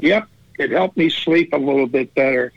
Yep, 0.00 0.28
it 0.58 0.70
helped 0.70 0.96
me 0.96 1.10
sleep 1.10 1.52
a 1.52 1.56
little 1.56 1.86
bit 1.86 2.14
better. 2.14 2.52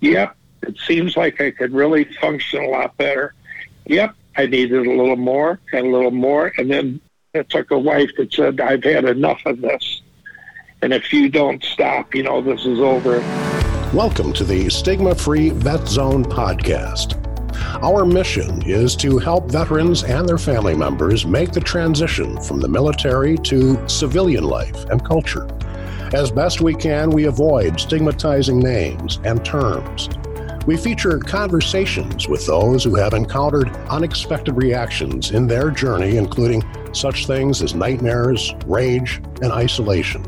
Yep, 0.00 0.36
it 0.62 0.76
seems 0.86 1.16
like 1.16 1.40
I 1.40 1.52
could 1.52 1.72
really 1.72 2.04
function 2.20 2.64
a 2.64 2.68
lot 2.68 2.96
better. 2.96 3.34
Yep, 3.86 4.14
I 4.36 4.46
needed 4.46 4.86
a 4.86 4.90
little 4.90 5.16
more 5.16 5.60
and 5.72 5.86
a 5.86 5.90
little 5.90 6.10
more. 6.10 6.52
And 6.58 6.70
then 6.70 7.00
it 7.32 7.48
took 7.48 7.70
a 7.70 7.78
wife 7.78 8.10
that 8.16 8.32
said, 8.32 8.60
I've 8.60 8.82
had 8.82 9.04
enough 9.04 9.40
of 9.46 9.60
this. 9.60 10.02
And 10.82 10.92
if 10.92 11.12
you 11.12 11.28
don't 11.28 11.62
stop, 11.62 12.14
you 12.14 12.24
know, 12.24 12.40
this 12.40 12.66
is 12.66 12.80
over. 12.80 13.20
Welcome 13.94 14.32
to 14.32 14.44
the 14.44 14.68
Stigma 14.68 15.14
Free 15.14 15.50
Vet 15.50 15.86
Zone 15.86 16.24
podcast. 16.24 17.16
Our 17.82 18.04
mission 18.04 18.62
is 18.62 18.96
to 18.96 19.18
help 19.18 19.50
veterans 19.50 20.02
and 20.02 20.28
their 20.28 20.38
family 20.38 20.74
members 20.74 21.24
make 21.24 21.52
the 21.52 21.60
transition 21.60 22.40
from 22.40 22.60
the 22.60 22.68
military 22.68 23.36
to 23.38 23.88
civilian 23.88 24.44
life 24.44 24.84
and 24.86 25.04
culture. 25.04 25.46
As 26.12 26.32
best 26.32 26.60
we 26.60 26.74
can, 26.74 27.10
we 27.10 27.26
avoid 27.26 27.78
stigmatizing 27.78 28.58
names 28.58 29.20
and 29.22 29.44
terms. 29.44 30.08
We 30.66 30.76
feature 30.76 31.20
conversations 31.20 32.26
with 32.26 32.44
those 32.46 32.82
who 32.82 32.96
have 32.96 33.14
encountered 33.14 33.68
unexpected 33.88 34.56
reactions 34.56 35.30
in 35.30 35.46
their 35.46 35.70
journey, 35.70 36.16
including 36.16 36.64
such 36.92 37.28
things 37.28 37.62
as 37.62 37.76
nightmares, 37.76 38.52
rage, 38.66 39.22
and 39.40 39.52
isolation. 39.52 40.24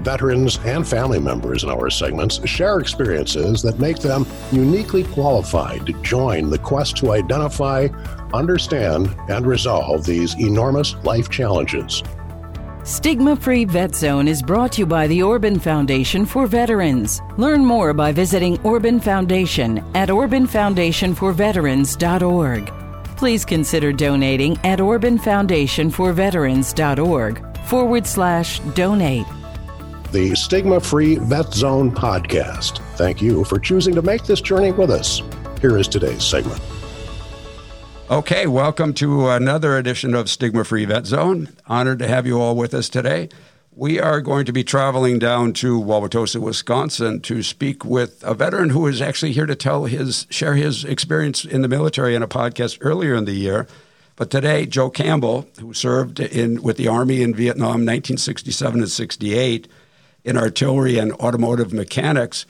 Veterans 0.00 0.58
and 0.64 0.88
family 0.88 1.20
members 1.20 1.64
in 1.64 1.70
our 1.70 1.90
segments 1.90 2.46
share 2.48 2.78
experiences 2.78 3.60
that 3.60 3.78
make 3.78 3.98
them 3.98 4.26
uniquely 4.52 5.04
qualified 5.04 5.84
to 5.84 5.92
join 6.00 6.48
the 6.48 6.58
quest 6.58 6.96
to 6.96 7.12
identify, 7.12 7.88
understand, 8.32 9.14
and 9.28 9.46
resolve 9.46 10.06
these 10.06 10.34
enormous 10.40 10.94
life 11.04 11.28
challenges. 11.28 12.02
Stigma 12.84 13.34
Free 13.34 13.64
Vet 13.64 13.92
Zone 13.94 14.28
is 14.28 14.42
brought 14.42 14.72
to 14.72 14.82
you 14.82 14.86
by 14.86 15.06
the 15.06 15.22
Orban 15.22 15.58
Foundation 15.58 16.26
for 16.26 16.46
Veterans. 16.46 17.22
Learn 17.38 17.64
more 17.64 17.94
by 17.94 18.12
visiting 18.12 18.60
Orban 18.60 19.00
Foundation 19.00 19.78
at 19.94 20.10
orbanfoundationforveterans.org. 20.10 22.72
Please 23.16 23.46
consider 23.46 23.90
donating 23.90 24.58
at 24.64 24.80
orbanfoundationforveterans.org 24.80 27.58
forward 27.64 28.06
slash 28.06 28.60
donate 28.74 29.24
the 30.12 30.34
Stigma 30.36 30.78
Free 30.78 31.16
Vet 31.16 31.54
Zone 31.54 31.90
podcast. 31.90 32.78
Thank 32.96 33.22
you 33.22 33.44
for 33.44 33.58
choosing 33.58 33.96
to 33.96 34.02
make 34.02 34.22
this 34.24 34.40
journey 34.40 34.70
with 34.70 34.90
us. 34.90 35.20
Here 35.60 35.76
is 35.76 35.88
today's 35.88 36.22
segment. 36.22 36.62
Okay, 38.10 38.46
welcome 38.46 38.92
to 38.94 39.30
another 39.30 39.78
edition 39.78 40.14
of 40.14 40.28
Stigma 40.28 40.62
Free 40.62 40.84
Vet 40.84 41.06
Zone. 41.06 41.48
Honored 41.66 42.00
to 42.00 42.06
have 42.06 42.26
you 42.26 42.38
all 42.38 42.54
with 42.54 42.74
us 42.74 42.90
today. 42.90 43.30
We 43.74 43.98
are 43.98 44.20
going 44.20 44.44
to 44.44 44.52
be 44.52 44.62
traveling 44.62 45.18
down 45.18 45.54
to 45.54 45.80
Wauwatosa, 45.80 46.38
Wisconsin 46.38 47.20
to 47.22 47.42
speak 47.42 47.82
with 47.82 48.22
a 48.22 48.34
veteran 48.34 48.68
who 48.68 48.86
is 48.86 49.00
actually 49.00 49.32
here 49.32 49.46
to 49.46 49.54
tell 49.54 49.86
his 49.86 50.26
share 50.28 50.54
his 50.54 50.84
experience 50.84 51.46
in 51.46 51.62
the 51.62 51.68
military 51.68 52.14
in 52.14 52.22
a 52.22 52.28
podcast 52.28 52.76
earlier 52.82 53.14
in 53.14 53.24
the 53.24 53.32
year. 53.32 53.66
But 54.16 54.30
today, 54.30 54.66
Joe 54.66 54.90
Campbell, 54.90 55.48
who 55.58 55.72
served 55.72 56.20
in 56.20 56.62
with 56.62 56.76
the 56.76 56.88
Army 56.88 57.22
in 57.22 57.34
Vietnam 57.34 57.86
1967 57.86 58.80
and 58.80 58.90
68, 58.90 59.66
in 60.24 60.36
artillery 60.36 60.98
and 60.98 61.12
automotive 61.14 61.72
mechanics, 61.72 62.44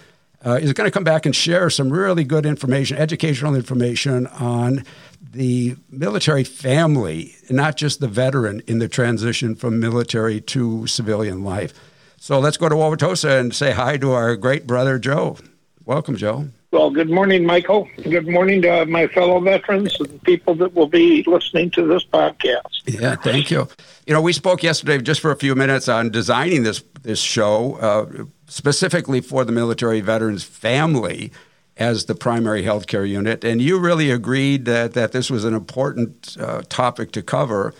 uh, 0.44 0.58
is 0.60 0.72
going 0.72 0.86
to 0.86 0.90
come 0.90 1.04
back 1.04 1.26
and 1.26 1.34
share 1.34 1.70
some 1.70 1.92
really 1.92 2.24
good 2.24 2.46
information, 2.46 2.96
educational 2.96 3.54
information 3.54 4.26
on 4.26 4.84
the 5.32 5.76
military 5.90 6.44
family, 6.44 7.34
not 7.50 7.76
just 7.76 8.00
the 8.00 8.08
veteran 8.08 8.62
in 8.66 8.78
the 8.78 8.88
transition 8.88 9.54
from 9.54 9.80
military 9.80 10.40
to 10.40 10.86
civilian 10.86 11.42
life. 11.42 11.72
So 12.18 12.38
let's 12.38 12.56
go 12.56 12.68
to 12.68 12.74
Wauwatosa 12.74 13.40
and 13.40 13.54
say 13.54 13.72
hi 13.72 13.96
to 13.98 14.12
our 14.12 14.36
great 14.36 14.66
brother, 14.66 14.98
Joe. 14.98 15.38
Welcome, 15.84 16.16
Joe. 16.16 16.48
Well, 16.74 16.90
good 16.90 17.08
morning, 17.08 17.46
Michael. 17.46 17.88
Good 18.02 18.26
morning 18.26 18.60
to 18.62 18.84
my 18.86 19.06
fellow 19.06 19.38
veterans 19.38 19.94
and 20.00 20.20
people 20.24 20.56
that 20.56 20.74
will 20.74 20.88
be 20.88 21.22
listening 21.22 21.70
to 21.70 21.86
this 21.86 22.04
podcast. 22.04 22.82
Yeah, 22.84 23.14
thank 23.14 23.48
you. 23.48 23.68
You 24.08 24.12
know, 24.12 24.20
we 24.20 24.32
spoke 24.32 24.64
yesterday 24.64 24.98
just 24.98 25.20
for 25.20 25.30
a 25.30 25.36
few 25.36 25.54
minutes 25.54 25.88
on 25.88 26.10
designing 26.10 26.64
this 26.64 26.82
this 27.00 27.20
show 27.20 27.76
uh, 27.76 28.24
specifically 28.48 29.20
for 29.20 29.44
the 29.44 29.52
military 29.52 30.00
veterans 30.00 30.42
family 30.42 31.30
as 31.76 32.06
the 32.06 32.16
primary 32.16 32.64
healthcare 32.64 33.08
unit, 33.08 33.44
and 33.44 33.62
you 33.62 33.78
really 33.78 34.10
agreed 34.10 34.64
that 34.64 34.94
that 34.94 35.12
this 35.12 35.30
was 35.30 35.44
an 35.44 35.54
important 35.54 36.36
uh, 36.40 36.62
topic 36.68 37.12
to 37.12 37.22
cover. 37.22 37.72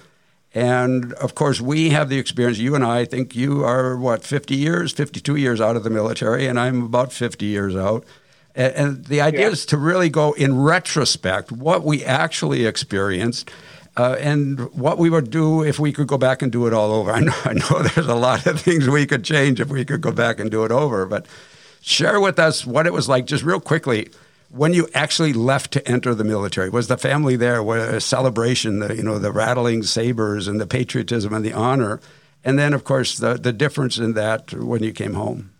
And 0.55 1.15
of 1.15 1.35
course, 1.35 1.61
we 1.61 1.91
have 1.91 2.11
the 2.11 2.19
experience. 2.21 2.59
You 2.59 2.77
and 2.77 2.85
I, 2.85 3.01
I 3.01 3.05
think 3.07 3.35
you 3.35 3.65
are 3.65 3.97
what, 3.97 4.23
50 4.23 4.55
years, 4.55 4.93
52 4.93 5.35
years 5.35 5.61
out 5.61 5.75
of 5.75 5.83
the 5.83 5.91
military, 5.91 6.47
and 6.47 6.61
I'm 6.61 6.85
about 6.85 7.13
50 7.13 7.45
years 7.45 7.75
out. 7.75 8.05
And, 8.55 8.75
and 8.75 9.05
the 9.05 9.21
idea 9.21 9.43
yeah. 9.43 9.53
is 9.53 9.67
to 9.67 9.79
really 9.79 10.09
go 10.09 10.33
in 10.33 10.61
retrospect 10.61 11.53
what 11.53 11.85
we 11.85 12.05
actually 12.05 12.67
experienced. 12.67 13.51
Uh, 13.97 14.17
and 14.19 14.59
what 14.75 14.99
we 14.99 15.09
would 15.09 15.31
do 15.31 15.63
if 15.63 15.79
we 15.79 15.93
could 15.93 16.09
go 16.09 16.19
back 16.19 16.43
and 16.43 16.51
do 16.51 16.67
it 16.67 16.73
all 16.73 16.91
over. 16.91 17.13
I 17.13 17.21
know, 17.21 17.33
I 17.45 17.53
know 17.53 17.81
there's 17.95 18.09
a 18.09 18.17
lot 18.17 18.45
of 18.45 18.61
things 18.61 18.89
we 18.89 19.07
could 19.07 19.23
change 19.23 19.61
if 19.61 19.69
we 19.69 19.85
could 19.85 20.01
go 20.01 20.11
back 20.11 20.41
and 20.41 20.51
do 20.51 20.65
it 20.65 20.73
over, 20.73 21.07
but 21.07 21.27
share 21.81 22.19
with 22.19 22.41
us 22.41 22.67
what 22.67 22.89
it 22.89 22.93
was 22.93 23.09
like, 23.09 23.27
just 23.27 23.45
real 23.45 23.61
quickly, 23.61 24.11
when 24.49 24.75
you 24.75 24.89
actually 24.95 25.33
left 25.33 25.73
to 25.73 25.89
enter 25.89 26.15
the 26.15 26.25
military. 26.25 26.71
Was 26.71 26.89
the 26.89 26.97
family 26.97 27.37
there? 27.37 27.63
Was 27.63 27.83
a 27.85 28.01
celebration? 28.01 28.81
The, 28.81 28.97
you 28.97 29.03
know, 29.03 29.21
the 29.21 29.31
rattling 29.33 29.83
sabers 29.85 30.49
and 30.49 30.61
the 30.61 30.67
patriotism 30.67 31.33
and 31.33 31.45
the 31.45 31.53
honor, 31.53 32.01
and 32.45 32.59
then 32.59 32.73
of 32.73 32.85
course 32.85 33.19
the 33.19 33.35
the 33.35 33.53
difference 33.53 33.99
in 33.99 34.15
that 34.15 34.53
when 34.53 34.83
you 34.83 34.93
came 34.93 35.15
home. 35.15 35.54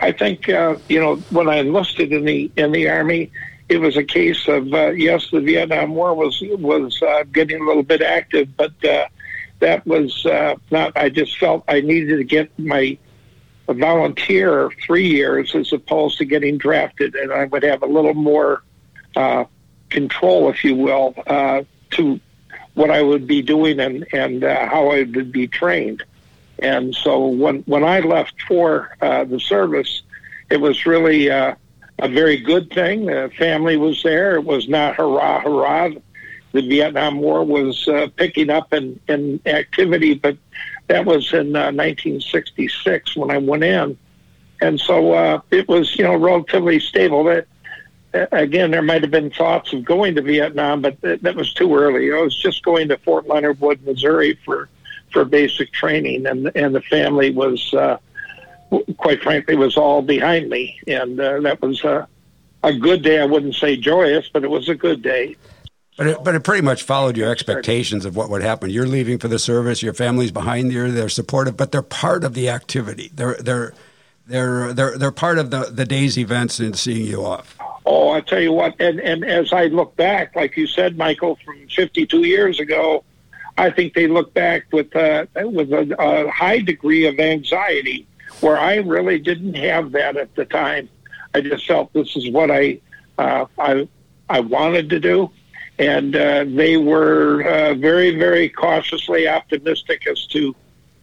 I 0.00 0.12
think 0.12 0.48
uh, 0.48 0.76
you 0.88 1.00
know 1.00 1.16
when 1.30 1.48
I 1.48 1.56
enlisted 1.56 2.12
in 2.12 2.24
the 2.24 2.50
in 2.56 2.72
the 2.72 2.88
army, 2.88 3.30
it 3.68 3.78
was 3.78 3.96
a 3.96 4.04
case 4.04 4.48
of 4.48 4.72
uh, 4.72 4.90
yes, 4.90 5.30
the 5.30 5.40
Vietnam 5.40 5.94
War 5.94 6.14
was 6.14 6.42
was 6.42 7.00
uh, 7.02 7.24
getting 7.32 7.60
a 7.60 7.64
little 7.64 7.82
bit 7.82 8.02
active, 8.02 8.56
but 8.56 8.72
uh, 8.84 9.06
that 9.60 9.86
was 9.86 10.26
uh, 10.26 10.56
not. 10.70 10.96
I 10.96 11.08
just 11.08 11.38
felt 11.38 11.64
I 11.68 11.80
needed 11.80 12.18
to 12.18 12.24
get 12.24 12.56
my 12.58 12.98
volunteer 13.68 14.70
three 14.84 15.08
years 15.08 15.54
as 15.54 15.72
opposed 15.72 16.18
to 16.18 16.24
getting 16.24 16.58
drafted, 16.58 17.14
and 17.14 17.32
I 17.32 17.44
would 17.44 17.62
have 17.62 17.82
a 17.82 17.86
little 17.86 18.14
more 18.14 18.62
uh, 19.16 19.44
control, 19.88 20.50
if 20.50 20.64
you 20.64 20.74
will, 20.74 21.14
uh, 21.26 21.62
to 21.92 22.20
what 22.74 22.90
I 22.90 23.02
would 23.02 23.26
be 23.26 23.42
doing 23.42 23.80
and 23.80 24.06
and 24.12 24.44
uh, 24.44 24.68
how 24.68 24.88
I 24.90 25.02
would 25.02 25.32
be 25.32 25.46
trained. 25.46 26.02
And 26.62 26.94
so 26.94 27.26
when 27.26 27.62
when 27.62 27.82
I 27.82 27.98
left 28.00 28.40
for 28.42 28.96
uh, 29.00 29.24
the 29.24 29.40
service, 29.40 30.02
it 30.48 30.60
was 30.60 30.86
really 30.86 31.28
uh, 31.28 31.56
a 31.98 32.08
very 32.08 32.36
good 32.36 32.70
thing. 32.70 33.06
The 33.06 33.32
family 33.36 33.76
was 33.76 34.00
there. 34.04 34.36
It 34.36 34.44
was 34.44 34.68
not 34.68 34.94
hurrah 34.94 35.40
hurrah. 35.40 35.90
The 36.52 36.62
Vietnam 36.62 37.18
War 37.18 37.44
was 37.44 37.88
uh, 37.88 38.08
picking 38.14 38.48
up 38.48 38.72
in, 38.72 39.00
in 39.08 39.40
activity, 39.46 40.14
but 40.14 40.36
that 40.86 41.04
was 41.04 41.32
in 41.32 41.52
1966 41.52 43.16
uh, 43.16 43.20
when 43.20 43.30
I 43.30 43.38
went 43.38 43.64
in, 43.64 43.98
and 44.60 44.78
so 44.78 45.12
uh, 45.14 45.40
it 45.50 45.66
was 45.66 45.96
you 45.96 46.04
know 46.04 46.14
relatively 46.14 46.78
stable. 46.78 47.42
Again, 48.12 48.70
there 48.70 48.82
might 48.82 49.00
have 49.02 49.10
been 49.10 49.30
thoughts 49.30 49.72
of 49.72 49.84
going 49.84 50.14
to 50.14 50.22
Vietnam, 50.22 50.82
but 50.82 51.00
that 51.00 51.34
was 51.34 51.54
too 51.54 51.74
early. 51.74 52.12
I 52.12 52.20
was 52.20 52.36
just 52.36 52.62
going 52.62 52.88
to 52.88 52.98
Fort 52.98 53.26
Leonard 53.26 53.58
Wood, 53.58 53.84
Missouri 53.84 54.38
for 54.44 54.68
for 55.12 55.24
basic 55.24 55.72
training, 55.72 56.26
and 56.26 56.50
and 56.54 56.74
the 56.74 56.80
family 56.82 57.30
was, 57.30 57.72
uh, 57.74 57.98
quite 58.96 59.22
frankly, 59.22 59.56
was 59.56 59.76
all 59.76 60.02
behind 60.02 60.48
me, 60.48 60.80
and 60.86 61.20
uh, 61.20 61.40
that 61.40 61.60
was 61.60 61.82
a 61.84 62.08
a 62.62 62.72
good 62.72 63.02
day. 63.02 63.20
I 63.20 63.26
wouldn't 63.26 63.54
say 63.54 63.76
joyous, 63.76 64.28
but 64.32 64.44
it 64.44 64.50
was 64.50 64.68
a 64.68 64.74
good 64.74 65.02
day. 65.02 65.36
But 65.96 66.06
it, 66.06 66.24
but 66.24 66.34
it 66.34 66.42
pretty 66.42 66.62
much 66.62 66.84
followed 66.84 67.16
your 67.16 67.30
expectations 67.30 68.06
of 68.06 68.16
what 68.16 68.30
would 68.30 68.42
happen. 68.42 68.70
You're 68.70 68.86
leaving 68.86 69.18
for 69.18 69.28
the 69.28 69.38
service. 69.38 69.82
Your 69.82 69.92
family's 69.92 70.30
behind 70.30 70.72
you. 70.72 70.90
They're 70.90 71.08
supportive, 71.08 71.56
but 71.56 71.70
they're 71.70 71.82
part 71.82 72.24
of 72.24 72.34
the 72.34 72.48
activity. 72.48 73.10
They're 73.14 73.34
they're 73.34 73.74
they're 74.26 74.72
they're 74.72 74.96
they're 74.96 75.12
part 75.12 75.38
of 75.38 75.50
the 75.50 75.64
the 75.64 75.84
day's 75.84 76.16
events 76.16 76.60
and 76.60 76.76
seeing 76.76 77.06
you 77.06 77.24
off. 77.24 77.58
Oh, 77.84 78.10
I 78.10 78.20
tell 78.20 78.40
you 78.40 78.52
what, 78.52 78.74
and 78.80 79.00
and 79.00 79.24
as 79.24 79.52
I 79.52 79.66
look 79.66 79.94
back, 79.96 80.34
like 80.34 80.56
you 80.56 80.66
said, 80.66 80.96
Michael, 80.96 81.38
from 81.44 81.68
52 81.68 82.24
years 82.24 82.58
ago, 82.58 83.04
I 83.58 83.70
think 83.70 83.94
they 83.94 84.06
look 84.06 84.32
back 84.34 84.64
with 84.72 84.94
uh, 84.96 85.26
with 85.36 85.72
a, 85.72 85.94
a 85.98 86.30
high 86.30 86.60
degree 86.60 87.06
of 87.06 87.18
anxiety, 87.20 88.06
where 88.40 88.58
I 88.58 88.76
really 88.76 89.18
didn't 89.18 89.54
have 89.54 89.92
that 89.92 90.16
at 90.16 90.34
the 90.34 90.44
time. 90.44 90.88
I 91.34 91.40
just 91.40 91.66
felt 91.66 91.92
this 91.92 92.16
is 92.16 92.30
what 92.30 92.50
I 92.50 92.80
uh, 93.18 93.46
I 93.58 93.88
I 94.28 94.40
wanted 94.40 94.88
to 94.90 95.00
do, 95.00 95.30
and 95.78 96.16
uh, 96.16 96.44
they 96.46 96.76
were 96.76 97.42
uh, 97.42 97.74
very 97.74 98.16
very 98.16 98.48
cautiously 98.48 99.28
optimistic 99.28 100.06
as 100.06 100.26
to 100.28 100.54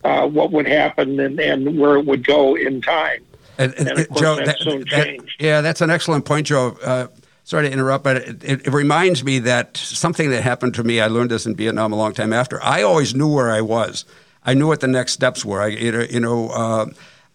uh, 0.03 0.27
what 0.27 0.51
would 0.51 0.67
happen 0.67 1.19
and, 1.19 1.39
and 1.39 1.79
where 1.79 1.97
it 1.97 2.05
would 2.05 2.25
go 2.25 2.55
in 2.55 2.81
time. 2.81 3.23
And, 3.57 3.73
and, 3.73 3.89
and 3.89 4.07
Joe, 4.17 4.37
that, 4.37 4.57
that, 4.89 5.19
yeah, 5.37 5.59
that's 5.59 5.81
an 5.81 5.89
excellent 5.89 6.23
point, 6.23 6.47
Joe. 6.47 6.77
Uh, 6.81 7.07
sorry 7.49 7.67
to 7.67 7.73
interrupt, 7.73 8.03
but 8.03 8.17
it, 8.17 8.43
it, 8.43 8.67
it, 8.67 8.73
reminds 8.73 9.23
me 9.23 9.39
that 9.39 9.75
something 9.75 10.29
that 10.29 10.43
happened 10.43 10.75
to 10.75 10.83
me, 10.83 11.01
I 11.01 11.07
learned 11.07 11.31
this 11.31 11.47
in 11.47 11.55
Vietnam 11.55 11.91
a 11.91 11.95
long 11.95 12.13
time 12.13 12.31
after. 12.31 12.63
I 12.63 12.83
always 12.83 13.15
knew 13.15 13.27
where 13.27 13.49
I 13.49 13.61
was. 13.61 14.05
I 14.45 14.53
knew 14.53 14.67
what 14.67 14.81
the 14.81 14.87
next 14.87 15.13
steps 15.13 15.43
were. 15.43 15.59
I, 15.59 15.67
you 15.69 16.19
know, 16.19 16.49
uh, 16.49 16.85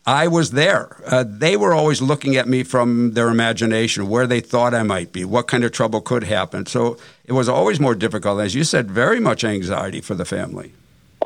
I 0.07 0.29
was 0.29 0.53
there. 0.53 0.97
Uh, 1.05 1.25
they 1.27 1.57
were 1.57 1.75
always 1.75 2.01
looking 2.01 2.37
at 2.37 2.47
me 2.47 2.63
from 2.63 3.15
their 3.15 3.29
imagination, 3.29 4.09
where 4.09 4.29
they 4.29 4.39
thought 4.39 4.73
I 4.73 4.85
might 4.85 5.11
be, 5.11 5.25
what 5.25 5.49
kind 5.49 5.65
of 5.65 5.73
trouble 5.73 6.01
could 6.01 6.23
happen. 6.23 6.65
So 6.67 6.97
it 7.25 7.33
was 7.33 7.49
always 7.49 7.81
more 7.81 7.97
difficult. 7.97 8.41
As 8.41 8.55
you 8.55 8.63
said, 8.63 8.93
very 8.93 9.19
much 9.19 9.43
anxiety 9.43 10.01
for 10.01 10.15
the 10.15 10.25
family. 10.25 10.73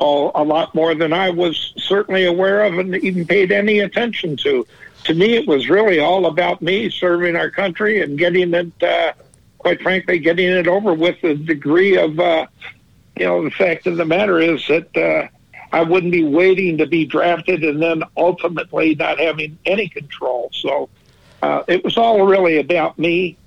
Oh, 0.00 0.30
a 0.34 0.44
lot 0.44 0.74
more 0.74 0.94
than 0.94 1.12
I 1.12 1.28
was 1.28 1.74
certainly 1.76 2.24
aware 2.24 2.64
of 2.64 2.78
and 2.78 2.96
even 2.96 3.26
paid 3.26 3.52
any 3.52 3.80
attention 3.80 4.38
to. 4.38 4.66
To 5.04 5.14
me, 5.14 5.36
it 5.36 5.46
was 5.46 5.70
really 5.70 6.00
all 6.00 6.26
about 6.26 6.60
me 6.60 6.90
serving 6.90 7.34
our 7.34 7.50
country 7.50 8.02
and 8.02 8.18
getting 8.18 8.52
it, 8.52 8.82
uh, 8.82 9.14
quite 9.56 9.80
frankly, 9.80 10.18
getting 10.18 10.48
it 10.48 10.68
over 10.68 10.92
with. 10.92 11.20
The 11.22 11.34
degree 11.34 11.96
of, 11.96 12.20
uh, 12.20 12.46
you 13.16 13.24
know, 13.24 13.42
the 13.42 13.50
fact 13.50 13.86
of 13.86 13.96
the 13.96 14.04
matter 14.04 14.38
is 14.38 14.66
that 14.68 14.94
uh, 14.96 15.28
I 15.72 15.82
wouldn't 15.82 16.12
be 16.12 16.24
waiting 16.24 16.76
to 16.78 16.86
be 16.86 17.06
drafted 17.06 17.64
and 17.64 17.82
then 17.82 18.02
ultimately 18.18 18.94
not 18.96 19.18
having 19.18 19.58
any 19.64 19.88
control. 19.88 20.50
So 20.52 20.90
uh, 21.42 21.62
it 21.68 21.82
was 21.84 21.96
all 21.96 22.26
really 22.26 22.58
about 22.58 22.98
me 22.98 23.37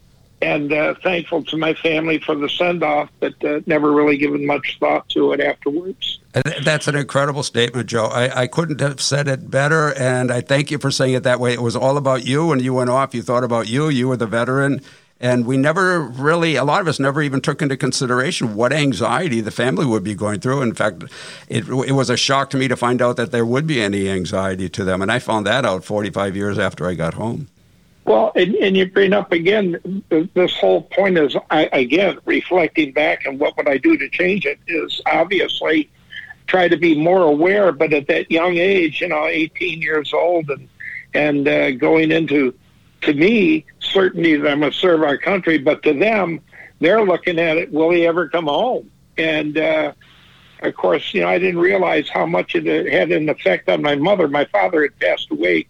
and 0.42 0.74
uh, 0.74 0.96
thankful 1.04 1.44
to 1.44 1.58
my 1.58 1.74
family 1.76 2.20
for 2.20 2.36
the 2.36 2.50
send 2.50 2.84
off, 2.84 3.10
but 3.20 3.34
uh, 3.44 3.62
never 3.68 3.92
really 3.92 4.18
given 4.18 4.46
much 4.46 4.78
thought 4.80 5.08
to 5.10 5.34
it 5.34 5.40
afterwards. 5.40 6.20
That's 6.64 6.88
an 6.88 6.96
incredible 6.96 7.44
statement, 7.44 7.88
Joe. 7.88 8.06
I, 8.06 8.44
I, 8.44 8.48
couldn't 8.48 8.80
have 8.80 9.02
said 9.02 9.28
it 9.28 9.52
better, 9.52 9.94
and 9.94 10.32
I 10.32 10.42
thank 10.42 10.72
you 10.72 10.78
for 10.78 10.90
saying 10.90 11.14
it 11.14 11.24
that 11.24 11.40
way. 11.40 11.54
It 11.54 11.62
was 11.62 11.76
all 11.76 11.98
about 11.98 12.26
you. 12.26 12.48
When 12.48 12.60
you 12.60 12.74
went 12.74 12.90
off, 12.90 13.14
you 13.14 13.22
thought 13.22 13.44
about 13.44 13.68
you. 13.68 13.90
You 13.90 14.08
were 14.08 14.18
the 14.18 14.28
veteran, 14.28 14.82
and 15.20 15.46
we 15.46 15.58
never 15.58 16.02
really, 16.02 16.56
a 16.56 16.64
lot 16.64 16.82
of 16.82 16.88
us 16.88 17.00
never 17.00 17.22
even 17.22 17.42
took 17.42 17.62
into 17.62 17.78
consideration 17.78 18.56
what 18.56 18.74
anxiety 18.74 19.42
the 19.42 19.52
family 19.52 19.86
would 19.86 20.04
be 20.04 20.16
going 20.16 20.40
through. 20.40 20.62
In 20.64 20.74
fact, 20.74 21.04
it, 21.50 21.68
it 21.68 21.92
was 21.92 22.10
a 22.10 22.18
shock 22.18 22.50
to 22.52 22.58
me 22.58 22.68
to 22.68 22.76
find 22.76 23.02
out 23.02 23.18
that 23.18 23.32
there 23.32 23.46
would 23.46 23.68
be 23.68 23.82
any 23.82 24.10
anxiety 24.10 24.70
to 24.70 24.84
them. 24.84 25.02
And 25.02 25.12
I 25.12 25.20
found 25.20 25.46
that 25.46 25.66
out 25.66 25.86
45 25.86 26.36
years 26.36 26.58
after 26.58 26.88
I 26.88 26.96
got 26.96 27.14
home. 27.14 27.48
Well, 28.06 28.32
and, 28.36 28.56
and 28.56 28.76
you 28.76 28.88
bring 28.88 29.14
up 29.14 29.32
again, 29.32 30.04
this 30.34 30.56
whole 30.56 30.82
point 30.82 31.18
is, 31.18 31.36
I, 31.52 31.70
again, 31.72 32.18
reflecting 32.26 32.94
back 32.94 33.26
and 33.26 33.40
what 33.40 33.56
would 33.58 33.68
I 33.68 33.78
do 33.78 33.96
to 33.98 34.10
change 34.10 34.46
it 34.46 34.60
is 34.68 35.02
obviously 35.06 35.90
try 36.48 36.68
to 36.68 36.78
be 36.78 36.96
more 37.00 37.22
aware. 37.22 37.72
But 37.72 37.94
at 37.94 38.08
that 38.08 38.32
young 38.32 38.58
age, 38.58 39.02
you 39.02 39.08
know, 39.08 39.28
18 39.28 39.82
years 39.82 40.14
old 40.14 40.50
and, 40.50 40.68
and 41.14 41.48
uh, 41.48 41.72
going 41.72 42.12
into 42.12 42.56
to 43.02 43.14
me, 43.14 43.66
certainty 43.80 44.36
that 44.36 44.50
I'm 44.52 44.60
going 44.60 44.72
to 44.72 44.78
serve 44.78 45.04
our 45.04 45.18
country, 45.18 45.58
but 45.58 45.84
to 45.84 45.94
them, 45.94 46.42
they're 46.80 47.04
looking 47.04 47.40
at 47.40 47.58
it, 47.58 47.72
will 47.72 47.92
he 47.92 48.06
ever 48.08 48.28
come 48.30 48.46
home? 48.46 48.90
And, 49.18 49.58
uh, 49.58 49.94
of 50.62 50.76
course, 50.76 51.14
you 51.14 51.22
know, 51.22 51.28
I 51.28 51.40
didn't 51.40 51.60
realize 51.60 52.10
how 52.10 52.26
much 52.26 52.56
it 52.56 52.92
had 52.92 53.12
an 53.12 53.30
effect 53.30 53.70
on 53.70 53.82
my 53.82 53.96
mother. 53.96 54.28
My 54.28 54.46
father 54.46 54.84
had 54.84 55.00
passed 55.00 55.32
away 55.32 55.68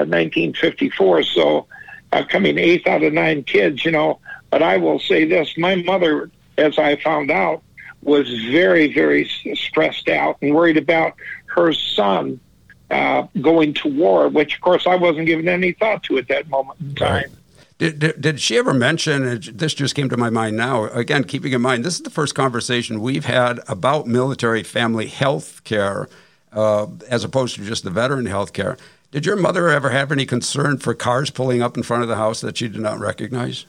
1954, 0.00 1.22
so 1.24 1.66
uh, 2.12 2.24
coming 2.28 2.58
eighth 2.58 2.86
out 2.86 3.02
of 3.02 3.12
nine 3.12 3.42
kids, 3.42 3.84
you 3.84 3.90
know. 3.90 4.18
But 4.50 4.62
I 4.62 4.76
will 4.76 4.98
say 5.00 5.24
this: 5.24 5.56
my 5.56 5.76
mother, 5.76 6.30
as 6.58 6.78
I 6.78 6.96
found 6.96 7.30
out, 7.30 7.62
was 8.02 8.28
very, 8.46 8.92
very 8.92 9.28
stressed 9.54 10.08
out 10.08 10.38
and 10.40 10.54
worried 10.54 10.76
about 10.76 11.14
her 11.46 11.72
son 11.72 12.40
uh, 12.90 13.26
going 13.40 13.74
to 13.74 13.88
war, 13.88 14.28
which 14.28 14.54
of 14.54 14.60
course 14.60 14.86
I 14.86 14.94
wasn't 14.94 15.26
giving 15.26 15.48
any 15.48 15.72
thought 15.72 16.04
to 16.04 16.18
at 16.18 16.28
that 16.28 16.48
moment 16.48 16.80
in 16.80 16.94
time. 16.94 17.12
Right. 17.12 17.26
Did, 17.78 17.98
did, 17.98 18.20
did, 18.20 18.40
she 18.40 18.56
ever 18.56 18.72
mention, 18.72 19.40
this 19.52 19.74
just 19.74 19.94
came 19.94 20.08
to 20.08 20.16
my 20.16 20.30
mind 20.30 20.56
now, 20.56 20.84
again, 20.84 21.24
keeping 21.24 21.52
in 21.52 21.60
mind, 21.60 21.84
this 21.84 21.96
is 21.96 22.02
the 22.02 22.10
first 22.10 22.34
conversation 22.34 23.02
we've 23.02 23.26
had 23.26 23.60
about 23.68 24.06
military 24.06 24.62
family 24.62 25.08
health 25.08 25.62
care 25.64 26.08
uh, 26.52 26.86
as 27.10 27.22
opposed 27.22 27.54
to 27.56 27.64
just 27.64 27.84
the 27.84 27.90
veteran 27.90 28.24
health 28.24 28.54
care. 28.54 28.78
Did 29.10 29.24
your 29.24 29.36
mother 29.36 29.68
ever 29.68 29.90
have 29.90 30.12
any 30.12 30.26
concern 30.26 30.78
for 30.78 30.94
cars 30.94 31.30
pulling 31.30 31.62
up 31.62 31.76
in 31.76 31.82
front 31.82 32.02
of 32.02 32.08
the 32.08 32.16
house 32.16 32.40
that 32.40 32.58
she 32.58 32.68
did 32.68 32.80
not 32.80 32.98
recognize? 32.98 33.66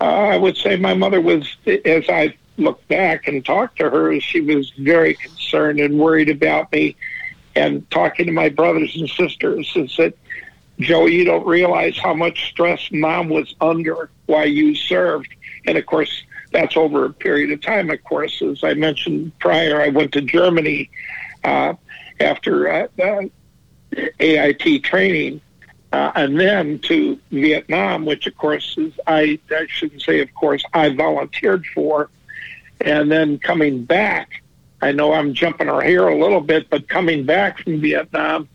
Uh, 0.00 0.04
I 0.04 0.36
would 0.36 0.56
say 0.56 0.76
my 0.76 0.94
mother 0.94 1.20
was, 1.20 1.56
as 1.84 2.04
I 2.08 2.34
look 2.56 2.86
back 2.88 3.28
and 3.28 3.44
talk 3.44 3.76
to 3.76 3.90
her, 3.90 4.18
she 4.20 4.40
was 4.40 4.70
very 4.78 5.14
concerned 5.14 5.78
and 5.78 5.98
worried 5.98 6.30
about 6.30 6.72
me 6.72 6.96
and 7.56 7.88
talking 7.90 8.26
to 8.26 8.32
my 8.32 8.48
brothers 8.48 8.96
and 8.96 9.08
sisters 9.08 9.70
is 9.74 9.96
that 9.96 10.14
Joey, 10.78 11.14
you 11.14 11.24
don't 11.24 11.46
realize 11.46 11.98
how 11.98 12.14
much 12.14 12.48
stress 12.48 12.88
mom 12.90 13.28
was 13.28 13.54
under 13.60 14.10
while 14.26 14.46
you 14.46 14.74
served. 14.74 15.28
And 15.66 15.76
of 15.76 15.84
course, 15.84 16.22
that's 16.52 16.76
over 16.76 17.04
a 17.04 17.12
period 17.12 17.50
of 17.50 17.60
time. 17.60 17.90
Of 17.90 18.02
course, 18.04 18.40
as 18.40 18.64
I 18.64 18.74
mentioned 18.74 19.38
prior, 19.40 19.82
I 19.82 19.88
went 19.88 20.12
to 20.12 20.22
Germany 20.22 20.90
uh, 21.44 21.74
after 22.18 22.72
uh, 22.72 22.88
uh, 23.02 23.22
AIT 24.18 24.84
training, 24.84 25.40
uh, 25.92 26.12
and 26.14 26.38
then 26.38 26.78
to 26.80 27.18
Vietnam, 27.30 28.04
which 28.04 28.26
of 28.26 28.36
course 28.36 28.76
is 28.78 28.92
I, 29.06 29.38
I 29.50 29.66
shouldn't 29.68 30.02
say, 30.02 30.20
of 30.20 30.32
course, 30.34 30.62
I 30.72 30.90
volunteered 30.90 31.66
for, 31.66 32.10
and 32.80 33.10
then 33.10 33.38
coming 33.38 33.84
back 33.84 34.40
I 34.82 34.92
know 34.92 35.12
I'm 35.12 35.34
jumping 35.34 35.68
our 35.68 35.82
hair 35.82 36.08
a 36.08 36.18
little 36.18 36.40
bit, 36.40 36.70
but 36.70 36.88
coming 36.88 37.24
back 37.24 37.58
from 37.58 37.80
Vietnam 37.80 38.48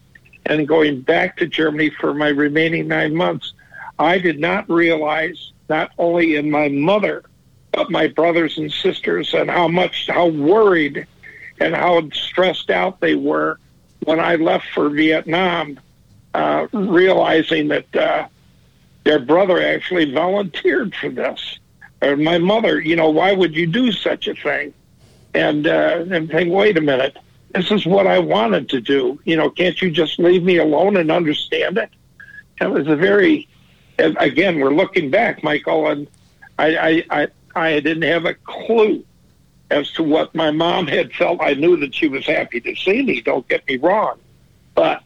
and 0.45 0.67
going 0.67 1.01
back 1.01 1.38
to 1.38 1.47
Germany 1.47 1.91
for 1.91 2.13
my 2.13 2.29
remaining 2.29 2.88
nine 2.88 3.15
months, 3.15 3.53
I 3.99 4.17
did 4.17 4.39
not 4.39 4.69
realize 4.69 5.51
not 5.69 5.91
only 5.97 6.35
in 6.35 6.49
my 6.49 6.69
mother, 6.69 7.23
but 7.71 7.91
my 7.91 8.07
brothers 8.07 8.57
and 8.57 8.71
sisters 8.71 9.33
and 9.33 9.49
how 9.49 9.67
much, 9.67 10.07
how 10.07 10.27
worried 10.27 11.05
and 11.59 11.75
how 11.75 12.09
stressed 12.11 12.69
out 12.69 12.99
they 13.01 13.15
were 13.15 13.59
when 14.05 14.19
I 14.19 14.35
left 14.35 14.65
for 14.73 14.89
Vietnam, 14.89 15.79
uh, 16.33 16.67
realizing 16.71 17.67
that 17.69 17.95
uh, 17.95 18.27
their 19.03 19.19
brother 19.19 19.61
actually 19.61 20.11
volunteered 20.13 20.95
for 20.95 21.09
this. 21.09 21.59
Or 22.01 22.15
my 22.15 22.37
mother, 22.37 22.79
you 22.79 22.95
know, 22.95 23.09
why 23.09 23.33
would 23.33 23.55
you 23.55 23.67
do 23.67 23.91
such 23.91 24.27
a 24.27 24.35
thing? 24.35 24.73
and 25.35 25.67
uh, 25.67 26.05
and 26.09 26.29
think, 26.29 26.51
wait 26.51 26.77
a 26.77 26.81
minute, 26.81 27.17
this 27.53 27.69
is 27.69 27.85
what 27.85 28.07
I 28.07 28.19
wanted 28.19 28.69
to 28.69 28.81
do. 28.81 29.19
You 29.25 29.35
know, 29.35 29.49
can't 29.49 29.79
you 29.81 29.91
just 29.91 30.17
leave 30.17 30.43
me 30.43 30.57
alone 30.57 30.97
and 30.97 31.11
understand 31.11 31.77
it? 31.77 31.89
It 32.61 32.71
was 32.71 32.87
a 32.87 32.95
very, 32.95 33.47
again, 33.99 34.59
we're 34.59 34.73
looking 34.73 35.11
back, 35.11 35.43
Michael, 35.43 35.87
and 35.87 36.07
I, 36.57 36.77
I, 36.77 37.03
I, 37.21 37.27
I 37.55 37.79
didn't 37.81 38.03
have 38.03 38.23
a 38.25 38.33
clue 38.33 39.03
as 39.75 39.92
to 39.92 40.04
what 40.04 40.33
my 40.33 40.51
mom 40.51 40.88
had 40.88 41.12
felt. 41.13 41.42
I 41.42 41.54
knew 41.54 41.75
that 41.77 41.94
she 41.94 42.07
was 42.07 42.25
happy 42.25 42.62
to 42.62 42.75
see 42.75 43.04
me. 43.04 43.22
Don't 43.22 43.48
get 43.48 43.68
me 43.68 43.75
wrong, 43.77 44.18
but 44.74 45.04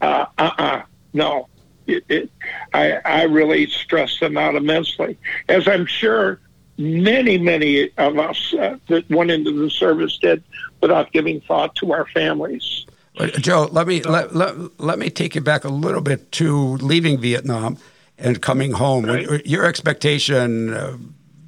uh, 0.00 0.26
uh-uh, 0.36 0.82
no. 1.12 1.48
It, 1.86 2.04
it, 2.08 2.30
I, 2.74 2.98
I 3.04 3.22
really 3.22 3.66
stressed 3.66 4.20
them 4.20 4.36
out 4.36 4.54
immensely, 4.56 5.16
as 5.48 5.66
I'm 5.66 5.86
sure 5.86 6.38
many, 6.76 7.38
many 7.38 7.90
of 7.96 8.18
us 8.18 8.52
uh, 8.54 8.76
that 8.88 9.08
went 9.08 9.30
into 9.30 9.52
the 9.52 9.70
service 9.70 10.18
did 10.18 10.42
without 10.82 11.12
giving 11.12 11.40
thought 11.40 11.74
to 11.76 11.92
our 11.92 12.06
families. 12.08 12.84
Joe, 13.40 13.68
let 13.72 13.86
me 13.86 14.02
let, 14.02 14.34
let, 14.34 14.54
let 14.78 14.98
me 14.98 15.10
take 15.10 15.34
you 15.34 15.40
back 15.40 15.64
a 15.64 15.70
little 15.70 16.02
bit 16.02 16.30
to 16.32 16.76
leaving 16.76 17.18
Vietnam 17.18 17.78
and 18.18 18.42
coming 18.42 18.72
home. 18.72 19.06
Right. 19.06 19.46
Your 19.46 19.64
expectation 19.64 20.74
uh, 20.74 20.98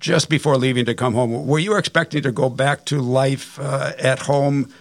just 0.01 0.29
before 0.29 0.57
leaving 0.57 0.85
to 0.87 0.95
come 0.95 1.15
home, 1.15 1.47
were 1.47 1.59
you 1.59 1.77
expecting 1.77 2.23
to 2.23 2.33
go 2.33 2.49
back 2.49 2.85
to 2.87 3.01
life 3.01 3.59
uh, 3.61 3.93
at 3.99 4.21
home? 4.21 4.73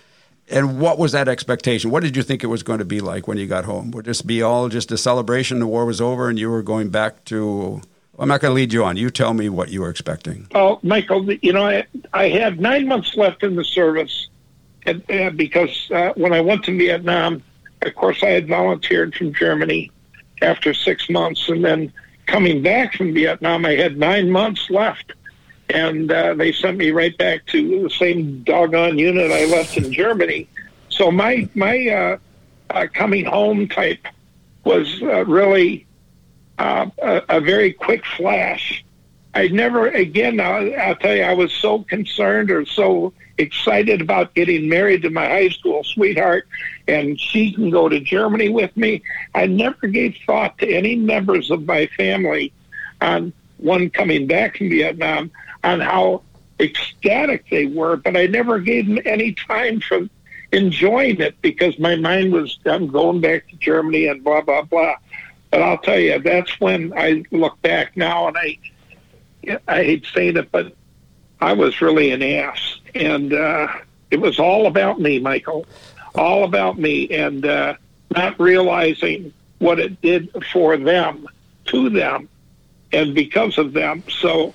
And 0.50 0.80
what 0.80 0.98
was 0.98 1.12
that 1.12 1.28
expectation? 1.28 1.92
What 1.92 2.02
did 2.02 2.16
you 2.16 2.24
think 2.24 2.44
it 2.44 2.48
was 2.48 2.64
going 2.64 2.80
to 2.80 2.86
be 2.86 3.02
like 3.02 3.28
when 3.28 3.38
you 3.38 3.46
got 3.46 3.66
home? 3.66 3.92
Would 3.92 4.06
this 4.06 4.24
be 4.24 4.42
all 4.42 4.68
just 4.68 4.92
a 4.92 4.98
celebration? 4.98 5.60
The 5.60 5.68
war 5.68 5.86
was 5.86 6.02
over, 6.02 6.28
and 6.28 6.40
you 6.40 6.50
were 6.50 6.64
going 6.64 6.90
back 6.90 7.24
to 7.26 7.82
I'm 8.20 8.28
not 8.28 8.42
going 8.42 8.52
to 8.52 8.56
lead 8.56 8.74
you 8.74 8.84
on. 8.84 8.98
You 8.98 9.10
tell 9.10 9.34
me 9.34 9.48
what 9.48 9.70
you 9.70 9.82
were 9.82 9.90
expecting. 9.90 10.48
Oh, 10.54 10.80
Michael, 10.84 11.32
you 11.32 11.54
know, 11.54 11.66
I, 11.66 11.86
I 12.14 12.28
had 12.28 12.60
nine 12.60 12.86
months 12.88 13.16
left 13.16 13.44
in 13.44 13.56
the 13.56 13.64
service 13.64 14.28
and, 14.86 15.10
uh, 15.10 15.30
because 15.30 15.90
uh, 15.92 16.12
when 16.16 16.34
I 16.34 16.42
went 16.42 16.66
to 16.66 16.78
Vietnam, 16.78 17.42
of 17.82 17.96
course, 17.96 18.22
I 18.22 18.30
had 18.30 18.48
volunteered 18.48 19.16
from 19.16 19.34
Germany 19.34 19.90
after 20.42 20.74
six 20.74 21.10
months. 21.10 21.48
And 21.48 21.64
then 21.64 21.94
coming 22.30 22.62
back 22.62 22.94
from 22.94 23.14
Vietnam, 23.14 23.66
I 23.66 23.76
had 23.76 23.98
nine 23.98 24.30
months 24.30 24.70
left. 24.70 25.14
And 25.72 26.12
uh, 26.12 26.34
they 26.34 26.52
sent 26.52 26.78
me 26.78 26.92
right 26.92 27.16
back 27.18 27.46
to 27.48 27.84
the 27.84 27.90
same 27.90 28.44
doggone 28.44 28.98
unit 28.98 29.32
I 29.32 29.46
left 29.46 29.78
in 29.78 29.92
Germany. 29.92 30.48
So 30.90 31.12
my, 31.12 31.48
my 31.54 31.88
uh, 31.88 32.18
uh, 32.70 32.88
coming 32.94 33.26
home 33.26 33.68
type 33.68 34.06
was 34.64 35.02
uh, 35.02 35.26
really 35.26 35.86
uh, 36.58 36.88
a, 37.02 37.22
a, 37.30 37.42
very 37.42 37.72
quick 37.72 38.04
flash. 38.18 38.84
I 39.34 39.48
never, 39.48 39.88
again, 39.88 40.40
I'll, 40.40 40.80
I'll, 40.80 40.96
tell 40.96 41.16
you, 41.16 41.24
I 41.24 41.34
was 41.34 41.54
so 41.54 41.84
concerned 41.84 42.52
or 42.52 42.66
so 42.66 43.14
excited 43.40 44.02
about 44.02 44.36
getting 44.36 44.70
married 44.70 45.02
to 45.04 45.10
my 45.10 45.28
high 45.28 45.50
school 45.50 45.84
sweetheart, 45.84 46.48
and 46.88 47.20
she 47.20 47.52
can 47.52 47.70
go 47.70 47.90
to 47.90 48.00
Germany 48.00 48.50
with 48.50 48.76
me. 48.78 49.02
I 49.34 49.48
never 49.48 49.88
gave 49.88 50.16
thought 50.26 50.58
to 50.60 50.68
any 50.68 50.96
members 50.96 51.50
of 51.50 51.66
my 51.66 51.88
family 51.98 52.52
on 53.02 53.34
one 53.58 53.90
coming 53.90 54.28
back 54.28 54.58
from 54.58 54.70
Vietnam 54.70 55.32
on 55.64 55.80
how 55.80 56.22
ecstatic 56.60 57.50
they 57.50 57.66
were, 57.66 57.96
but 57.98 58.16
I 58.18 58.28
never 58.28 58.60
gave 58.60 58.88
them 58.88 59.00
any 59.06 59.34
time 59.34 59.80
for 59.80 60.08
enjoying 60.52 61.22
it 61.22 61.42
because 61.42 61.78
my 61.80 61.96
mind 61.96 62.34
was 62.34 62.58
I'm 62.66 62.88
going 62.88 63.22
back 63.22 63.48
to 63.50 63.56
Germany 63.56 64.08
and 64.08 64.24
blah 64.24 64.42
blah 64.42 64.64
blah. 64.64 64.96
But 65.52 65.62
I'll 65.62 65.78
tell 65.78 66.00
you, 66.00 66.20
that's 66.20 66.60
when 66.60 66.94
I 66.96 67.24
look 67.32 67.60
back 67.62 67.96
now 67.98 68.28
and 68.28 68.38
I 68.38 68.58
I 69.68 69.84
hate 69.84 70.06
saying 70.14 70.38
it, 70.38 70.52
but 70.52 70.74
I 71.42 71.54
was 71.54 71.82
really 71.82 72.12
an 72.12 72.22
ass, 72.22 72.79
and 72.96 73.34
uh, 73.34 73.68
it 74.12 74.20
was 74.20 74.40
all 74.40 74.68
about 74.68 75.00
me, 75.00 75.20
Michael, 75.20 75.66
all 76.16 76.44
about 76.44 76.78
me, 76.78 77.10
and 77.10 77.46
uh, 77.46 77.76
not 78.12 78.40
realizing 78.40 79.34
what 79.60 79.80
it 79.80 80.02
did 80.02 80.30
for 80.52 80.78
them, 80.78 81.28
to 81.66 81.90
them, 81.90 82.30
and 82.92 83.14
because 83.14 83.58
of 83.58 83.74
them. 83.74 84.04
So, 84.10 84.54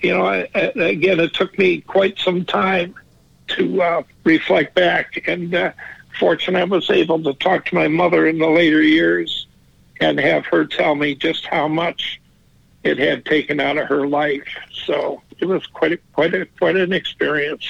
you 0.00 0.12
know, 0.12 0.26
I, 0.26 0.48
I, 0.54 0.72
again, 0.76 1.20
it 1.20 1.34
took 1.34 1.56
me 1.58 1.80
quite 1.82 2.18
some 2.18 2.44
time 2.44 2.94
to 3.48 3.82
uh, 3.82 4.02
reflect 4.24 4.74
back, 4.74 5.28
and 5.28 5.54
uh, 5.54 5.72
fortunately, 6.18 6.60
I 6.60 6.64
was 6.64 6.90
able 6.90 7.22
to 7.22 7.34
talk 7.34 7.66
to 7.66 7.74
my 7.74 7.88
mother 7.88 8.26
in 8.26 8.38
the 8.38 8.48
later 8.48 8.82
years 8.82 9.46
and 10.00 10.18
have 10.18 10.46
her 10.46 10.64
tell 10.64 10.94
me 10.94 11.14
just 11.14 11.46
how 11.46 11.68
much 11.68 12.20
it 12.84 12.98
had 12.98 13.24
taken 13.24 13.60
out 13.60 13.76
of 13.78 13.88
her 13.88 14.06
life. 14.06 14.46
So 14.86 15.22
it 15.38 15.46
was 15.46 15.66
quite 15.66 15.92
a, 15.92 15.96
quite 16.12 16.34
a, 16.34 16.46
quite 16.58 16.76
an 16.76 16.92
experience. 16.92 17.66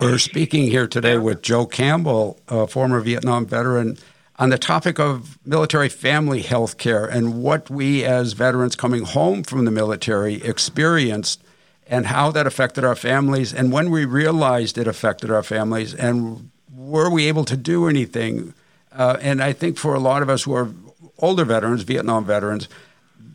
We're 0.00 0.18
speaking 0.18 0.64
here 0.64 0.88
today 0.88 1.18
with 1.18 1.42
Joe 1.42 1.66
Campbell, 1.66 2.40
a 2.48 2.66
former 2.66 3.00
Vietnam 3.00 3.46
veteran, 3.46 3.98
on 4.36 4.48
the 4.48 4.58
topic 4.58 4.98
of 4.98 5.38
military 5.46 5.88
family 5.88 6.42
health 6.42 6.78
care 6.78 7.04
and 7.04 7.42
what 7.42 7.70
we 7.70 8.04
as 8.04 8.32
veterans 8.32 8.74
coming 8.74 9.04
home 9.04 9.44
from 9.44 9.64
the 9.64 9.70
military 9.70 10.42
experienced 10.42 11.42
and 11.86 12.06
how 12.06 12.30
that 12.32 12.46
affected 12.46 12.82
our 12.82 12.96
families 12.96 13.52
and 13.52 13.70
when 13.70 13.90
we 13.90 14.04
realized 14.04 14.78
it 14.78 14.88
affected 14.88 15.30
our 15.30 15.42
families 15.42 15.94
and 15.94 16.50
were 16.74 17.10
we 17.10 17.28
able 17.28 17.44
to 17.44 17.56
do 17.56 17.86
anything. 17.86 18.54
Uh, 18.90 19.18
and 19.20 19.42
I 19.42 19.52
think 19.52 19.78
for 19.78 19.94
a 19.94 20.00
lot 20.00 20.22
of 20.22 20.28
us 20.28 20.42
who 20.42 20.54
are 20.54 20.70
older 21.18 21.44
veterans, 21.44 21.82
Vietnam 21.82 22.24
veterans, 22.24 22.68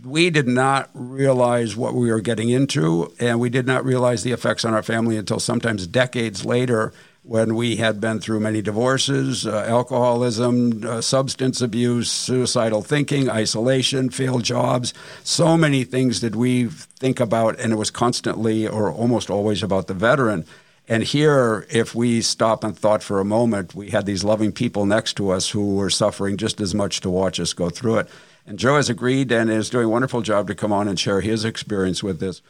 we 0.04 0.30
did 0.30 0.48
not 0.48 0.90
realize 0.94 1.76
what 1.76 1.94
we 1.94 2.12
were 2.12 2.22
getting 2.22 2.50
into, 2.50 3.14
and 3.20 3.40
we 3.40 3.50
did 3.50 3.66
not 3.66 3.86
realize 3.86 4.24
the 4.24 4.32
effects 4.32 4.66
on 4.66 4.74
our 4.74 4.84
family 4.84 5.18
until 5.18 5.40
sometimes 5.40 5.88
decades 5.88 6.46
later 6.46 6.94
when 7.24 7.56
we 7.56 7.76
had 7.76 8.00
been 8.00 8.20
through 8.20 8.40
many 8.40 8.62
divorces, 8.62 9.46
uh, 9.46 9.66
alcoholism, 9.68 10.86
uh, 10.86 11.02
substance 11.02 11.60
abuse, 11.60 12.10
suicidal 12.10 12.82
thinking, 12.82 13.30
isolation, 13.30 14.10
failed 14.10 14.44
jobs. 14.44 14.94
So 15.24 15.58
many 15.58 15.84
things 15.84 16.22
did 16.22 16.38
we 16.38 16.68
think 16.68 17.20
about, 17.20 17.60
and 17.60 17.74
it 17.74 17.76
was 17.76 17.92
constantly 17.92 18.66
or 18.66 18.90
almost 18.90 19.30
always 19.30 19.62
about 19.62 19.88
the 19.88 19.94
veteran. 19.94 20.46
And 20.88 21.04
here, 21.04 21.68
if 21.70 21.94
we 21.94 22.22
stop 22.22 22.64
and 22.64 22.78
thought 22.78 23.04
for 23.04 23.20
a 23.20 23.26
moment, 23.26 23.76
we 23.76 23.90
had 23.90 24.06
these 24.06 24.24
loving 24.24 24.54
people 24.54 24.86
next 24.86 25.16
to 25.18 25.32
us 25.32 25.50
who 25.50 25.76
were 25.76 25.90
suffering 25.90 26.38
just 26.38 26.62
as 26.62 26.74
much 26.74 27.02
to 27.02 27.10
watch 27.10 27.42
us 27.42 27.52
go 27.52 27.70
through 27.70 27.98
it. 27.98 28.10
And 28.48 28.58
Joe 28.58 28.78
has 28.78 28.90
agreed 28.90 29.30
and 29.32 29.52
is 29.52 29.70
doing 29.70 29.86
a 29.86 29.90
wonderful 29.90 30.22
job 30.22 30.48
to 30.48 30.56
come 30.56 30.72
on 30.72 30.88
and 30.88 30.98
share 30.98 31.20
his 31.20 31.44
experience 31.44 32.02
with 32.02 32.22
this. 32.22 32.42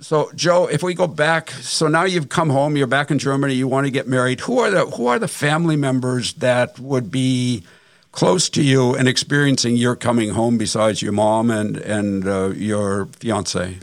So, 0.00 0.30
Joe, 0.34 0.66
if 0.66 0.82
we 0.82 0.94
go 0.94 1.06
back, 1.06 1.50
so 1.52 1.88
now 1.88 2.04
you've 2.04 2.28
come 2.28 2.50
home, 2.50 2.76
you're 2.76 2.86
back 2.86 3.10
in 3.10 3.18
Germany, 3.18 3.54
you 3.54 3.66
want 3.66 3.86
to 3.86 3.90
get 3.90 4.06
married. 4.06 4.40
Who 4.40 4.58
are 4.58 4.70
the 4.70 4.84
who 4.86 5.06
are 5.06 5.18
the 5.18 5.28
family 5.28 5.76
members 5.76 6.34
that 6.34 6.78
would 6.78 7.10
be 7.10 7.62
close 8.10 8.50
to 8.50 8.62
you 8.62 8.94
and 8.94 9.08
experiencing 9.08 9.76
your 9.76 9.96
coming 9.96 10.30
home 10.30 10.58
besides 10.58 11.00
your 11.02 11.12
mom 11.12 11.50
and 11.50 11.76
and 11.76 12.26
uh, 12.26 12.48
your 12.48 13.06
fiance? 13.06 13.78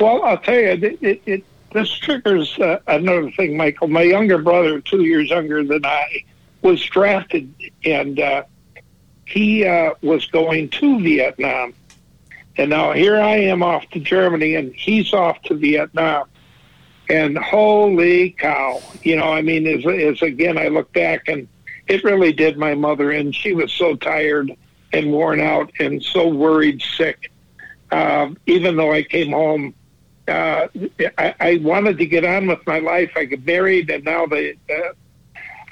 Well, 0.00 0.22
I'll 0.24 0.38
tell 0.38 0.54
you, 0.54 0.68
it, 0.68 0.84
it, 1.02 1.22
it 1.24 1.44
this 1.72 1.90
triggers 1.90 2.58
uh, 2.58 2.80
another 2.86 3.30
thing, 3.30 3.56
Michael. 3.56 3.88
My 3.88 4.02
younger 4.02 4.38
brother, 4.38 4.80
two 4.80 5.04
years 5.04 5.30
younger 5.30 5.64
than 5.64 5.86
I, 5.86 6.24
was 6.62 6.82
drafted, 6.82 7.52
and 7.84 8.18
uh, 8.18 8.42
he 9.28 9.66
uh, 9.66 9.92
was 10.00 10.24
going 10.26 10.70
to 10.70 11.00
Vietnam. 11.00 11.74
And 12.56 12.70
now 12.70 12.92
here 12.92 13.20
I 13.20 13.36
am 13.36 13.62
off 13.62 13.88
to 13.90 14.00
Germany, 14.00 14.54
and 14.54 14.74
he's 14.74 15.12
off 15.12 15.40
to 15.42 15.54
Vietnam. 15.54 16.28
And 17.10 17.36
holy 17.36 18.30
cow, 18.30 18.82
you 19.02 19.16
know, 19.16 19.30
I 19.30 19.42
mean, 19.42 19.66
as, 19.66 20.22
again, 20.22 20.58
I 20.58 20.68
look 20.68 20.92
back 20.92 21.28
and 21.28 21.48
it 21.86 22.04
really 22.04 22.32
did 22.32 22.58
my 22.58 22.74
mother 22.74 23.12
in. 23.12 23.32
She 23.32 23.54
was 23.54 23.72
so 23.72 23.96
tired 23.96 24.50
and 24.92 25.12
worn 25.12 25.40
out 25.40 25.70
and 25.78 26.02
so 26.02 26.28
worried, 26.28 26.82
sick. 26.82 27.30
Uh, 27.90 28.30
even 28.46 28.76
though 28.76 28.92
I 28.92 29.02
came 29.02 29.32
home, 29.32 29.74
uh, 30.26 30.68
I, 31.16 31.34
I 31.40 31.60
wanted 31.62 31.96
to 31.98 32.06
get 32.06 32.24
on 32.24 32.46
with 32.46 32.66
my 32.66 32.78
life. 32.78 33.12
I 33.16 33.24
got 33.24 33.44
married, 33.44 33.90
and 33.90 34.04
now 34.04 34.26
the, 34.26 34.54
uh, 34.70 34.92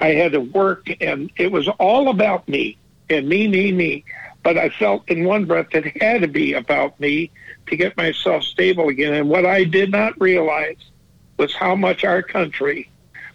I 0.01 0.09
had 0.09 0.31
to 0.31 0.41
work, 0.41 0.87
and 1.01 1.31
it 1.35 1.51
was 1.51 1.67
all 1.67 2.09
about 2.09 2.47
me 2.47 2.77
and 3.09 3.27
me, 3.27 3.47
me, 3.47 3.71
me. 3.71 4.03
But 4.43 4.57
I 4.57 4.69
felt 4.69 5.09
in 5.09 5.25
one 5.25 5.45
breath 5.45 5.67
it 5.71 6.01
had 6.01 6.21
to 6.21 6.27
be 6.27 6.53
about 6.53 6.99
me 6.99 7.31
to 7.67 7.75
get 7.75 7.97
myself 7.97 8.43
stable 8.43 8.89
again. 8.89 9.13
And 9.13 9.29
what 9.29 9.45
I 9.45 9.63
did 9.63 9.91
not 9.91 10.19
realize 10.19 10.77
was 11.37 11.53
how 11.53 11.75
much 11.75 12.03
our 12.03 12.23
country 12.23 12.89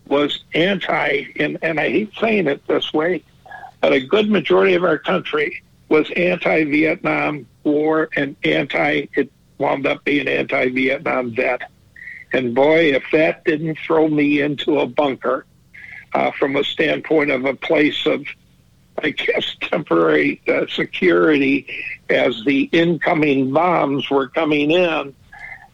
was 0.07 0.45
anti, 0.55 1.27
and, 1.37 1.59
and 1.63 1.79
I 1.79 1.91
hate 1.91 2.13
saying 2.19 2.49
it 2.49 2.67
this 2.67 2.93
way, 2.93 3.23
but 3.81 3.93
a 3.93 4.01
good 4.01 4.31
majority 4.31 4.75
of 4.75 4.85
our 4.85 4.99
country 4.99 5.63
was 5.89 6.11
anti 6.13 6.65
Vietnam 6.65 7.47
War 7.65 8.09
and 8.17 8.35
anti, 8.45 9.09
it 9.15 9.31
wound 9.59 9.87
up 9.87 10.05
being 10.05 10.27
anti 10.27 10.71
Vietnam 10.71 11.35
vet. 11.35 11.71
And 12.33 12.55
boy, 12.55 12.95
if 12.95 13.05
that 13.13 13.45
didn't 13.45 13.79
throw 13.79 14.09
me 14.09 14.41
into 14.41 14.81
a 14.81 14.87
bunker 14.87 15.45
uh, 16.15 16.31
from 16.33 16.57
a 16.57 16.65
standpoint 16.65 17.31
of 17.31 17.45
a 17.45 17.55
place 17.55 18.07
of 18.07 18.25
I 19.03 19.11
guess, 19.11 19.57
temporary 19.61 20.41
uh, 20.49 20.67
security 20.69 21.67
as 22.09 22.43
the 22.45 22.69
incoming 22.73 23.53
bombs 23.53 24.09
were 24.11 24.29
coming 24.29 24.71
in. 24.71 25.15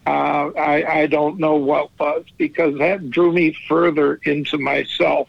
Uh, 0.07 0.51
I, 0.57 1.01
I 1.01 1.07
don't 1.07 1.39
know 1.39 1.57
what 1.57 1.91
was 1.99 2.25
because 2.39 2.79
that 2.79 3.11
drew 3.11 3.33
me 3.33 3.57
further 3.69 4.15
into 4.25 4.57
myself. 4.57 5.29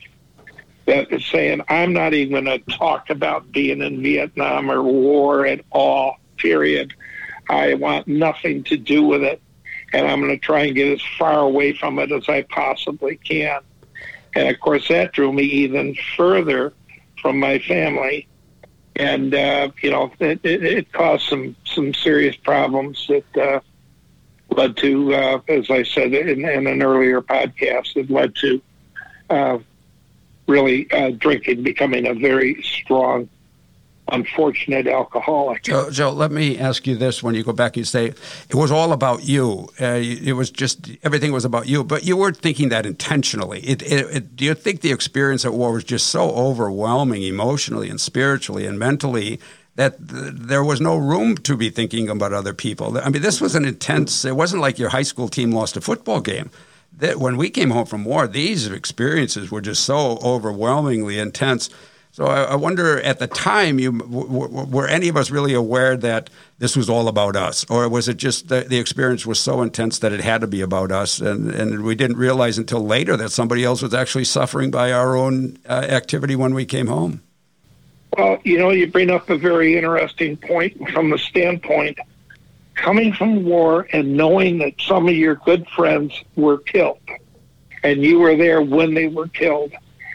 That 0.86 1.12
is 1.12 1.26
saying 1.26 1.62
I'm 1.68 1.94
not 1.94 2.14
even 2.14 2.46
going 2.46 2.64
to 2.64 2.78
talk 2.78 3.10
about 3.10 3.52
being 3.52 3.82
in 3.82 4.02
Vietnam 4.02 4.72
or 4.72 4.82
war 4.82 5.46
at 5.46 5.66
all. 5.72 6.18
Period. 6.38 6.94
I 7.50 7.74
want 7.74 8.08
nothing 8.08 8.64
to 8.66 8.78
do 8.78 9.04
with 9.04 9.24
it, 9.24 9.42
and 9.92 10.08
I'm 10.08 10.22
going 10.22 10.32
to 10.32 10.38
try 10.38 10.62
and 10.66 10.76
get 10.76 10.94
as 10.94 11.02
far 11.18 11.40
away 11.40 11.74
from 11.74 12.00
it 12.00 12.12
as 12.12 12.30
I 12.30 12.44
possibly 12.44 13.18
can. 13.18 13.62
And 14.36 14.48
of 14.48 14.60
course, 14.62 14.88
that 14.88 15.12
drew 15.12 15.34
me 15.34 15.44
even 15.44 15.96
further 16.16 16.74
from 17.22 17.40
my 17.40 17.60
family, 17.60 18.28
and 18.96 19.34
uh, 19.34 19.70
you 19.82 19.92
know 19.92 20.12
it, 20.20 20.40
it, 20.44 20.64
it, 20.64 20.92
caused 20.92 21.28
some 21.28 21.56
some 21.66 21.94
serious 21.94 22.36
problems 22.36 23.08
that 23.08 23.38
uh, 23.38 23.60
led 24.52 24.78
to, 24.78 25.14
uh, 25.14 25.40
as 25.48 25.70
I 25.70 25.84
said 25.84 26.14
in, 26.14 26.46
in, 26.46 26.68
an 26.68 26.82
earlier 26.82 27.22
podcast, 27.22 27.96
it 27.96 28.10
led 28.10 28.36
to 28.36 28.62
uh, 29.30 29.60
really 30.48 30.92
uh, 30.92 31.12
drinking 31.12 31.64
becoming 31.64 32.08
a 32.08 32.14
very 32.14 32.62
strong 32.64 33.30
unfortunate 34.12 34.88
alcoholic. 34.88 35.64
Joe, 35.64 35.90
Joe, 35.90 36.12
let 36.12 36.32
me 36.32 36.58
ask 36.58 36.86
you 36.88 36.96
this: 36.96 37.24
When 37.24 37.36
you 37.36 37.44
go 37.44 37.54
back, 37.54 37.78
you 37.78 37.84
say 37.84 38.14
it 38.50 38.56
was 38.56 38.72
all 38.72 38.92
about 38.92 39.24
you. 39.24 39.70
Uh, 39.80 40.00
it 40.02 40.34
was 40.34 40.52
just 40.52 40.92
everything 41.04 41.32
was 41.32 41.46
about 41.46 41.68
you, 41.68 41.84
but 41.84 42.04
you 42.04 42.18
weren't 42.18 42.38
thinking 42.38 42.70
that 42.70 42.86
intentionally. 42.86 43.62
It, 43.62 43.82
it, 43.82 44.16
it, 44.16 44.36
do 44.36 44.46
you 44.46 44.54
think 44.54 44.82
the 44.82 44.92
experience 44.92 45.46
at 45.46 45.54
war 45.54 45.74
was 45.74 45.84
just 45.84 46.08
so 46.08 46.30
overwhelming, 46.32 47.24
emotionally 47.24 47.90
and 47.90 48.00
spiritually 48.00 48.66
and 48.66 48.78
mentally? 48.78 49.40
That 49.76 50.10
th- 50.10 50.34
there 50.34 50.64
was 50.64 50.82
no 50.82 50.98
room 50.98 51.38
to 51.38 51.56
be 51.56 51.70
thinking 51.70 52.10
about 52.10 52.34
other 52.34 52.54
people. 52.54 52.98
I 52.98 53.10
mean, 53.10 53.22
this 53.22 53.40
was 53.40 53.56
an 53.56 53.64
intense. 53.64 54.26
It 54.26 54.36
wasn't 54.36 54.62
like 54.62 54.78
your 54.78 54.90
high 54.90 55.04
school 55.04 55.30
team 55.30 55.52
lost 55.52 55.78
a 55.78 55.82
football 55.82 56.20
game. 56.20 56.50
That 56.92 57.18
when 57.18 57.38
we 57.38 57.50
came 57.50 57.70
home 57.70 57.86
from 57.86 58.04
war, 58.04 58.28
these 58.28 58.68
experiences 58.68 59.50
were 59.50 59.62
just 59.62 59.86
so 59.86 60.18
overwhelmingly 60.22 61.18
intense 61.18 61.70
so 62.12 62.26
I, 62.26 62.44
I 62.44 62.56
wonder, 62.56 63.00
at 63.02 63.20
the 63.20 63.28
time, 63.28 63.80
you 63.80 63.92
w- 63.92 64.28
w- 64.28 64.66
were 64.66 64.88
any 64.88 65.10
of 65.10 65.18
us 65.18 65.30
really 65.30 65.54
aware 65.54 65.96
that 65.98 66.30
this 66.58 66.76
was 66.76 66.90
all 66.90 67.08
about 67.08 67.36
us, 67.36 67.66
or 67.70 67.88
was 67.88 68.08
it 68.08 68.18
just 68.18 68.48
the, 68.48 68.62
the 68.62 68.80
experience 68.80 69.26
was 69.28 69.40
so 69.40 69.62
intense 69.62 70.00
that 70.00 70.12
it 70.12 70.22
had 70.22 70.42
to 70.42 70.48
be 70.48 70.62
about 70.62 70.92
us, 70.92 71.22
and 71.22 71.52
and 71.52 71.84
we 71.84 71.94
didn't 71.94 72.18
realize 72.18 72.58
until 72.58 72.84
later 72.84 73.16
that 73.16 73.30
somebody 73.30 73.64
else 73.64 73.84
was 73.84 73.94
actually 73.94 74.24
suffering 74.24 74.72
by 74.72 74.92
our 74.92 75.16
own 75.16 75.58
uh, 75.68 75.86
activity 75.88 76.36
when 76.36 76.56
we 76.56 76.66
came 76.66 76.88
home? 76.88 77.22
Well, 78.18 78.40
you 78.44 78.58
know, 78.58 78.72
you 78.72 78.88
bring 78.88 79.12
up 79.12 79.30
a 79.30 79.38
very 79.38 79.78
interesting 79.78 80.36
point 80.36 80.90
from 80.90 81.12
the 81.12 81.18
standpoint 81.20 82.00
coming 82.74 83.14
from 83.14 83.46
war 83.46 83.88
and 83.94 84.18
knowing 84.18 84.58
that 84.60 84.74
some 84.82 85.08
of 85.08 85.14
your 85.14 85.36
good 85.36 85.68
friends 85.70 86.24
were 86.36 86.58
killed, 86.58 87.00
and 87.84 88.02
you 88.02 88.18
were 88.18 88.36
there 88.36 88.64
when 88.64 88.96
they 88.96 89.08
were 89.08 89.28
killed 89.28 89.74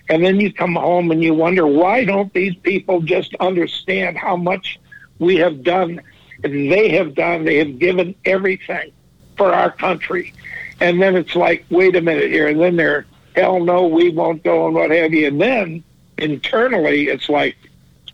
and 0.08 0.24
then 0.24 0.40
you 0.40 0.52
come 0.52 0.74
home 0.74 1.10
and 1.10 1.22
you 1.22 1.34
wonder, 1.34 1.66
why 1.66 2.04
don't 2.04 2.32
these 2.32 2.54
people 2.56 3.00
just 3.00 3.34
understand 3.40 4.18
how 4.18 4.36
much 4.36 4.78
we 5.18 5.36
have 5.36 5.62
done 5.62 6.00
and 6.42 6.70
they 6.70 6.90
have 6.90 7.14
done? 7.14 7.44
They 7.44 7.58
have 7.58 7.78
given 7.78 8.14
everything 8.24 8.92
for 9.36 9.52
our 9.52 9.70
country. 9.70 10.32
And 10.80 11.00
then 11.00 11.16
it's 11.16 11.34
like, 11.34 11.64
wait 11.70 11.96
a 11.96 12.02
minute 12.02 12.30
here. 12.30 12.48
And 12.48 12.60
then 12.60 12.76
they're 12.76 13.06
hell 13.34 13.60
no, 13.60 13.86
we 13.86 14.10
won't 14.10 14.44
go 14.44 14.66
and 14.66 14.74
what 14.74 14.90
have 14.90 15.12
you. 15.12 15.28
And 15.28 15.40
then 15.40 15.84
internally, 16.18 17.08
it's 17.08 17.28
like, 17.28 17.56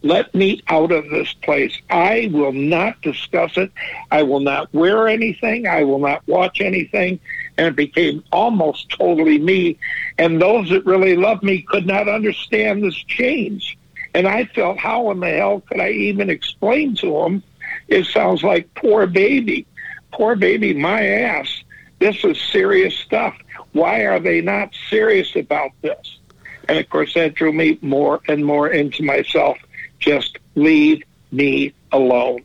let 0.03 0.35
me 0.35 0.63
out 0.69 0.93
of 0.93 1.11
this 1.11 1.33
place. 1.35 1.77
I 1.91 2.31
will 2.33 2.53
not 2.53 3.03
discuss 3.03 3.57
it. 3.57 3.71
I 4.11 4.23
will 4.23 4.41
not 4.41 4.73
wear 4.73 5.09
anything. 5.09 5.67
I 5.67 5.85
will 5.85 5.99
not 5.99 6.27
watch 6.27 6.61
anything. 6.61 7.21
And 7.61 7.69
it 7.69 7.77
became 7.77 8.25
almost 8.33 8.89
totally 8.89 9.39
me. 9.39 9.79
And 10.17 10.41
those 10.41 10.71
that 10.71 10.87
really 10.87 11.15
loved 11.15 11.43
me 11.43 11.61
could 11.61 11.87
not 11.87 12.09
understand 12.09 12.83
this 12.83 12.95
change. 12.95 13.77
And 14.15 14.27
I 14.27 14.47
felt, 14.47 14.79
how 14.79 15.11
in 15.11 15.21
the 15.21 15.29
hell 15.29 15.61
could 15.61 15.79
I 15.79 15.91
even 15.91 16.31
explain 16.31 16.97
to 16.97 17.21
them? 17.21 17.43
It 17.87 18.07
sounds 18.07 18.43
like 18.43 18.75
poor 18.75 19.07
baby. 19.07 19.67
Poor 20.11 20.37
baby, 20.37 20.73
my 20.73 21.07
ass. 21.07 21.63
This 21.99 22.25
is 22.25 22.41
serious 22.41 22.97
stuff. 22.97 23.37
Why 23.73 24.07
are 24.07 24.21
they 24.21 24.41
not 24.41 24.75
serious 24.89 25.37
about 25.37 25.73
this? 25.83 26.19
And 26.67 26.79
of 26.79 26.89
course, 26.89 27.13
that 27.13 27.35
drew 27.35 27.53
me 27.53 27.79
more 27.83 28.21
and 28.27 28.43
more 28.43 28.71
into 28.71 29.03
myself. 29.03 29.59
Just 29.99 30.39
leave 30.55 31.03
me 31.31 31.75
alone. 31.93 32.43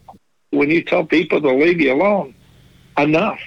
When 0.50 0.70
you 0.70 0.84
tell 0.84 1.06
people 1.06 1.40
to 1.40 1.54
leave 1.54 1.80
you 1.80 1.94
alone, 1.94 2.36
enough. 2.98 3.40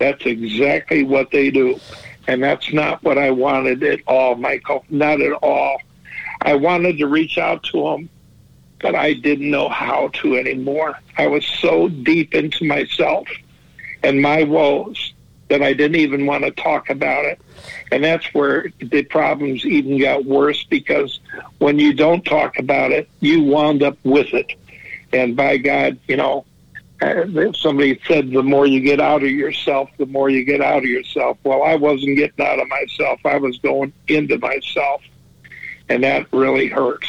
That's 0.00 0.24
exactly 0.24 1.04
what 1.04 1.30
they 1.30 1.50
do. 1.50 1.78
And 2.26 2.42
that's 2.42 2.72
not 2.72 3.02
what 3.02 3.18
I 3.18 3.30
wanted 3.30 3.82
at 3.84 4.00
all, 4.06 4.34
Michael. 4.34 4.84
Not 4.88 5.20
at 5.20 5.32
all. 5.34 5.80
I 6.40 6.54
wanted 6.54 6.98
to 6.98 7.06
reach 7.06 7.36
out 7.36 7.62
to 7.64 7.82
them, 7.82 8.08
but 8.80 8.94
I 8.94 9.12
didn't 9.12 9.50
know 9.50 9.68
how 9.68 10.08
to 10.14 10.36
anymore. 10.36 10.98
I 11.18 11.26
was 11.26 11.44
so 11.44 11.88
deep 11.88 12.34
into 12.34 12.64
myself 12.64 13.28
and 14.02 14.22
my 14.22 14.42
woes 14.44 15.12
that 15.50 15.62
I 15.62 15.74
didn't 15.74 16.00
even 16.00 16.24
want 16.24 16.44
to 16.44 16.50
talk 16.52 16.88
about 16.88 17.26
it. 17.26 17.38
And 17.92 18.02
that's 18.02 18.32
where 18.32 18.72
the 18.78 19.02
problems 19.02 19.66
even 19.66 20.00
got 20.00 20.24
worse 20.24 20.64
because 20.64 21.20
when 21.58 21.78
you 21.78 21.92
don't 21.92 22.24
talk 22.24 22.58
about 22.58 22.92
it, 22.92 23.06
you 23.20 23.42
wound 23.42 23.82
up 23.82 23.98
with 24.02 24.32
it. 24.32 24.52
And 25.12 25.36
by 25.36 25.58
God, 25.58 25.98
you 26.08 26.16
know, 26.16 26.46
somebody 27.54 28.00
said 28.06 28.30
the 28.30 28.42
more 28.42 28.66
you 28.66 28.80
get 28.80 29.00
out 29.00 29.22
of 29.22 29.30
yourself, 29.30 29.90
the 29.98 30.06
more 30.06 30.28
you 30.28 30.44
get 30.44 30.60
out 30.60 30.78
of 30.78 30.84
yourself. 30.84 31.38
Well, 31.44 31.62
I 31.62 31.74
wasn't 31.74 32.16
getting 32.16 32.44
out 32.44 32.60
of 32.60 32.68
myself. 32.68 33.20
I 33.24 33.38
was 33.38 33.58
going 33.58 33.92
into 34.08 34.38
myself. 34.38 35.02
And 35.88 36.04
that 36.04 36.32
really 36.32 36.68
hurt. 36.68 37.04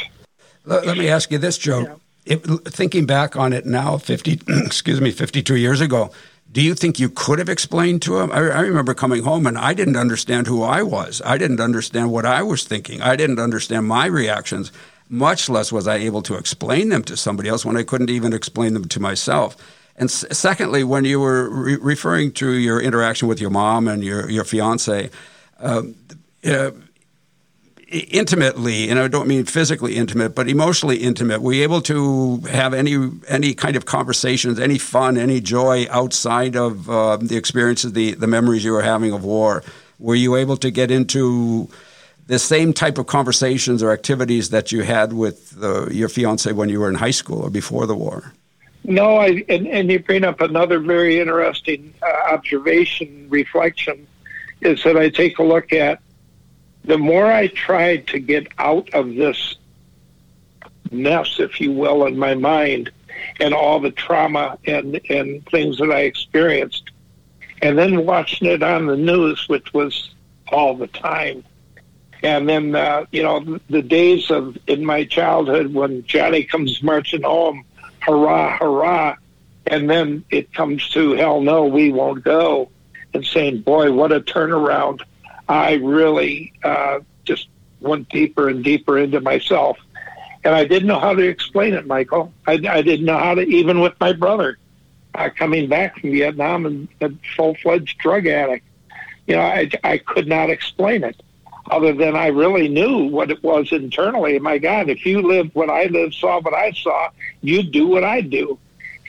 Let, 0.64 0.86
let 0.86 0.98
me 0.98 1.08
ask 1.08 1.30
you 1.30 1.38
this, 1.38 1.58
Joe. 1.58 1.80
Yeah. 1.80 1.94
If, 2.24 2.42
thinking 2.64 3.06
back 3.06 3.36
on 3.36 3.52
it 3.52 3.66
now, 3.66 3.98
50, 3.98 4.40
excuse 4.64 5.00
me, 5.00 5.10
52 5.10 5.56
years 5.56 5.80
ago, 5.80 6.10
do 6.50 6.60
you 6.60 6.74
think 6.74 7.00
you 7.00 7.08
could 7.08 7.38
have 7.38 7.48
explained 7.48 8.02
to 8.02 8.18
him? 8.18 8.30
I, 8.30 8.36
I, 8.36 8.60
remember 8.60 8.92
coming 8.92 9.22
home 9.22 9.46
and 9.46 9.56
I 9.56 9.72
didn't 9.72 9.96
understand 9.96 10.46
who 10.46 10.62
I 10.62 10.82
was. 10.82 11.22
I 11.24 11.38
didn't 11.38 11.60
understand 11.60 12.12
what 12.12 12.26
I 12.26 12.42
was 12.42 12.64
thinking. 12.64 13.00
I 13.00 13.16
didn't 13.16 13.38
understand 13.38 13.86
my 13.86 14.06
reactions. 14.06 14.70
Much 15.08 15.48
less 15.48 15.72
was 15.72 15.88
I 15.88 15.96
able 15.96 16.22
to 16.22 16.36
explain 16.36 16.90
them 16.90 17.02
to 17.04 17.16
somebody 17.16 17.48
else 17.48 17.64
when 17.64 17.76
I 17.76 17.82
couldn't 17.82 18.10
even 18.10 18.32
explain 18.32 18.74
them 18.74 18.86
to 18.88 19.00
myself. 19.00 19.56
And 19.96 20.10
secondly, 20.10 20.84
when 20.84 21.04
you 21.04 21.20
were 21.20 21.48
re- 21.50 21.76
referring 21.76 22.32
to 22.32 22.52
your 22.52 22.80
interaction 22.80 23.28
with 23.28 23.40
your 23.40 23.50
mom 23.50 23.88
and 23.88 24.02
your 24.02 24.28
your 24.30 24.44
fiance, 24.44 25.10
um, 25.60 25.94
uh, 26.44 26.70
intimately, 27.92 28.88
and 28.88 28.98
I 28.98 29.08
don't 29.08 29.28
mean 29.28 29.44
physically 29.44 29.96
intimate, 29.96 30.34
but 30.34 30.48
emotionally 30.48 30.96
intimate? 30.96 31.42
Were 31.42 31.52
you 31.52 31.62
able 31.62 31.82
to 31.82 32.38
have 32.50 32.74
any 32.74 33.10
any 33.28 33.54
kind 33.54 33.76
of 33.76 33.84
conversations, 33.84 34.58
any 34.58 34.78
fun, 34.78 35.18
any 35.18 35.40
joy 35.40 35.86
outside 35.90 36.56
of 36.56 36.88
uh, 36.88 37.18
the 37.18 37.36
experiences, 37.36 37.92
the 37.92 38.14
the 38.14 38.26
memories 38.26 38.64
you 38.64 38.72
were 38.72 38.82
having 38.82 39.12
of 39.12 39.24
war? 39.24 39.62
Were 39.98 40.14
you 40.14 40.36
able 40.36 40.56
to 40.56 40.70
get 40.70 40.90
into 40.90 41.68
the 42.26 42.38
same 42.38 42.72
type 42.72 42.98
of 42.98 43.06
conversations 43.06 43.82
or 43.82 43.92
activities 43.92 44.50
that 44.50 44.72
you 44.72 44.82
had 44.82 45.12
with 45.12 45.56
uh, 45.62 45.88
your 45.90 46.08
fiance 46.08 46.50
when 46.52 46.68
you 46.68 46.80
were 46.80 46.88
in 46.88 46.94
high 46.94 47.10
school 47.10 47.42
or 47.42 47.50
before 47.50 47.86
the 47.86 47.94
war? 47.94 48.32
No, 48.84 49.18
I 49.18 49.44
and, 49.48 49.66
and 49.68 49.90
you 49.90 50.00
bring 50.00 50.24
up 50.24 50.40
another 50.40 50.80
very 50.80 51.20
interesting 51.20 51.94
uh, 52.02 52.34
observation, 52.34 53.26
reflection, 53.30 54.06
is 54.60 54.82
that 54.84 54.96
I 54.96 55.08
take 55.08 55.38
a 55.38 55.44
look 55.44 55.72
at 55.72 56.00
the 56.84 56.98
more 56.98 57.26
I 57.26 57.46
tried 57.46 58.08
to 58.08 58.18
get 58.18 58.48
out 58.58 58.92
of 58.92 59.14
this 59.14 59.56
mess, 60.90 61.38
if 61.38 61.60
you 61.60 61.72
will, 61.72 62.06
in 62.06 62.18
my 62.18 62.34
mind, 62.34 62.90
and 63.40 63.54
all 63.54 63.78
the 63.78 63.92
trauma 63.92 64.58
and 64.66 65.00
and 65.08 65.46
things 65.46 65.78
that 65.78 65.90
I 65.90 66.00
experienced, 66.00 66.90
and 67.60 67.78
then 67.78 68.04
watching 68.04 68.48
it 68.48 68.62
on 68.62 68.86
the 68.86 68.96
news, 68.96 69.48
which 69.48 69.72
was 69.72 70.10
all 70.50 70.74
the 70.74 70.88
time, 70.88 71.44
and 72.22 72.48
then 72.48 72.74
uh, 72.74 73.04
you 73.12 73.22
know 73.22 73.60
the 73.70 73.82
days 73.82 74.30
of 74.30 74.58
in 74.66 74.84
my 74.84 75.04
childhood 75.04 75.72
when 75.72 76.04
Johnny 76.04 76.42
comes 76.42 76.82
marching 76.82 77.22
home, 77.22 77.64
hurrah, 78.02 78.58
hurrah, 78.58 79.16
and 79.66 79.88
then 79.88 80.24
it 80.30 80.52
comes 80.52 80.88
to 80.90 81.12
hell 81.12 81.40
no, 81.40 81.64
we 81.64 81.92
won't 81.92 82.24
go, 82.24 82.70
and 83.14 83.24
saying, 83.24 83.62
boy, 83.62 83.92
what 83.92 84.12
a 84.12 84.20
turnaround 84.20 85.00
I 85.48 85.74
really 85.74 86.52
uh, 86.62 87.00
just 87.24 87.48
went 87.80 88.08
deeper 88.08 88.48
and 88.48 88.62
deeper 88.64 88.98
into 88.98 89.20
myself. 89.20 89.78
And 90.44 90.54
I 90.54 90.64
didn't 90.64 90.88
know 90.88 90.98
how 90.98 91.14
to 91.14 91.22
explain 91.22 91.74
it, 91.74 91.86
Michael. 91.86 92.32
I, 92.46 92.54
I 92.68 92.82
didn't 92.82 93.06
know 93.06 93.18
how 93.18 93.34
to, 93.34 93.42
even 93.42 93.80
with 93.80 93.94
my 94.00 94.12
brother 94.12 94.58
uh, 95.14 95.30
coming 95.36 95.68
back 95.68 95.98
from 95.98 96.10
Vietnam 96.10 96.66
and 96.66 96.88
a 97.00 97.10
full 97.36 97.54
fledged 97.56 97.98
drug 97.98 98.26
addict. 98.26 98.64
You 99.26 99.36
know, 99.36 99.42
I, 99.42 99.70
I 99.84 99.98
could 99.98 100.26
not 100.26 100.50
explain 100.50 101.04
it 101.04 101.22
other 101.76 101.92
than 101.92 102.16
I 102.16 102.28
really 102.28 102.68
knew 102.68 103.04
what 103.04 103.30
it 103.30 103.42
was 103.42 103.72
internally. 103.72 104.38
My 104.38 104.58
God, 104.58 104.88
if 104.88 105.04
you 105.06 105.22
lived 105.22 105.54
what 105.54 105.70
I 105.70 105.84
lived, 105.86 106.14
saw 106.14 106.40
what 106.40 106.54
I 106.54 106.72
saw, 106.72 107.08
you'd 107.40 107.72
do 107.72 107.86
what 107.86 108.04
I 108.04 108.20
do. 108.20 108.58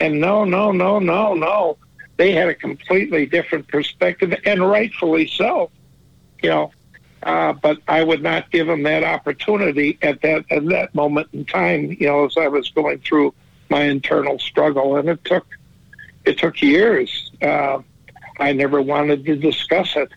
And 0.00 0.20
no, 0.20 0.44
no, 0.44 0.72
no, 0.72 0.98
no, 0.98 1.34
no. 1.34 1.76
They 2.16 2.32
had 2.32 2.48
a 2.48 2.54
completely 2.54 3.26
different 3.26 3.68
perspective, 3.68 4.34
and 4.44 4.68
rightfully 4.68 5.26
so 5.26 5.70
you 6.44 6.50
know, 6.50 6.72
uh, 7.22 7.54
but 7.54 7.78
I 7.88 8.04
would 8.04 8.22
not 8.22 8.50
give 8.50 8.66
them 8.66 8.82
that 8.82 9.02
opportunity 9.02 9.98
at 10.02 10.20
that 10.20 10.44
at 10.50 10.66
that 10.66 10.94
moment 10.94 11.28
in 11.32 11.46
time. 11.46 11.96
You 11.98 12.06
know, 12.06 12.26
as 12.26 12.36
I 12.36 12.48
was 12.48 12.68
going 12.68 12.98
through 12.98 13.32
my 13.70 13.84
internal 13.84 14.38
struggle, 14.38 14.96
and 14.96 15.08
it 15.08 15.24
took 15.24 15.46
it 16.26 16.36
took 16.36 16.60
years. 16.60 17.32
Uh, 17.40 17.80
I 18.38 18.52
never 18.52 18.82
wanted 18.82 19.24
to 19.24 19.36
discuss 19.36 19.96
it, 19.96 20.12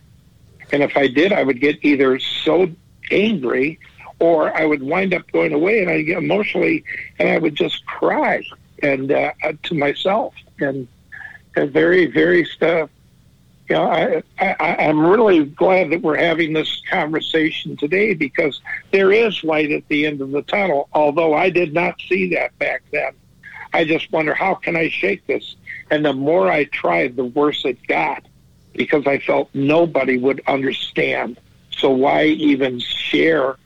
and 0.72 0.82
if 0.82 0.96
I 0.96 1.06
did, 1.08 1.32
I 1.32 1.42
would 1.42 1.60
get 1.60 1.84
either 1.84 2.18
so 2.18 2.70
angry, 3.10 3.78
or 4.18 4.56
I 4.56 4.64
would 4.64 4.82
wind 4.82 5.14
up 5.14 5.30
going 5.32 5.52
away, 5.52 5.80
and 5.80 5.90
I 5.90 6.02
get 6.02 6.18
emotionally, 6.18 6.84
and 7.18 7.28
I 7.28 7.38
would 7.38 7.54
just 7.54 7.86
cry 7.86 8.42
and 8.82 9.10
uh, 9.10 9.32
to 9.64 9.74
myself, 9.74 10.34
and, 10.60 10.86
and 11.56 11.72
very 11.72 12.06
very 12.06 12.44
stuff 12.44 12.90
you 13.68 13.76
know, 13.76 13.90
I, 13.90 14.22
I, 14.38 14.76
I'm 14.86 14.98
really 14.98 15.44
glad 15.44 15.90
that 15.90 16.00
we're 16.00 16.16
having 16.16 16.54
this 16.54 16.80
conversation 16.90 17.76
today 17.76 18.14
because 18.14 18.60
there 18.92 19.12
is 19.12 19.44
light 19.44 19.70
at 19.70 19.86
the 19.88 20.06
end 20.06 20.22
of 20.22 20.30
the 20.30 20.42
tunnel, 20.42 20.88
although 20.94 21.34
I 21.34 21.50
did 21.50 21.74
not 21.74 22.00
see 22.08 22.34
that 22.34 22.58
back 22.58 22.82
then. 22.92 23.12
I 23.74 23.84
just 23.84 24.10
wonder 24.10 24.32
how 24.32 24.54
can 24.54 24.74
I 24.74 24.88
shake 24.88 25.26
this? 25.26 25.56
And 25.90 26.02
the 26.02 26.14
more 26.14 26.50
I 26.50 26.64
tried, 26.64 27.16
the 27.16 27.24
worse 27.24 27.64
it 27.66 27.86
got 27.86 28.24
because 28.74 29.06
I 29.06 29.18
felt 29.18 29.50
nobody 29.54 30.18
would 30.18 30.40
understand. 30.46 31.38
So 31.70 31.90
why 31.90 32.24
even 32.24 32.80
share 32.80 33.56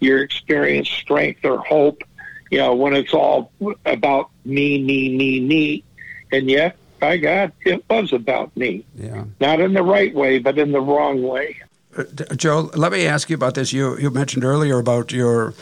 your 0.00 0.22
experience, 0.22 0.88
strength, 0.88 1.44
or 1.44 1.58
hope, 1.58 2.02
you 2.50 2.58
know, 2.58 2.74
when 2.74 2.94
it's 2.94 3.12
all 3.12 3.52
about 3.84 4.30
me, 4.44 4.82
me, 4.82 5.14
me, 5.16 5.40
me? 5.40 5.84
And 6.32 6.50
yet 6.50 6.76
by 6.98 7.16
God, 7.16 7.52
it 7.64 7.84
was 7.88 8.12
about 8.12 8.54
me. 8.56 8.84
Yeah. 8.94 9.24
Not 9.40 9.60
in 9.60 9.74
the 9.74 9.82
right 9.82 10.14
way, 10.14 10.38
but 10.38 10.58
in 10.58 10.72
the 10.72 10.80
wrong 10.80 11.22
way. 11.22 11.56
Uh, 11.96 12.04
Joe, 12.36 12.70
let 12.74 12.92
me 12.92 13.06
ask 13.06 13.28
you 13.30 13.34
about 13.34 13.54
this. 13.54 13.72
You 13.72 13.98
you 13.98 14.10
mentioned 14.10 14.44
earlier 14.44 14.78
about 14.78 15.10
your 15.10 15.54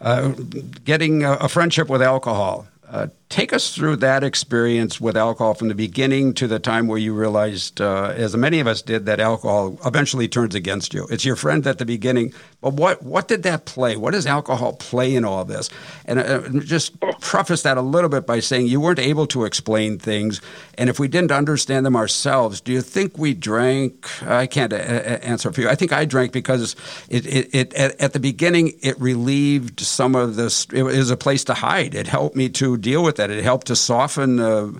uh, 0.00 0.32
getting 0.84 1.22
a, 1.22 1.34
a, 1.34 1.48
friendship 1.48 1.88
with 1.88 2.02
alcohol. 2.02 2.66
Uh, 2.88 3.06
take 3.28 3.52
us 3.52 3.74
through 3.74 3.96
that 3.96 4.22
experience 4.22 5.00
with 5.00 5.16
alcohol 5.16 5.54
from 5.54 5.68
the 5.68 5.74
beginning 5.74 6.32
to 6.34 6.46
the 6.46 6.58
time 6.60 6.86
where 6.86 6.98
you 6.98 7.12
realized, 7.12 7.80
uh, 7.80 8.12
as 8.16 8.36
many 8.36 8.60
of 8.60 8.66
us 8.66 8.82
did, 8.82 9.04
that 9.06 9.18
alcohol 9.18 9.78
eventually 9.84 10.28
turns 10.28 10.54
against 10.54 10.94
you. 10.94 11.06
It's 11.10 11.24
your 11.24 11.34
friend 11.34 11.66
at 11.66 11.78
the 11.78 11.84
beginning, 11.84 12.32
but 12.60 12.74
what 12.74 13.02
what 13.02 13.26
did 13.28 13.42
that 13.42 13.64
play? 13.64 13.96
What 13.96 14.12
does 14.12 14.26
alcohol 14.26 14.74
play 14.74 15.14
in 15.14 15.24
all 15.24 15.44
this? 15.44 15.70
And 16.04 16.20
uh, 16.20 16.48
just 16.60 16.98
preface 17.20 17.62
that 17.62 17.76
a 17.76 17.82
little 17.82 18.08
bit 18.08 18.26
by 18.26 18.40
saying 18.40 18.68
you 18.68 18.80
weren't 18.80 19.00
able 19.00 19.26
to 19.28 19.44
explain 19.44 19.98
things, 19.98 20.40
and 20.78 20.88
if 20.88 21.00
we 21.00 21.08
didn't 21.08 21.32
understand 21.32 21.84
them 21.84 21.96
ourselves, 21.96 22.60
do 22.60 22.72
you 22.72 22.80
think 22.80 23.18
we 23.18 23.34
drank? 23.34 24.06
I 24.22 24.46
can't 24.46 24.72
a- 24.72 24.76
uh, 24.76 25.14
uh, 25.14 25.18
answer 25.22 25.52
for 25.52 25.62
you. 25.62 25.68
I 25.68 25.74
think 25.74 25.92
I 25.92 26.04
drank 26.04 26.32
because 26.32 26.76
it, 27.08 27.26
it, 27.26 27.54
it 27.54 27.74
at, 27.74 28.00
at 28.00 28.12
the 28.12 28.20
beginning 28.20 28.72
it 28.82 28.98
relieved 29.00 29.80
some 29.80 30.14
of 30.14 30.36
this. 30.36 30.66
It 30.72 30.84
was 30.84 31.10
a 31.10 31.16
place 31.16 31.42
to 31.44 31.54
hide. 31.54 31.94
It 31.94 32.06
helped 32.06 32.36
me 32.36 32.48
to 32.50 32.76
deal 32.76 33.02
with 33.02 33.15
that. 33.16 33.30
It 33.30 33.42
helped 33.42 33.68
to 33.68 33.76
soften 33.76 34.40
uh, 34.40 34.72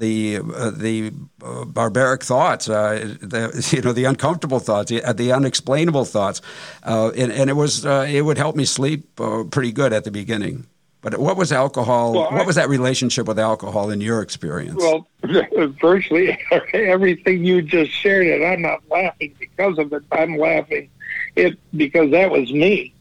the 0.00 0.38
uh, 0.38 0.70
the 0.70 1.12
uh, 1.42 1.64
barbaric 1.66 2.24
thoughts, 2.24 2.68
uh, 2.68 3.14
the 3.20 3.68
you 3.76 3.82
know 3.82 3.92
the 3.92 4.04
uncomfortable 4.04 4.58
thoughts, 4.58 4.90
the, 4.90 5.00
the 5.12 5.32
unexplainable 5.32 6.04
thoughts, 6.04 6.40
uh, 6.82 7.10
and, 7.16 7.30
and, 7.30 7.50
it 7.50 7.54
was 7.54 7.86
uh, 7.86 8.06
it 8.08 8.22
would 8.22 8.38
help 8.38 8.56
me 8.56 8.64
sleep 8.64 9.20
uh, 9.20 9.44
pretty 9.44 9.72
good 9.72 9.92
at 9.92 10.04
the 10.04 10.10
beginning. 10.10 10.66
But 11.02 11.18
what 11.18 11.38
was 11.38 11.50
alcohol? 11.50 12.12
Well, 12.12 12.32
what 12.32 12.46
was 12.46 12.56
that 12.56 12.68
relationship 12.68 13.26
with 13.26 13.38
alcohol 13.38 13.90
in 13.90 14.02
your 14.02 14.20
experience? 14.20 14.76
Well, 14.76 15.06
virtually 15.80 16.38
everything 16.74 17.44
you 17.44 17.62
just 17.62 17.90
shared, 17.90 18.26
and 18.26 18.44
I'm 18.44 18.62
not 18.62 18.82
laughing 18.90 19.34
because 19.38 19.78
of 19.78 19.92
it. 19.92 20.02
I'm 20.12 20.36
laughing 20.36 20.90
it 21.36 21.58
because 21.76 22.10
that 22.10 22.30
was 22.30 22.52
me. 22.52 22.94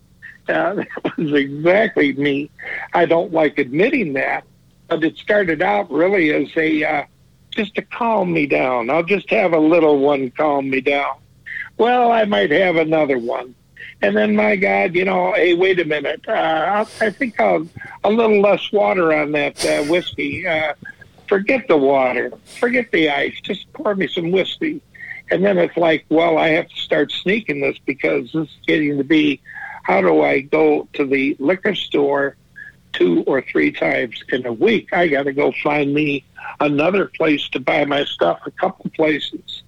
Uh, 0.48 0.76
that 1.04 1.18
was 1.18 1.34
exactly 1.34 2.14
me. 2.14 2.50
I 2.94 3.06
don't 3.06 3.32
like 3.32 3.60
admitting 3.60 4.14
that, 4.14 4.44
but 4.90 5.04
it 5.04 5.18
started 5.18 5.62
out 5.62 5.90
really 5.92 6.34
as 6.34 6.50
a 6.58 6.84
uh, 6.84 7.04
just 7.52 7.76
to 7.76 7.82
calm 7.82 8.34
me 8.34 8.46
down. 8.46 8.90
I'll 8.90 9.04
just 9.04 9.30
have 9.30 9.54
a 9.54 9.60
little 9.60 10.00
one 10.00 10.32
calm 10.32 10.70
me 10.70 10.82
down. 10.82 11.18
Well, 11.78 12.12
I 12.12 12.26
might 12.26 12.52
have 12.52 12.76
another 12.76 13.18
one. 13.18 13.56
And 14.02 14.16
then, 14.16 14.36
my 14.36 14.56
God, 14.56 14.96
you 14.96 15.06
know, 15.06 15.34
hey, 15.34 15.54
wait 15.54 15.80
a 15.80 15.86
minute. 15.86 16.28
Uh, 16.28 16.86
I 17.02 17.10
think 17.10 17.40
I'll 17.40 17.68
a 18.04 18.10
little 18.10 18.42
less 18.42 18.72
water 18.72 19.14
on 19.14 19.32
that 19.34 19.66
uh, 19.66 19.84
whiskey. 19.84 20.48
Uh, 20.48 20.74
forget 21.28 21.68
the 21.68 21.78
water, 21.78 22.32
forget 22.60 22.92
the 22.92 23.10
ice. 23.10 23.40
Just 23.42 23.72
pour 23.74 23.96
me 23.96 24.08
some 24.08 24.32
whiskey. 24.32 24.82
And 25.32 25.46
then 25.46 25.58
it's 25.58 25.78
like, 25.78 26.06
well, 26.10 26.38
I 26.38 26.50
have 26.50 26.70
to 26.70 26.76
start 26.76 27.12
sneaking 27.12 27.62
this 27.62 27.78
because 27.86 28.32
this 28.32 28.48
is 28.48 28.58
getting 28.66 28.98
to 28.98 29.04
be. 29.04 29.42
How 29.84 30.02
do 30.02 30.22
I 30.22 30.42
go 30.42 30.88
to 30.94 31.06
the 31.06 31.36
liquor 31.40 31.76
store 31.76 32.36
two 32.94 33.24
or 33.28 33.42
three 33.42 33.72
times 33.72 34.24
in 34.30 34.46
a 34.46 34.54
week? 34.54 34.94
I 34.94 35.08
got 35.08 35.24
to 35.24 35.34
go 35.34 35.54
find 35.64 35.94
me 35.94 36.26
another 36.60 37.06
place 37.06 37.48
to 37.50 37.60
buy 37.60 37.86
my 37.86 38.06
stuff, 38.06 38.40
a 38.46 38.52
couple 38.52 38.90
places 38.92 39.64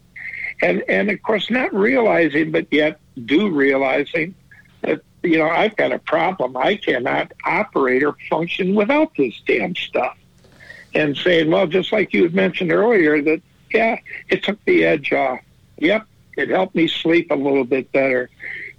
and 0.61 0.83
and 0.87 1.09
of 1.09 1.21
course 1.23 1.49
not 1.49 1.73
realizing, 1.73 2.51
but 2.51 2.67
yet 2.71 2.99
do 3.25 3.49
realizing 3.49 4.35
that 4.81 5.01
you 5.23 5.37
know 5.37 5.49
I've 5.49 5.75
got 5.75 5.91
a 5.91 5.99
problem. 5.99 6.55
I 6.55 6.75
cannot 6.75 7.33
operate 7.45 8.03
or 8.03 8.15
function 8.29 8.75
without 8.75 9.11
this 9.15 9.39
damn 9.45 9.75
stuff. 9.75 10.17
And 10.93 11.15
saying, 11.15 11.49
well, 11.49 11.67
just 11.67 11.93
like 11.93 12.13
you 12.13 12.23
had 12.23 12.33
mentioned 12.33 12.71
earlier, 12.71 13.21
that 13.21 13.41
yeah, 13.73 13.99
it 14.27 14.43
took 14.43 14.63
the 14.65 14.83
edge 14.83 15.13
off. 15.13 15.39
Yep, 15.77 16.05
it 16.35 16.49
helped 16.49 16.75
me 16.75 16.87
sleep 16.87 17.31
a 17.31 17.35
little 17.35 17.63
bit 17.63 17.91
better. 17.93 18.29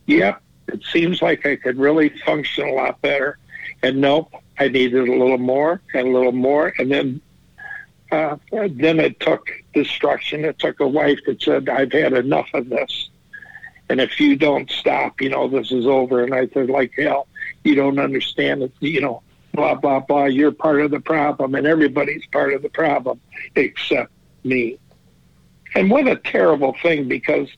Yep, 0.06 0.42
it 0.68 0.84
seems 0.84 1.22
like 1.22 1.46
I 1.46 1.56
could 1.56 1.78
really 1.78 2.10
function 2.26 2.68
a 2.68 2.72
lot 2.72 3.00
better. 3.00 3.38
And 3.82 4.00
nope, 4.00 4.32
I 4.58 4.68
needed 4.68 5.08
a 5.08 5.12
little 5.12 5.38
more 5.38 5.80
and 5.94 6.08
a 6.08 6.10
little 6.10 6.32
more, 6.32 6.72
and 6.78 6.90
then 6.90 7.20
uh, 8.12 8.36
then 8.50 9.00
it 9.00 9.18
took 9.20 9.48
destruction. 9.72 10.44
It 10.44 10.58
took 10.58 10.80
a 10.80 10.86
wife 10.86 11.18
that 11.26 11.40
said, 11.40 11.68
I've 11.70 11.92
had 11.92 12.12
enough 12.12 12.48
of 12.52 12.68
this. 12.68 13.08
And 13.88 14.00
if 14.00 14.20
you 14.20 14.36
don't 14.36 14.70
stop, 14.70 15.20
you 15.20 15.30
know, 15.30 15.48
this 15.48 15.72
is 15.72 15.86
over. 15.86 16.22
And 16.22 16.34
I 16.34 16.46
said, 16.48 16.68
like 16.68 16.92
hell, 16.96 17.26
you 17.64 17.74
don't 17.74 17.98
understand 17.98 18.62
it. 18.62 18.72
You 18.80 19.00
know, 19.00 19.22
blah, 19.54 19.74
blah, 19.74 20.00
blah. 20.00 20.24
You're 20.24 20.52
part 20.52 20.82
of 20.82 20.90
the 20.90 21.00
problem 21.00 21.54
and 21.54 21.66
everybody's 21.66 22.26
part 22.26 22.52
of 22.52 22.60
the 22.62 22.68
problem 22.68 23.18
except 23.56 24.12
me. 24.44 24.78
And 25.74 25.90
what 25.90 26.06
a 26.06 26.16
terrible 26.16 26.76
thing 26.82 27.08
because 27.08 27.48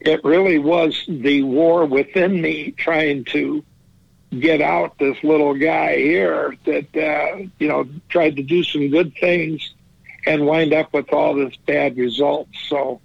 it 0.00 0.24
really 0.24 0.58
was 0.58 1.04
the 1.08 1.42
war 1.42 1.84
within 1.84 2.40
me 2.40 2.70
trying 2.70 3.24
to 3.26 3.62
get 4.36 4.60
out 4.60 4.98
this 4.98 5.16
little 5.22 5.54
guy 5.54 5.96
here 5.96 6.54
that 6.66 6.96
uh, 6.96 7.38
you 7.58 7.68
know 7.68 7.88
tried 8.08 8.36
to 8.36 8.42
do 8.42 8.62
some 8.62 8.88
good 8.90 9.14
things 9.20 9.72
and 10.26 10.46
wind 10.46 10.72
up 10.74 10.92
with 10.92 11.12
all 11.12 11.34
this 11.34 11.56
bad 11.66 11.96
results. 11.96 12.50
So 12.68 13.00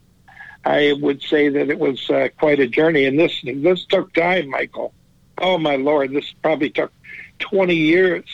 I 0.65 0.93
would 0.99 1.21
say 1.21 1.49
that 1.49 1.69
it 1.69 1.79
was 1.79 2.09
uh, 2.09 2.29
quite 2.39 2.59
a 2.59 2.67
journey, 2.67 3.05
and 3.05 3.17
this 3.17 3.41
this 3.43 3.86
took 3.86 4.13
time, 4.13 4.49
Michael. 4.49 4.93
Oh 5.38 5.57
my 5.57 5.75
lord, 5.75 6.12
this 6.12 6.31
probably 6.41 6.69
took 6.69 6.91
20 7.39 7.75
years, 7.75 8.25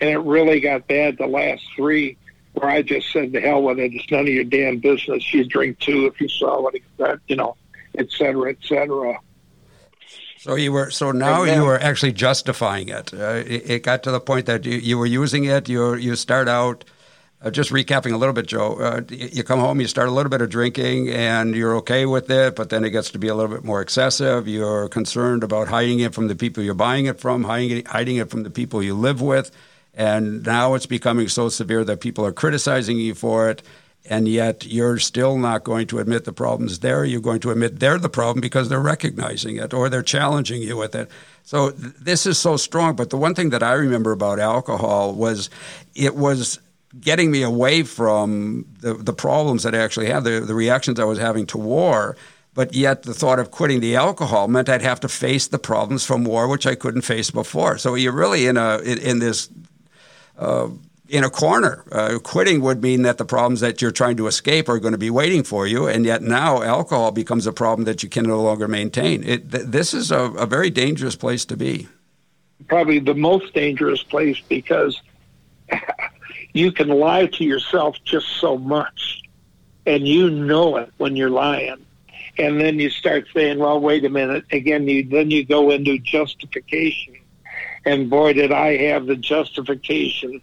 and 0.00 0.10
it 0.10 0.18
really 0.18 0.60
got 0.60 0.86
bad 0.86 1.18
the 1.18 1.26
last 1.26 1.64
three, 1.74 2.16
where 2.54 2.70
I 2.70 2.82
just 2.82 3.12
said, 3.12 3.32
"The 3.32 3.40
hell 3.40 3.62
with 3.62 3.78
it! 3.78 3.94
It's 3.94 4.10
none 4.10 4.22
of 4.22 4.28
your 4.28 4.44
damn 4.44 4.78
business. 4.78 5.32
You 5.32 5.44
drink 5.44 5.78
too 5.78 6.06
if 6.06 6.20
you 6.20 6.28
saw 6.28 6.60
what 6.60 6.74
it, 6.74 6.82
you 7.28 7.36
know, 7.36 7.56
et 7.96 8.10
cetera, 8.10 8.50
et 8.50 8.58
cetera." 8.62 9.18
So 10.42 10.56
you 10.56 10.72
were 10.72 10.90
so 10.90 11.12
now 11.12 11.44
you 11.44 11.62
were 11.62 11.78
actually 11.78 12.10
justifying 12.10 12.88
it. 12.88 13.14
Uh, 13.14 13.44
it. 13.46 13.70
it. 13.70 13.82
got 13.84 14.02
to 14.02 14.10
the 14.10 14.18
point 14.18 14.46
that 14.46 14.64
you, 14.64 14.76
you 14.76 14.98
were 14.98 15.06
using 15.06 15.44
it. 15.44 15.68
You 15.68 15.94
you 15.94 16.16
start 16.16 16.48
out. 16.48 16.84
Uh, 17.40 17.50
just 17.50 17.70
recapping 17.70 18.12
a 18.12 18.16
little 18.16 18.32
bit, 18.32 18.46
Joe. 18.46 18.74
Uh, 18.74 19.02
you 19.08 19.44
come 19.44 19.60
home, 19.60 19.80
you 19.80 19.86
start 19.86 20.08
a 20.08 20.12
little 20.12 20.30
bit 20.30 20.42
of 20.42 20.48
drinking, 20.48 21.10
and 21.10 21.54
you're 21.56 21.76
okay 21.76 22.06
with 22.06 22.30
it, 22.30 22.54
but 22.54 22.70
then 22.70 22.84
it 22.84 22.90
gets 22.90 23.10
to 23.10 23.18
be 23.18 23.26
a 23.26 23.34
little 23.34 23.52
bit 23.52 23.64
more 23.64 23.80
excessive. 23.80 24.46
You're 24.46 24.88
concerned 24.88 25.42
about 25.42 25.66
hiding 25.66 25.98
it 26.00 26.14
from 26.14 26.28
the 26.28 26.36
people 26.36 26.62
you're 26.62 26.74
buying 26.74 27.06
it 27.06 27.20
from, 27.20 27.42
hiding 27.42 27.78
it, 27.78 27.86
hiding 27.88 28.16
it 28.16 28.30
from 28.30 28.44
the 28.44 28.50
people 28.50 28.80
you 28.80 28.94
live 28.94 29.20
with, 29.20 29.50
and 29.92 30.44
now 30.44 30.74
it's 30.74 30.86
becoming 30.86 31.28
so 31.28 31.48
severe 31.48 31.84
that 31.84 32.00
people 32.00 32.24
are 32.24 32.32
criticizing 32.32 32.96
you 32.96 33.14
for 33.14 33.48
it 33.48 33.62
and 34.08 34.26
yet 34.26 34.66
you're 34.66 34.98
still 34.98 35.38
not 35.38 35.64
going 35.64 35.86
to 35.86 35.98
admit 35.98 36.24
the 36.24 36.32
problem's 36.32 36.80
there. 36.80 37.04
You're 37.04 37.20
going 37.20 37.40
to 37.40 37.50
admit 37.50 37.78
they're 37.78 37.98
the 37.98 38.08
problem 38.08 38.40
because 38.40 38.68
they're 38.68 38.80
recognizing 38.80 39.56
it 39.56 39.72
or 39.72 39.88
they're 39.88 40.02
challenging 40.02 40.62
you 40.62 40.76
with 40.76 40.94
it. 40.94 41.08
So 41.44 41.70
th- 41.70 41.94
this 42.00 42.26
is 42.26 42.38
so 42.38 42.56
strong. 42.56 42.96
But 42.96 43.10
the 43.10 43.16
one 43.16 43.34
thing 43.34 43.50
that 43.50 43.62
I 43.62 43.72
remember 43.74 44.12
about 44.12 44.40
alcohol 44.40 45.14
was 45.14 45.50
it 45.94 46.16
was 46.16 46.58
getting 47.00 47.30
me 47.30 47.42
away 47.42 47.84
from 47.84 48.66
the, 48.80 48.94
the 48.94 49.12
problems 49.12 49.62
that 49.62 49.74
I 49.74 49.78
actually 49.78 50.06
had, 50.06 50.24
the, 50.24 50.40
the 50.40 50.54
reactions 50.54 50.98
I 50.98 51.04
was 51.04 51.18
having 51.18 51.46
to 51.46 51.58
war. 51.58 52.16
But 52.54 52.74
yet, 52.74 53.04
the 53.04 53.14
thought 53.14 53.38
of 53.38 53.50
quitting 53.50 53.80
the 53.80 53.96
alcohol 53.96 54.46
meant 54.46 54.68
I'd 54.68 54.82
have 54.82 55.00
to 55.00 55.08
face 55.08 55.46
the 55.46 55.58
problems 55.58 56.04
from 56.04 56.22
war, 56.24 56.48
which 56.48 56.66
I 56.66 56.74
couldn't 56.74 57.00
face 57.00 57.30
before. 57.30 57.78
So 57.78 57.94
you're 57.94 58.12
really 58.12 58.46
in 58.46 58.58
a 58.58 58.78
in, 58.78 58.98
in 58.98 59.18
this 59.20 59.48
uh, 60.38 60.68
in 61.12 61.24
a 61.24 61.30
corner. 61.30 61.84
Uh, 61.92 62.18
quitting 62.18 62.62
would 62.62 62.82
mean 62.82 63.02
that 63.02 63.18
the 63.18 63.24
problems 63.24 63.60
that 63.60 63.82
you're 63.82 63.92
trying 63.92 64.16
to 64.16 64.26
escape 64.26 64.66
are 64.66 64.78
going 64.78 64.92
to 64.92 64.98
be 64.98 65.10
waiting 65.10 65.44
for 65.44 65.66
you, 65.66 65.86
and 65.86 66.06
yet 66.06 66.22
now 66.22 66.62
alcohol 66.62 67.12
becomes 67.12 67.46
a 67.46 67.52
problem 67.52 67.84
that 67.84 68.02
you 68.02 68.08
can 68.08 68.24
no 68.24 68.40
longer 68.42 68.66
maintain. 68.66 69.22
It, 69.22 69.52
th- 69.52 69.66
this 69.66 69.92
is 69.92 70.10
a, 70.10 70.20
a 70.20 70.46
very 70.46 70.70
dangerous 70.70 71.14
place 71.14 71.44
to 71.44 71.56
be. 71.56 71.86
Probably 72.66 72.98
the 72.98 73.14
most 73.14 73.52
dangerous 73.52 74.02
place 74.02 74.40
because 74.48 75.00
you 76.54 76.72
can 76.72 76.88
lie 76.88 77.26
to 77.26 77.44
yourself 77.44 77.96
just 78.04 78.26
so 78.40 78.56
much, 78.56 79.22
and 79.84 80.08
you 80.08 80.30
know 80.30 80.78
it 80.78 80.90
when 80.96 81.14
you're 81.14 81.30
lying. 81.30 81.84
And 82.38 82.58
then 82.58 82.78
you 82.78 82.88
start 82.88 83.26
saying, 83.34 83.58
"Well, 83.58 83.78
wait 83.78 84.06
a 84.06 84.08
minute." 84.08 84.46
Again, 84.50 84.88
you 84.88 85.04
then 85.06 85.30
you 85.30 85.44
go 85.44 85.70
into 85.70 85.98
justification, 85.98 87.16
and 87.84 88.08
boy, 88.08 88.32
did 88.32 88.50
I 88.50 88.78
have 88.78 89.04
the 89.04 89.16
justification 89.16 90.40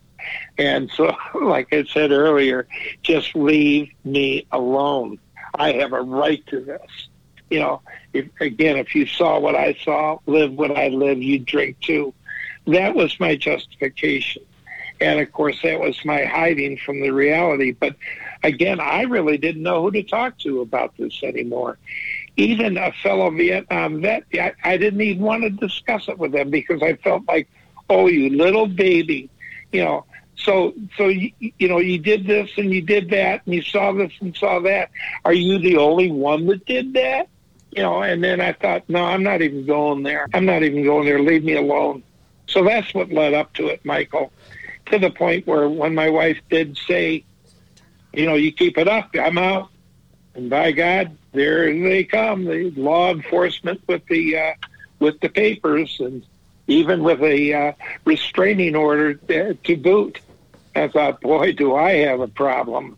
and 0.57 0.89
so, 0.91 1.15
like 1.41 1.73
I 1.73 1.83
said 1.85 2.11
earlier, 2.11 2.67
just 3.03 3.35
leave 3.35 3.91
me 4.03 4.45
alone. 4.51 5.19
I 5.53 5.73
have 5.73 5.93
a 5.93 6.01
right 6.01 6.45
to 6.47 6.59
this. 6.59 7.07
You 7.49 7.59
know, 7.59 7.81
if, 8.13 8.27
again, 8.39 8.77
if 8.77 8.93
you 8.93 9.07
saw 9.07 9.39
what 9.39 9.55
I 9.55 9.75
saw, 9.83 10.19
live 10.27 10.53
what 10.53 10.77
I 10.77 10.89
live, 10.89 11.21
you 11.21 11.39
drink 11.39 11.79
too. 11.79 12.13
That 12.67 12.93
was 12.93 13.19
my 13.19 13.35
justification. 13.35 14.43
And 15.01 15.19
of 15.19 15.31
course, 15.31 15.59
that 15.63 15.79
was 15.79 16.03
my 16.03 16.25
hiding 16.25 16.77
from 16.77 16.99
the 16.99 17.09
reality. 17.11 17.71
But 17.71 17.95
again, 18.43 18.79
I 18.79 19.03
really 19.03 19.37
didn't 19.37 19.63
know 19.63 19.81
who 19.81 19.91
to 19.91 20.03
talk 20.03 20.37
to 20.39 20.61
about 20.61 20.95
this 20.97 21.23
anymore. 21.23 21.77
Even 22.37 22.77
a 22.77 22.91
fellow 23.03 23.29
Vietnam 23.31 24.01
vet, 24.01 24.25
I, 24.33 24.53
I 24.63 24.77
didn't 24.77 25.01
even 25.01 25.23
want 25.23 25.43
to 25.43 25.49
discuss 25.49 26.07
it 26.07 26.17
with 26.17 26.31
them 26.31 26.49
because 26.49 26.83
I 26.83 26.95
felt 26.95 27.27
like, 27.27 27.49
oh, 27.89 28.07
you 28.07 28.29
little 28.29 28.67
baby, 28.67 29.29
you 29.71 29.83
know, 29.83 30.05
so, 30.35 30.73
so 30.97 31.07
you, 31.07 31.31
you 31.39 31.67
know, 31.67 31.79
you 31.79 31.97
did 31.97 32.25
this 32.25 32.49
and 32.57 32.73
you 32.73 32.81
did 32.81 33.09
that, 33.09 33.41
and 33.45 33.53
you 33.53 33.61
saw 33.61 33.91
this 33.91 34.11
and 34.21 34.35
saw 34.35 34.59
that. 34.61 34.89
Are 35.25 35.33
you 35.33 35.59
the 35.59 35.77
only 35.77 36.11
one 36.11 36.45
that 36.47 36.65
did 36.65 36.93
that? 36.93 37.27
You 37.71 37.83
know, 37.83 38.01
and 38.01 38.23
then 38.23 38.41
I 38.41 38.53
thought, 38.53 38.83
no, 38.87 39.03
I'm 39.03 39.21
not 39.21 39.41
even 39.41 39.65
going 39.65 40.03
there. 40.03 40.27
I'm 40.33 40.45
not 40.45 40.63
even 40.63 40.83
going 40.83 41.05
there. 41.05 41.19
Leave 41.19 41.43
me 41.43 41.55
alone. 41.55 42.03
So 42.47 42.63
that's 42.63 42.93
what 42.93 43.11
led 43.11 43.33
up 43.33 43.53
to 43.55 43.67
it, 43.67 43.85
Michael, 43.85 44.31
to 44.87 44.97
the 44.97 45.11
point 45.11 45.45
where 45.45 45.69
when 45.69 45.93
my 45.93 46.09
wife 46.09 46.39
did 46.49 46.77
say, 46.87 47.23
you 48.13 48.25
know, 48.25 48.35
you 48.35 48.51
keep 48.51 48.77
it 48.77 48.87
up, 48.87 49.09
I'm 49.13 49.37
out. 49.37 49.69
And 50.33 50.49
by 50.49 50.71
God, 50.71 51.15
there 51.31 51.71
they 51.71 52.05
come, 52.05 52.45
the 52.45 52.71
law 52.71 53.11
enforcement 53.11 53.81
with 53.87 54.05
the 54.07 54.37
uh, 54.37 54.53
with 54.99 55.19
the 55.19 55.29
papers 55.29 55.97
and 55.99 56.25
even 56.69 57.03
with 57.03 57.21
a 57.21 57.53
uh, 57.53 57.71
restraining 58.05 58.75
order 58.75 59.15
to 59.15 59.75
boot. 59.75 60.19
I 60.75 60.87
thought, 60.87 61.19
boy, 61.19 61.51
do 61.51 61.75
I 61.75 61.95
have 61.95 62.21
a 62.21 62.27
problem. 62.27 62.97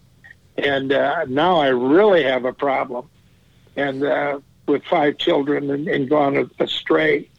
And 0.58 0.92
uh, 0.92 1.26
now 1.28 1.60
I 1.60 1.70
really 1.70 2.24
have 2.24 2.46
a 2.46 2.54
problem. 2.54 3.10
And 3.76 4.04
uh, 4.04 4.40
with 4.68 4.84
five 4.86 5.18
children 5.18 5.72
and, 5.72 5.88
and 5.88 6.10
gone 6.10 6.52
astray. 6.60 7.30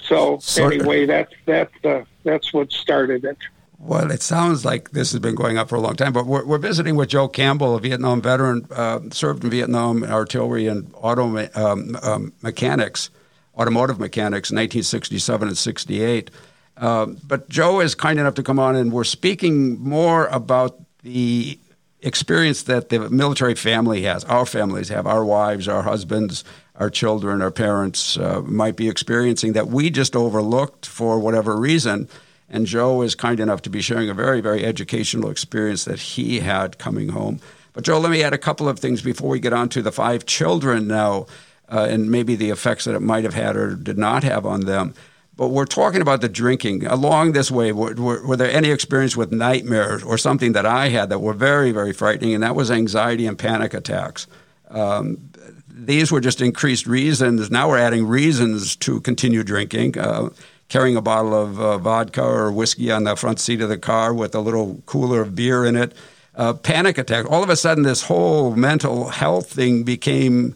So, 0.00 0.38
so 0.40 0.66
anyway, 0.66 1.06
that's 1.06 1.32
that's 1.46 1.84
uh, 1.84 2.04
that's 2.24 2.52
what 2.52 2.72
started 2.72 3.24
it. 3.24 3.38
Well, 3.78 4.10
it 4.10 4.22
sounds 4.22 4.64
like 4.64 4.90
this 4.92 5.12
has 5.12 5.20
been 5.20 5.34
going 5.34 5.58
up 5.58 5.68
for 5.68 5.76
a 5.76 5.80
long 5.80 5.96
time, 5.96 6.12
but 6.12 6.26
we're, 6.26 6.44
we're 6.44 6.58
visiting 6.58 6.96
with 6.96 7.10
Joe 7.10 7.28
Campbell, 7.28 7.76
a 7.76 7.80
Vietnam 7.80 8.22
veteran, 8.22 8.66
uh, 8.70 9.00
served 9.10 9.44
in 9.44 9.50
Vietnam 9.50 10.02
artillery 10.02 10.66
and 10.66 10.90
auto 10.94 11.48
um, 11.54 11.96
um, 12.02 12.32
mechanics, 12.42 13.10
automotive 13.56 13.98
mechanics, 13.98 14.50
in 14.50 14.56
1967 14.56 15.48
and 15.48 15.58
68. 15.58 16.30
Uh, 16.76 17.06
but 17.26 17.48
Joe 17.48 17.80
is 17.80 17.94
kind 17.94 18.18
enough 18.18 18.34
to 18.34 18.42
come 18.42 18.58
on, 18.58 18.76
and 18.76 18.92
we're 18.92 19.04
speaking 19.04 19.80
more 19.80 20.26
about 20.26 20.78
the 21.02 21.58
experience 22.02 22.64
that 22.64 22.90
the 22.90 23.08
military 23.10 23.54
family 23.54 24.02
has, 24.02 24.24
our 24.24 24.46
families 24.46 24.90
have, 24.90 25.06
our 25.06 25.24
wives, 25.24 25.66
our 25.66 25.82
husbands, 25.82 26.44
our 26.76 26.90
children, 26.90 27.40
our 27.40 27.50
parents 27.50 28.18
uh, 28.18 28.42
might 28.42 28.76
be 28.76 28.88
experiencing 28.88 29.54
that 29.54 29.68
we 29.68 29.90
just 29.90 30.14
overlooked 30.14 30.86
for 30.86 31.18
whatever 31.18 31.56
reason. 31.56 32.08
And 32.48 32.66
Joe 32.66 33.02
is 33.02 33.14
kind 33.14 33.40
enough 33.40 33.62
to 33.62 33.70
be 33.70 33.80
sharing 33.80 34.10
a 34.10 34.14
very, 34.14 34.40
very 34.40 34.64
educational 34.64 35.30
experience 35.30 35.84
that 35.86 35.98
he 35.98 36.40
had 36.40 36.78
coming 36.78 37.08
home. 37.08 37.40
But 37.72 37.84
Joe, 37.84 37.98
let 37.98 38.10
me 38.10 38.22
add 38.22 38.32
a 38.32 38.38
couple 38.38 38.68
of 38.68 38.78
things 38.78 39.02
before 39.02 39.28
we 39.28 39.40
get 39.40 39.52
on 39.52 39.68
to 39.70 39.82
the 39.82 39.92
five 39.92 40.26
children 40.26 40.86
now, 40.86 41.26
uh, 41.70 41.86
and 41.88 42.10
maybe 42.10 42.36
the 42.36 42.50
effects 42.50 42.84
that 42.84 42.94
it 42.94 43.00
might 43.00 43.24
have 43.24 43.34
had 43.34 43.56
or 43.56 43.74
did 43.74 43.98
not 43.98 44.22
have 44.22 44.46
on 44.46 44.60
them. 44.60 44.94
But 45.36 45.48
we're 45.48 45.66
talking 45.66 46.00
about 46.00 46.22
the 46.22 46.28
drinking. 46.28 46.86
Along 46.86 47.32
this 47.32 47.50
way, 47.50 47.70
were, 47.70 47.94
were, 47.94 48.26
were, 48.26 48.36
there 48.36 48.50
any 48.50 48.70
experience 48.70 49.16
with 49.16 49.32
nightmares 49.32 50.02
or 50.02 50.16
something 50.16 50.52
that 50.52 50.64
I 50.64 50.88
had 50.88 51.10
that 51.10 51.18
were 51.18 51.34
very, 51.34 51.72
very 51.72 51.92
frightening? 51.92 52.32
And 52.32 52.42
that 52.42 52.54
was 52.54 52.70
anxiety 52.70 53.26
and 53.26 53.38
panic 53.38 53.74
attacks. 53.74 54.26
Um, 54.70 55.30
these 55.68 56.10
were 56.10 56.22
just 56.22 56.40
increased 56.40 56.86
reasons. 56.86 57.50
Now 57.50 57.68
we're 57.68 57.78
adding 57.78 58.06
reasons 58.06 58.76
to 58.76 59.00
continue 59.02 59.44
drinking. 59.44 59.98
Uh, 59.98 60.30
carrying 60.68 60.96
a 60.96 61.02
bottle 61.02 61.34
of 61.34 61.60
uh, 61.60 61.78
vodka 61.78 62.22
or 62.22 62.50
whiskey 62.50 62.90
on 62.90 63.04
the 63.04 63.14
front 63.14 63.38
seat 63.38 63.60
of 63.60 63.68
the 63.68 63.78
car 63.78 64.12
with 64.12 64.34
a 64.34 64.40
little 64.40 64.82
cooler 64.86 65.20
of 65.20 65.34
beer 65.34 65.64
in 65.64 65.76
it. 65.76 65.94
Uh, 66.34 66.52
panic 66.52 66.98
attack. 66.98 67.30
All 67.30 67.42
of 67.42 67.50
a 67.50 67.56
sudden, 67.56 67.84
this 67.84 68.02
whole 68.02 68.54
mental 68.56 69.08
health 69.08 69.50
thing 69.50 69.84
became 69.84 70.54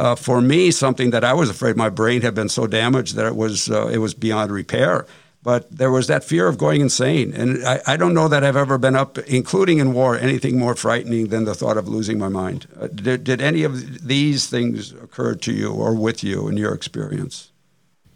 uh, 0.00 0.14
for 0.14 0.40
me 0.40 0.70
something 0.70 1.10
that 1.10 1.24
I 1.24 1.34
was 1.34 1.50
afraid 1.50 1.76
my 1.76 1.90
brain 1.90 2.22
had 2.22 2.34
been 2.34 2.48
so 2.48 2.66
damaged 2.66 3.16
that 3.16 3.26
it 3.26 3.36
was 3.36 3.70
uh, 3.70 3.88
it 3.88 3.98
was 3.98 4.14
beyond 4.14 4.50
repair. 4.50 5.06
But 5.42 5.70
there 5.70 5.90
was 5.90 6.06
that 6.06 6.22
fear 6.22 6.48
of 6.48 6.58
going 6.58 6.82
insane, 6.82 7.32
and 7.32 7.64
I, 7.64 7.80
I, 7.86 7.96
don't 7.96 8.12
know 8.12 8.28
that 8.28 8.44
I've 8.44 8.56
ever 8.56 8.76
been 8.76 8.94
up, 8.94 9.16
including 9.20 9.78
in 9.78 9.94
war, 9.94 10.14
anything 10.18 10.58
more 10.58 10.74
frightening 10.74 11.28
than 11.28 11.46
the 11.46 11.54
thought 11.54 11.78
of 11.78 11.88
losing 11.88 12.18
my 12.18 12.28
mind. 12.28 12.66
Uh, 12.78 12.88
did, 12.88 13.24
did 13.24 13.40
any 13.40 13.62
of 13.62 14.06
these 14.06 14.48
things 14.48 14.92
occur 14.92 15.34
to 15.36 15.52
you 15.52 15.72
or 15.72 15.94
with 15.94 16.22
you 16.22 16.46
in 16.46 16.58
your 16.58 16.74
experience? 16.74 17.52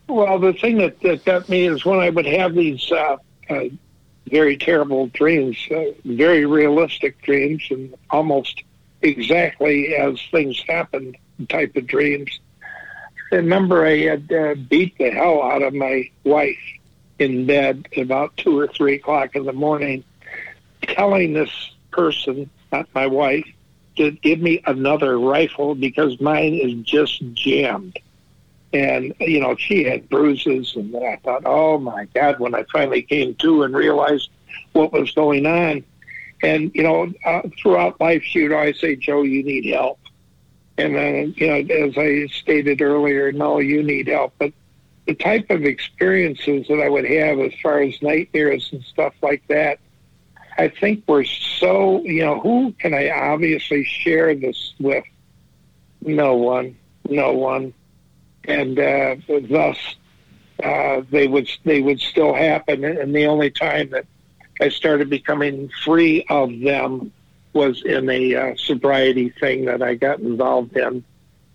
Well, 0.07 0.39
the 0.39 0.53
thing 0.53 0.77
that, 0.79 1.01
that 1.01 1.25
got 1.25 1.49
me 1.49 1.67
is 1.67 1.83
when 1.87 1.99
I 1.99 2.11
would 2.11 2.27
have 2.27 2.55
these 2.55 2.93
uh, 2.93 3.17
uh, 3.49 3.65
very 4.27 4.59
terrible 4.59 5.07
dreams, 5.07 5.57
uh, 5.71 5.93
very 6.05 6.45
realistic 6.45 7.23
dreams, 7.23 7.67
and 7.71 7.95
almost 8.11 8.63
exactly 9.01 9.97
as 9.97 10.21
things 10.31 10.63
happened 10.69 11.17
type 11.49 11.77
of 11.77 11.87
dreams. 11.87 12.41
I 13.33 13.37
remember 13.37 13.85
I 13.85 13.99
had 13.99 14.33
uh, 14.33 14.55
beat 14.55 14.97
the 14.99 15.11
hell 15.11 15.43
out 15.43 15.63
of 15.63 15.75
my 15.75 16.11
wife 16.25 16.59
in 17.19 17.47
bed 17.47 17.89
about 17.97 18.37
two 18.37 18.59
or 18.59 18.69
three 18.69 18.97
o'clock 18.97 19.35
in 19.35 19.45
the 19.45 19.53
morning, 19.53 20.05
telling 20.83 21.33
this 21.33 21.73
person, 21.91 22.51
not 22.73 22.89
my 22.95 23.07
wife, 23.07 23.47
to 23.97 24.11
give 24.11 24.41
me 24.41 24.61
another 24.67 25.19
rifle 25.19 25.75
because 25.75 26.21
mine 26.21 26.55
is 26.55 26.75
just 26.85 27.23
jammed. 27.33 27.99
And, 28.73 29.15
you 29.21 29.39
know, 29.41 29.55
she 29.55 29.85
had 29.85 30.09
bruises, 30.09 30.75
and 30.75 30.95
I 30.97 31.17
thought, 31.23 31.43
oh 31.47 31.79
my 31.79 32.07
God, 32.07 32.41
when 32.41 32.57
I 32.57 32.65
finally 32.73 33.03
came 33.03 33.37
to 33.37 33.63
and 33.63 33.75
realized 33.75 34.31
what 34.73 34.93
was 34.93 35.13
going 35.13 35.47
on. 35.47 35.85
And, 36.43 36.73
you 36.75 36.83
know, 36.83 37.13
uh, 37.25 37.43
throughout 37.63 38.01
life, 38.01 38.23
she 38.25 38.43
would 38.43 38.53
always 38.53 38.81
say, 38.81 38.97
Joe, 38.97 39.23
you 39.23 39.45
need 39.45 39.65
help. 39.67 40.01
And 40.77 40.95
then, 40.97 41.35
you 41.37 41.47
know, 41.47 41.75
as 41.75 41.97
I 41.97 42.27
stated 42.27 42.83
earlier, 42.83 43.31
no, 43.31 43.61
you 43.61 43.83
need 43.83 44.09
help. 44.09 44.35
But 44.39 44.53
the 45.07 45.15
type 45.15 45.51
of 45.51 45.65
experiences 45.65 46.67
that 46.69 46.81
I 46.81 46.89
would 46.89 47.05
have 47.05 47.39
as 47.39 47.53
far 47.63 47.81
as 47.81 48.01
nightmares 48.03 48.71
and 48.73 48.83
stuff 48.83 49.15
like 49.23 49.47
that, 49.49 49.79
I 50.57 50.69
think 50.69 51.05
were 51.07 51.25
so, 51.25 52.03
you 52.03 52.25
know, 52.25 52.41
who 52.41 52.73
can 52.79 52.95
I 52.95 53.11
obviously 53.11 53.85
share 53.85 54.35
this 54.35 54.75
with? 54.81 55.05
No 56.01 56.35
one, 56.35 56.77
no 57.09 57.33
one. 57.33 57.73
And 58.45 58.79
uh, 58.79 59.17
thus, 59.49 59.79
uh, 60.63 61.03
they 61.11 61.27
would 61.27 61.49
they 61.65 61.81
would 61.81 62.01
still 62.01 62.35
happen. 62.35 62.85
And 62.85 63.15
the 63.15 63.27
only 63.27 63.51
time 63.51 63.91
that 63.91 64.07
I 64.61 64.69
started 64.69 65.11
becoming 65.11 65.71
free 65.85 66.25
of 66.29 66.51
them 66.61 67.13
was 67.55 67.83
in 67.83 68.11
a 68.11 68.35
uh, 68.35 68.57
sobriety 68.57 69.31
thing 69.31 69.65
that 69.67 69.83
I 69.83 69.95
got 69.95 70.21
involved 70.21 70.77
in 70.77 71.05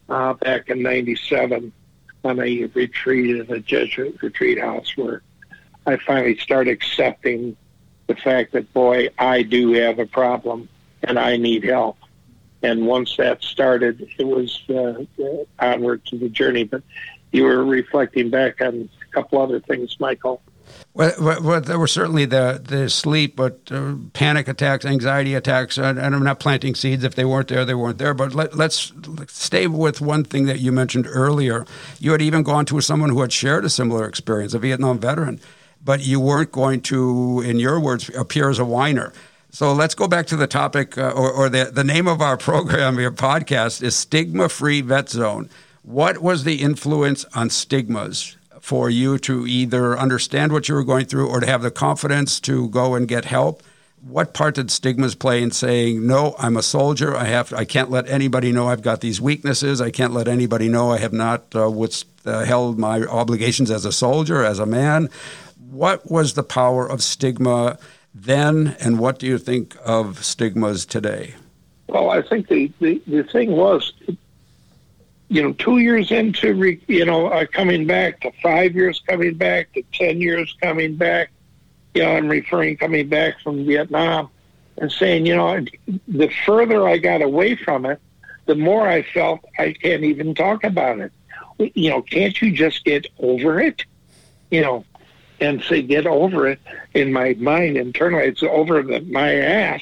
uh, 0.08 0.34
back 0.34 0.70
in 0.70 0.82
'97 0.82 1.72
on 2.24 2.40
a 2.40 2.66
retreat 2.66 3.40
at 3.40 3.52
a 3.52 3.60
Jesuit 3.60 4.22
retreat 4.22 4.60
house 4.60 4.96
where 4.98 5.22
I 5.86 5.98
finally 5.98 6.38
started 6.38 6.72
accepting 6.72 7.56
the 8.08 8.16
fact 8.16 8.54
that 8.54 8.74
boy, 8.74 9.10
I 9.18 9.44
do 9.44 9.74
have 9.74 10.00
a 10.00 10.06
problem 10.06 10.68
and 11.04 11.20
I 11.20 11.38
need 11.38 11.64
help. 11.64 11.98
And 12.62 12.86
once 12.86 13.16
that 13.18 13.42
started, 13.44 14.10
it 14.18 14.28
was 14.28 14.62
uh, 14.70 15.06
onward 15.60 16.06
to 16.08 16.18
the 16.18 16.28
journey. 16.28 16.66
But 16.66 16.84
you 17.32 17.44
were 17.44 17.64
reflecting 17.64 18.30
back 18.30 18.62
on 18.62 18.90
a 19.02 19.14
couple 19.14 19.42
other 19.42 19.60
things, 19.60 19.98
Michael. 20.00 20.42
Well, 20.94 21.14
well, 21.42 21.62
there 21.62 21.80
were 21.80 21.88
certainly 21.88 22.26
the 22.26 22.62
the 22.62 22.90
sleep, 22.90 23.36
but 23.36 23.60
uh, 23.72 23.94
panic 24.14 24.48
attacks, 24.48 24.86
anxiety 24.86 25.34
attacks, 25.34 25.78
and, 25.78 26.00
and, 26.00 26.16
I'm 26.16 26.24
not 26.24 26.40
planting 26.40 26.76
seeds. 26.76 27.04
If 27.04 27.16
they 27.16 27.26
weren't 27.26 27.48
there, 27.48 27.64
they 27.64 27.74
weren't 27.74 28.00
there. 28.00 28.14
But 28.14 28.34
let, 28.34 28.54
us 28.60 28.92
stay 29.28 29.68
with 29.68 30.02
one 30.02 30.24
thing 30.24 30.46
that 30.48 30.60
you 30.60 30.72
mentioned 30.72 31.08
earlier. 31.08 31.66
You 32.00 32.12
had 32.12 32.22
even 32.22 32.44
gone 32.44 32.66
to 32.66 32.82
someone 32.82 33.12
who 33.12 33.22
had 33.22 33.32
shared 33.32 33.66
a 33.66 33.70
similar 33.70 34.06
experience, 34.08 34.54
a 34.54 34.60
Vietnam 34.60 35.00
veteran, 35.00 35.40
but 35.84 36.02
you 36.02 36.20
weren't 36.20 36.52
going 36.52 36.82
to, 36.82 37.42
in 37.46 37.60
your 37.60 37.80
words, 37.80 38.10
appear 38.10 38.50
as 38.50 38.60
a 38.60 38.66
whiner. 38.66 39.14
So 39.52 39.74
let's 39.74 39.96
go 39.96 40.08
back 40.08 40.28
to 40.28 40.36
the 40.36 40.48
topic, 40.48 40.98
uh, 40.98 41.12
or, 41.12 41.32
or 41.32 41.50
the, 41.50 41.66
the 41.66 41.84
name 41.84 42.08
of 42.08 42.22
our 42.22 42.38
program, 42.50 43.00
your 43.00 43.12
podcast, 43.12 43.82
is 43.82 43.96
Stigma 43.96 44.50
Free 44.50 44.82
Vet 44.82 45.10
Zone. 45.10 45.50
What 45.84 46.20
was 46.20 46.44
the 46.44 46.62
influence 46.62 47.26
on 47.34 47.50
stigmas 47.50 48.36
for 48.70 48.88
you 48.88 49.18
to 49.18 49.48
either 49.48 49.98
understand 49.98 50.52
what 50.52 50.70
you 50.70 50.76
were 50.76 50.84
going 50.84 51.04
through 51.04 51.28
or 51.28 51.40
to 51.40 51.48
have 51.48 51.64
the 51.64 51.72
confidence 51.72 52.40
to 52.40 52.70
go 52.70 52.94
and 52.94 53.08
get 53.08 53.26
help. 53.26 53.64
What 54.08 54.36
part 54.36 54.54
did 54.54 54.70
stigmas 54.70 55.16
play 55.16 55.42
in 55.42 55.50
saying, 55.50 56.06
no, 56.06 56.36
I'm 56.38 56.56
a 56.56 56.62
soldier. 56.62 57.18
I 57.18 57.24
have, 57.24 57.52
I 57.52 57.66
can't 57.66 57.90
let 57.90 58.08
anybody 58.08 58.52
know 58.52 58.68
I've 58.68 58.84
got 58.84 59.02
these 59.02 59.20
weaknesses. 59.20 59.82
I 59.82 59.90
can't 59.90 60.14
let 60.14 60.28
anybody 60.28 60.70
know 60.70 60.92
I 60.92 61.00
have 61.00 61.14
not 61.14 61.46
uh, 61.56 61.68
withheld 61.68 62.78
my 62.78 63.02
obligations 63.06 63.72
as 63.72 63.86
a 63.86 63.92
soldier, 63.92 64.46
as 64.46 64.60
a 64.60 64.68
man. 64.68 65.10
What 65.72 66.12
was 66.12 66.36
the 66.36 66.44
power 66.44 66.88
of 66.88 67.02
stigma 67.02 67.80
then, 68.14 68.76
and 68.80 69.00
what 69.00 69.18
do 69.18 69.26
you 69.26 69.40
think 69.40 69.76
of 69.84 70.24
stigmas 70.24 70.86
today? 70.86 71.34
Well, 71.88 72.12
I 72.12 72.22
think 72.22 72.50
the, 72.50 72.72
the, 72.80 73.02
the 73.08 73.24
thing 73.24 73.54
was 73.54 73.94
you 75.30 75.44
know, 75.44 75.54
two 75.54 75.78
years 75.78 76.12
into, 76.12 76.56
re, 76.56 76.82
you 76.88 77.06
know, 77.06 77.28
uh, 77.28 77.46
coming 77.46 77.86
back 77.86 78.20
to 78.22 78.32
five 78.42 78.76
years 78.76 79.02
coming 79.08 79.36
back 79.36 79.72
to 79.74 79.84
10 79.94 80.20
years 80.20 80.56
coming 80.62 80.96
back, 80.96 81.30
you 81.94 82.02
know, 82.02 82.18
I'm 82.18 82.28
referring 82.28 82.78
coming 82.78 83.08
back 83.08 83.40
from 83.42 83.66
Vietnam 83.66 84.30
and 84.78 84.92
saying, 84.92 85.28
you 85.28 85.36
know, 85.36 85.64
the 86.08 86.30
further 86.46 86.88
I 86.88 86.98
got 86.98 87.22
away 87.22 87.56
from 87.56 87.86
it, 87.86 88.00
the 88.48 88.56
more 88.56 88.88
I 88.88 89.04
felt 89.04 89.42
I 89.60 89.74
can't 89.74 90.04
even 90.04 90.34
talk 90.34 90.64
about 90.64 91.00
it. 91.00 91.12
You 91.76 91.92
know, 91.92 92.02
can't 92.02 92.42
you 92.42 92.52
just 92.52 92.84
get 92.84 93.06
over 93.20 93.60
it? 93.60 93.86
You 94.50 94.62
know, 94.62 94.86
and 95.40 95.62
say 95.62 95.84
get 95.84 96.08
over 96.08 96.48
it 96.48 96.60
in 96.96 97.14
my 97.14 97.36
mind 97.36 97.78
internally. 97.78 98.24
It's 98.24 98.42
over 98.42 98.82
the, 98.82 99.02
my 99.02 99.36
ass. 99.36 99.82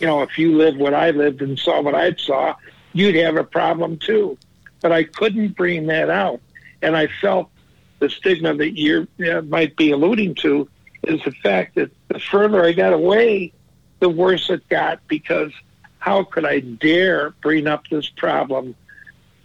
You 0.00 0.08
know, 0.08 0.22
if 0.22 0.36
you 0.36 0.56
lived 0.56 0.78
what 0.78 0.94
I 0.94 1.10
lived 1.10 1.42
and 1.42 1.56
saw 1.58 1.80
what 1.80 1.94
I 1.94 2.14
saw, 2.14 2.56
you'd 2.92 3.14
have 3.14 3.36
a 3.36 3.44
problem 3.44 3.98
too 3.98 4.36
but 4.80 4.92
I 4.92 5.04
couldn't 5.04 5.56
bring 5.56 5.86
that 5.86 6.10
out. 6.10 6.40
And 6.82 6.96
I 6.96 7.08
felt 7.20 7.50
the 7.98 8.08
stigma 8.08 8.54
that 8.54 8.78
you 8.78 9.06
uh, 9.30 9.42
might 9.42 9.76
be 9.76 9.90
alluding 9.90 10.34
to 10.36 10.68
is 11.04 11.20
the 11.24 11.32
fact 11.32 11.76
that 11.76 11.90
the 12.08 12.18
further 12.18 12.64
I 12.64 12.72
got 12.72 12.92
away, 12.92 13.52
the 14.00 14.08
worse 14.08 14.50
it 14.50 14.66
got 14.68 15.06
because 15.08 15.52
how 15.98 16.24
could 16.24 16.44
I 16.44 16.60
dare 16.60 17.30
bring 17.42 17.66
up 17.66 17.86
this 17.90 18.08
problem 18.08 18.74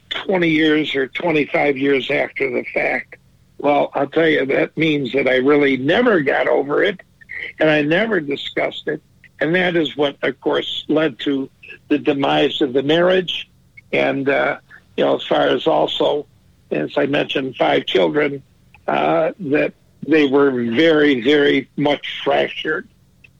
20 0.09 0.49
years 0.49 0.95
or 0.95 1.07
25 1.07 1.77
years 1.77 2.09
after 2.09 2.49
the 2.49 2.63
fact? 2.73 3.17
Well, 3.57 3.91
I'll 3.93 4.07
tell 4.07 4.27
you, 4.27 4.45
that 4.45 4.75
means 4.77 5.11
that 5.13 5.27
I 5.27 5.37
really 5.37 5.77
never 5.77 6.21
got 6.21 6.47
over 6.47 6.83
it 6.83 7.01
and 7.59 7.69
I 7.69 7.81
never 7.81 8.19
discussed 8.19 8.87
it. 8.87 9.01
And 9.39 9.53
that 9.55 9.75
is 9.75 9.97
what, 9.97 10.17
of 10.23 10.39
course, 10.39 10.85
led 10.87 11.19
to 11.19 11.49
the 11.89 11.97
demise 11.97 12.61
of 12.61 12.73
the 12.73 12.83
marriage 12.83 13.49
and 13.91 14.29
uh, 14.29 14.59
you 14.97 15.03
know, 15.03 15.15
as 15.15 15.23
far 15.23 15.47
as 15.47 15.67
also, 15.67 16.25
as 16.71 16.97
I 16.97 17.05
mentioned, 17.05 17.55
five 17.57 17.85
children, 17.85 18.41
uh, 18.87 19.31
that 19.39 19.73
they 20.07 20.25
were 20.27 20.51
very, 20.51 21.21
very 21.21 21.69
much 21.77 22.21
fractured. 22.23 22.87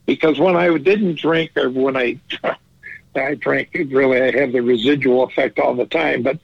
because 0.06 0.40
when 0.40 0.56
I 0.56 0.78
didn't 0.78 1.18
drink 1.18 1.52
or 1.56 1.70
when 1.70 1.98
I 1.98 2.20
I 3.16 3.36
drank, 3.36 3.70
really 3.74 4.22
I 4.22 4.38
have 4.40 4.52
the 4.52 4.62
residual 4.62 5.24
effect 5.24 5.60
all 5.60 5.74
the 5.74 5.86
time. 5.86 6.22
But 6.22 6.40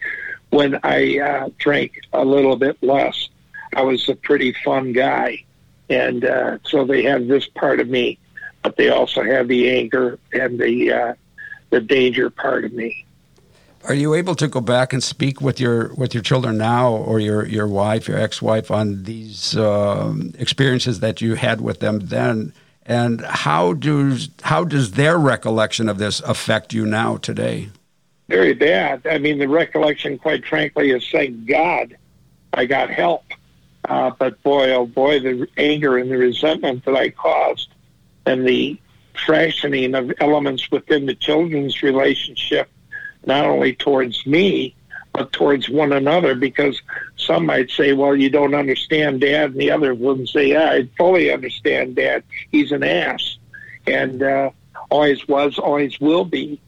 when 0.51 0.79
I 0.83 1.19
uh, 1.19 1.49
drank 1.57 1.99
a 2.13 2.23
little 2.23 2.55
bit 2.55 2.81
less, 2.81 3.29
I 3.75 3.81
was 3.81 4.07
a 4.09 4.15
pretty 4.15 4.53
fun 4.63 4.93
guy, 4.93 5.43
and 5.89 6.23
uh, 6.23 6.57
so 6.63 6.85
they 6.85 7.03
have 7.03 7.27
this 7.27 7.47
part 7.47 7.79
of 7.79 7.89
me, 7.89 8.17
but 8.63 8.77
they 8.77 8.89
also 8.89 9.23
have 9.23 9.47
the 9.47 9.69
anger 9.69 10.19
and 10.33 10.59
the 10.59 10.91
uh, 10.93 11.13
the 11.71 11.81
danger 11.81 12.29
part 12.29 12.65
of 12.65 12.73
me. 12.73 13.05
Are 13.83 13.93
you 13.93 14.13
able 14.13 14.35
to 14.35 14.47
go 14.47 14.61
back 14.61 14.93
and 14.93 15.03
speak 15.03 15.41
with 15.41 15.59
your 15.59 15.93
with 15.95 16.13
your 16.13 16.21
children 16.21 16.57
now, 16.57 16.93
or 16.93 17.19
your 17.19 17.45
your 17.47 17.67
wife, 17.67 18.07
your 18.07 18.17
ex 18.17 18.41
wife, 18.41 18.69
on 18.69 19.03
these 19.03 19.57
um, 19.57 20.33
experiences 20.37 20.99
that 20.99 21.21
you 21.21 21.35
had 21.35 21.61
with 21.61 21.79
them 21.79 21.99
then? 21.99 22.53
And 22.85 23.21
how 23.21 23.73
does 23.73 24.29
how 24.43 24.63
does 24.65 24.91
their 24.91 25.17
recollection 25.17 25.89
of 25.89 25.97
this 25.97 26.19
affect 26.21 26.73
you 26.73 26.85
now 26.85 27.17
today? 27.17 27.69
Very 28.29 28.53
bad. 28.53 29.05
I 29.07 29.17
mean, 29.17 29.39
the 29.39 29.49
recollection, 29.49 30.17
quite 30.17 30.45
frankly, 30.45 30.91
is 30.91 31.09
thank 31.09 31.47
God 31.47 31.97
I 32.53 32.65
got 32.65 32.89
help. 32.89 33.23
Uh, 33.89 34.11
but 34.11 34.41
boy, 34.43 34.69
oh 34.71 34.85
boy, 34.85 35.19
the 35.19 35.47
anger 35.57 35.97
and 35.97 36.11
the 36.11 36.17
resentment 36.17 36.85
that 36.85 36.95
I 36.95 37.09
caused, 37.09 37.69
and 38.27 38.47
the 38.47 38.79
fashioning 39.25 39.95
of 39.95 40.13
elements 40.19 40.69
within 40.71 41.07
the 41.07 41.15
children's 41.15 41.81
relationship 41.81 42.69
not 43.25 43.45
only 43.45 43.73
towards 43.73 44.25
me, 44.25 44.75
but 45.13 45.31
towards 45.33 45.69
one 45.69 45.91
another 45.91 46.35
because 46.35 46.81
some 47.17 47.45
might 47.45 47.69
say, 47.69 47.93
well, 47.93 48.15
you 48.15 48.29
don't 48.29 48.55
understand 48.55 49.21
dad, 49.21 49.51
and 49.51 49.59
the 49.59 49.71
other 49.71 49.93
would 49.93 50.27
say, 50.29 50.49
yeah, 50.51 50.71
I 50.71 50.89
fully 50.97 51.31
understand 51.31 51.95
dad. 51.95 52.23
He's 52.51 52.71
an 52.71 52.83
ass. 52.83 53.37
And 53.87 54.23
uh, 54.23 54.51
always 54.89 55.27
was, 55.27 55.57
always 55.57 55.99
will 55.99 56.25
be. 56.25 56.61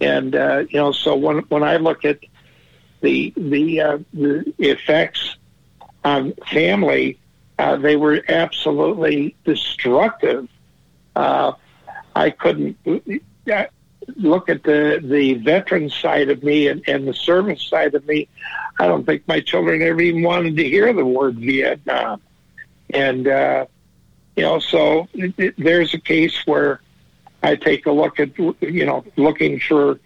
And, 0.00 0.34
uh, 0.34 0.64
you 0.68 0.78
know, 0.78 0.92
so 0.92 1.14
when, 1.14 1.38
when 1.48 1.62
I 1.62 1.76
look 1.76 2.04
at 2.04 2.20
the, 3.00 3.32
the, 3.36 3.80
uh, 3.80 3.98
the 4.12 4.54
effects 4.58 5.36
on 6.04 6.32
family, 6.50 7.18
uh, 7.58 7.76
they 7.76 7.96
were 7.96 8.22
absolutely 8.28 9.36
destructive. 9.44 10.48
Uh, 11.14 11.52
I 12.16 12.30
couldn't, 12.30 12.76
uh, 12.86 13.64
look 14.16 14.48
at 14.48 14.62
the 14.62 15.00
the 15.02 15.34
veteran 15.34 15.90
side 15.90 16.30
of 16.30 16.42
me 16.42 16.68
and, 16.68 16.82
and 16.88 17.06
the 17.06 17.14
service 17.14 17.62
side 17.62 17.94
of 17.94 18.06
me, 18.06 18.28
I 18.78 18.86
don't 18.86 19.04
think 19.04 19.26
my 19.26 19.40
children 19.40 19.82
ever 19.82 20.00
even 20.00 20.22
wanted 20.22 20.56
to 20.56 20.64
hear 20.64 20.92
the 20.92 21.04
word 21.04 21.36
Vietnam. 21.36 22.20
And 22.90 23.26
uh, 23.28 23.66
you 24.36 24.42
know, 24.42 24.58
so 24.58 25.08
it, 25.14 25.34
it, 25.38 25.54
there's 25.58 25.94
a 25.94 26.00
case 26.00 26.46
where 26.46 26.80
I 27.42 27.56
take 27.56 27.86
a 27.86 27.92
look 27.92 28.18
at 28.20 28.38
you 28.38 28.86
know 28.86 29.04
looking 29.16 29.60
for 29.60 29.98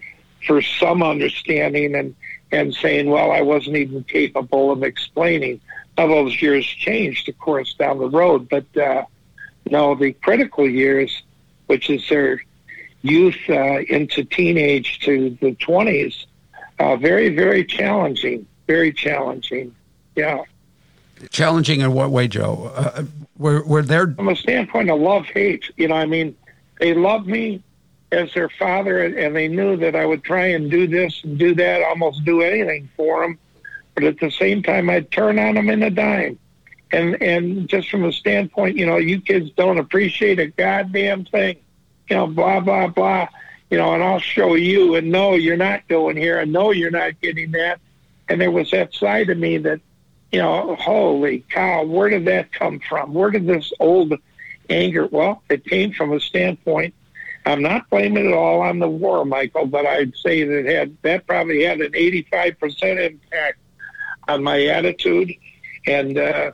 for 0.47 0.63
some 0.63 1.03
understanding 1.03 1.95
and 1.95 2.15
and 2.51 2.75
saying, 2.75 3.11
well, 3.11 3.31
I 3.31 3.43
wasn't 3.43 3.77
even 3.77 4.05
capable 4.05 4.71
of 4.71 4.83
explaining. 4.83 5.61
Now 5.97 6.07
those 6.07 6.41
years 6.41 6.65
changed, 6.65 7.29
of 7.29 7.39
course, 7.39 7.75
down 7.75 7.99
the 7.99 8.09
road, 8.09 8.49
but 8.49 8.65
uh, 8.77 9.05
no, 9.71 9.95
the 9.95 10.13
critical 10.13 10.69
years, 10.69 11.23
which 11.67 11.91
is 11.91 12.09
their 12.09 12.41
youth 13.03 13.39
uh, 13.49 13.81
into 13.81 14.25
teenage 14.25 15.01
to 15.01 15.37
the 15.41 15.55
20s. 15.57 16.27
Uh, 16.79 16.97
very, 16.97 17.29
very 17.29 17.65
challenging. 17.65 18.47
Very 18.67 18.93
challenging. 18.93 19.75
Yeah. 20.15 20.43
Challenging 21.31 21.81
in 21.81 21.93
what 21.93 22.11
way, 22.11 22.29
Joe? 22.29 22.73
Uh, 22.75 23.05
were, 23.37 23.65
were 23.65 23.83
there. 23.83 24.13
From 24.13 24.29
a 24.29 24.37
standpoint 24.37 24.91
of 24.91 25.01
love 25.01 25.27
hate, 25.27 25.71
you 25.77 25.89
know, 25.89 25.97
I 25.97 26.07
mean, 26.07 26.37
they 26.79 26.95
loved 26.95 27.27
me 27.27 27.63
as 28.13 28.33
their 28.35 28.49
father, 28.49 29.05
and 29.05 29.35
they 29.35 29.49
knew 29.49 29.77
that 29.77 29.95
I 29.95 30.07
would 30.07 30.25
try 30.25 30.47
and 30.47 30.71
do 30.71 30.87
this 30.87 31.23
and 31.25 31.39
do 31.39 31.55
that, 31.57 31.83
almost 31.83 32.25
do 32.25 32.43
anything 32.43 32.89
for 32.97 33.23
them. 33.23 33.39
But 33.95 34.05
at 34.05 34.21
the 34.21 34.31
same 34.31 34.63
time, 34.63 34.89
I'd 34.89 35.11
turn 35.11 35.39
on 35.39 35.55
them 35.55 35.69
in 35.69 35.83
a 35.83 35.91
dime. 35.91 36.39
And 36.91 37.21
and 37.21 37.69
just 37.69 37.91
from 37.91 38.05
a 38.05 38.13
standpoint, 38.13 38.77
you 38.77 38.87
know, 38.87 38.97
you 38.97 39.21
kids 39.21 39.51
don't 39.51 39.77
appreciate 39.77 40.39
a 40.39 40.47
goddamn 40.47 41.27
thing 41.27 41.59
you 42.09 42.17
know, 42.17 42.27
blah, 42.27 42.61
blah, 42.61 42.87
blah, 42.87 43.29
you 43.71 43.79
know, 43.79 43.93
and 43.95 44.03
I'll 44.03 44.21
show 44.21 44.55
you 44.55 44.95
and 44.95 45.11
no, 45.11 45.35
you're 45.35 45.57
not 45.57 45.87
going 45.89 46.17
here 46.17 46.39
and 46.39 46.53
no, 46.53 46.71
you're 46.71 46.91
not 46.91 47.21
getting 47.21 47.53
that. 47.53 47.81
And 48.29 48.41
there 48.41 48.51
was 48.51 48.71
that 48.71 48.95
side 48.95 49.31
of 49.31 49.39
me 49.39 49.59
that, 49.59 49.81
you 50.33 50.39
know, 50.39 50.77
holy 50.77 51.45
cow, 51.51 51.85
where 51.85 52.11
did 52.11 52.27
that 52.27 52.53
come 52.53 52.81
from? 52.81 53.15
Where 53.15 53.31
did 53.31 53.47
this 53.47 53.73
old 53.81 54.15
anger? 54.69 55.07
Well, 55.07 55.43
it 55.49 55.65
came 55.65 55.93
from 55.93 56.13
a 56.13 56.21
standpoint. 56.21 56.95
I'm 57.47 57.63
not 57.63 57.89
blaming 57.89 58.27
it 58.27 58.35
all 58.35 58.61
on 58.61 58.79
the 58.79 58.89
war, 58.89 59.25
Michael, 59.25 59.67
but 59.67 59.87
I'd 59.87 60.15
say 60.17 60.45
that 60.45 60.67
had 60.67 60.97
that 61.03 61.27
probably 61.27 61.65
had 61.65 61.81
an 61.81 61.93
85% 61.93 63.07
impact 63.07 63.59
on 64.27 64.43
my 64.43 64.67
attitude 64.67 65.33
and 65.87 66.19
uh, 66.19 66.53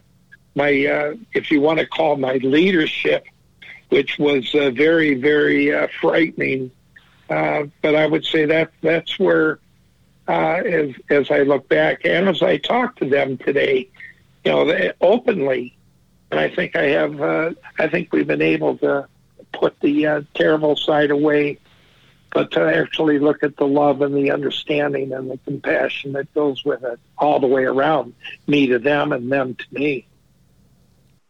my, 0.55 0.87
uh, 0.87 1.15
if 1.33 1.51
you 1.51 1.61
want 1.61 1.81
to 1.81 1.87
call 1.87 2.17
my 2.17 2.35
leadership 2.35 3.27
which 3.89 4.19
was 4.19 4.55
uh, 4.55 4.71
very, 4.71 5.15
very 5.15 5.73
uh, 5.73 5.89
frightening. 6.01 6.71
Uh, 7.29 7.65
but 7.83 7.95
I 7.95 8.07
would 8.07 8.25
say 8.25 8.45
that 8.47 8.73
that's 8.83 9.19
where, 9.19 9.59
as 10.27 10.95
as 11.11 11.31
I 11.31 11.41
look 11.41 11.69
back 11.69 12.05
and 12.05 12.29
as 12.29 12.43
I 12.43 12.57
talk 12.59 12.97
to 12.97 13.09
them 13.09 13.39
today, 13.39 13.89
you 14.45 14.53
know, 14.53 14.93
openly, 15.01 15.77
and 16.31 16.41
I 16.41 16.49
think 16.49 16.77
I 16.77 16.85
have, 16.85 17.21
I 17.79 17.89
think 17.89 18.13
we've 18.13 18.27
been 18.27 18.43
able 18.43 18.77
to 18.79 19.09
put 19.53 19.79
the 19.81 20.27
terrible 20.35 20.77
side 20.77 21.11
away, 21.11 21.59
but 22.33 22.51
to 22.53 22.61
actually 22.61 23.19
look 23.19 23.43
at 23.43 23.57
the 23.57 23.67
love 23.67 24.03
and 24.03 24.15
the 24.15 24.31
understanding 24.31 25.13
and 25.13 25.31
the 25.31 25.39
compassion 25.39 26.13
that 26.13 26.33
goes 26.35 26.65
with 26.65 26.83
it 26.85 26.99
all 27.17 27.41
the 27.41 27.47
way 27.47 27.65
around, 27.65 28.15
me 28.47 28.67
to 28.67 28.79
them 28.79 29.13
and 29.13 29.31
them 29.31 29.55
to 29.55 29.65
me. 29.71 30.07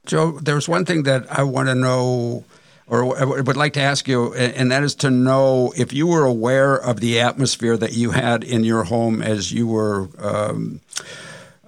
Joe, 0.06 0.32
there's 0.32 0.68
one 0.68 0.84
thing 0.84 1.04
that 1.04 1.30
I 1.30 1.42
want 1.42 1.68
to 1.68 1.74
know 1.74 2.44
or 2.86 3.18
I 3.18 3.24
would 3.24 3.56
like 3.56 3.72
to 3.74 3.80
ask 3.80 4.06
you, 4.06 4.34
and 4.34 4.70
that 4.70 4.82
is 4.82 4.94
to 4.96 5.10
know 5.10 5.72
if 5.74 5.94
you 5.94 6.06
were 6.06 6.24
aware 6.24 6.74
of 6.74 7.00
the 7.00 7.18
atmosphere 7.18 7.78
that 7.78 7.94
you 7.94 8.10
had 8.10 8.44
in 8.44 8.62
your 8.62 8.84
home 8.84 9.22
as 9.22 9.52
you 9.52 9.66
were 9.66 10.08
um, 10.18 10.80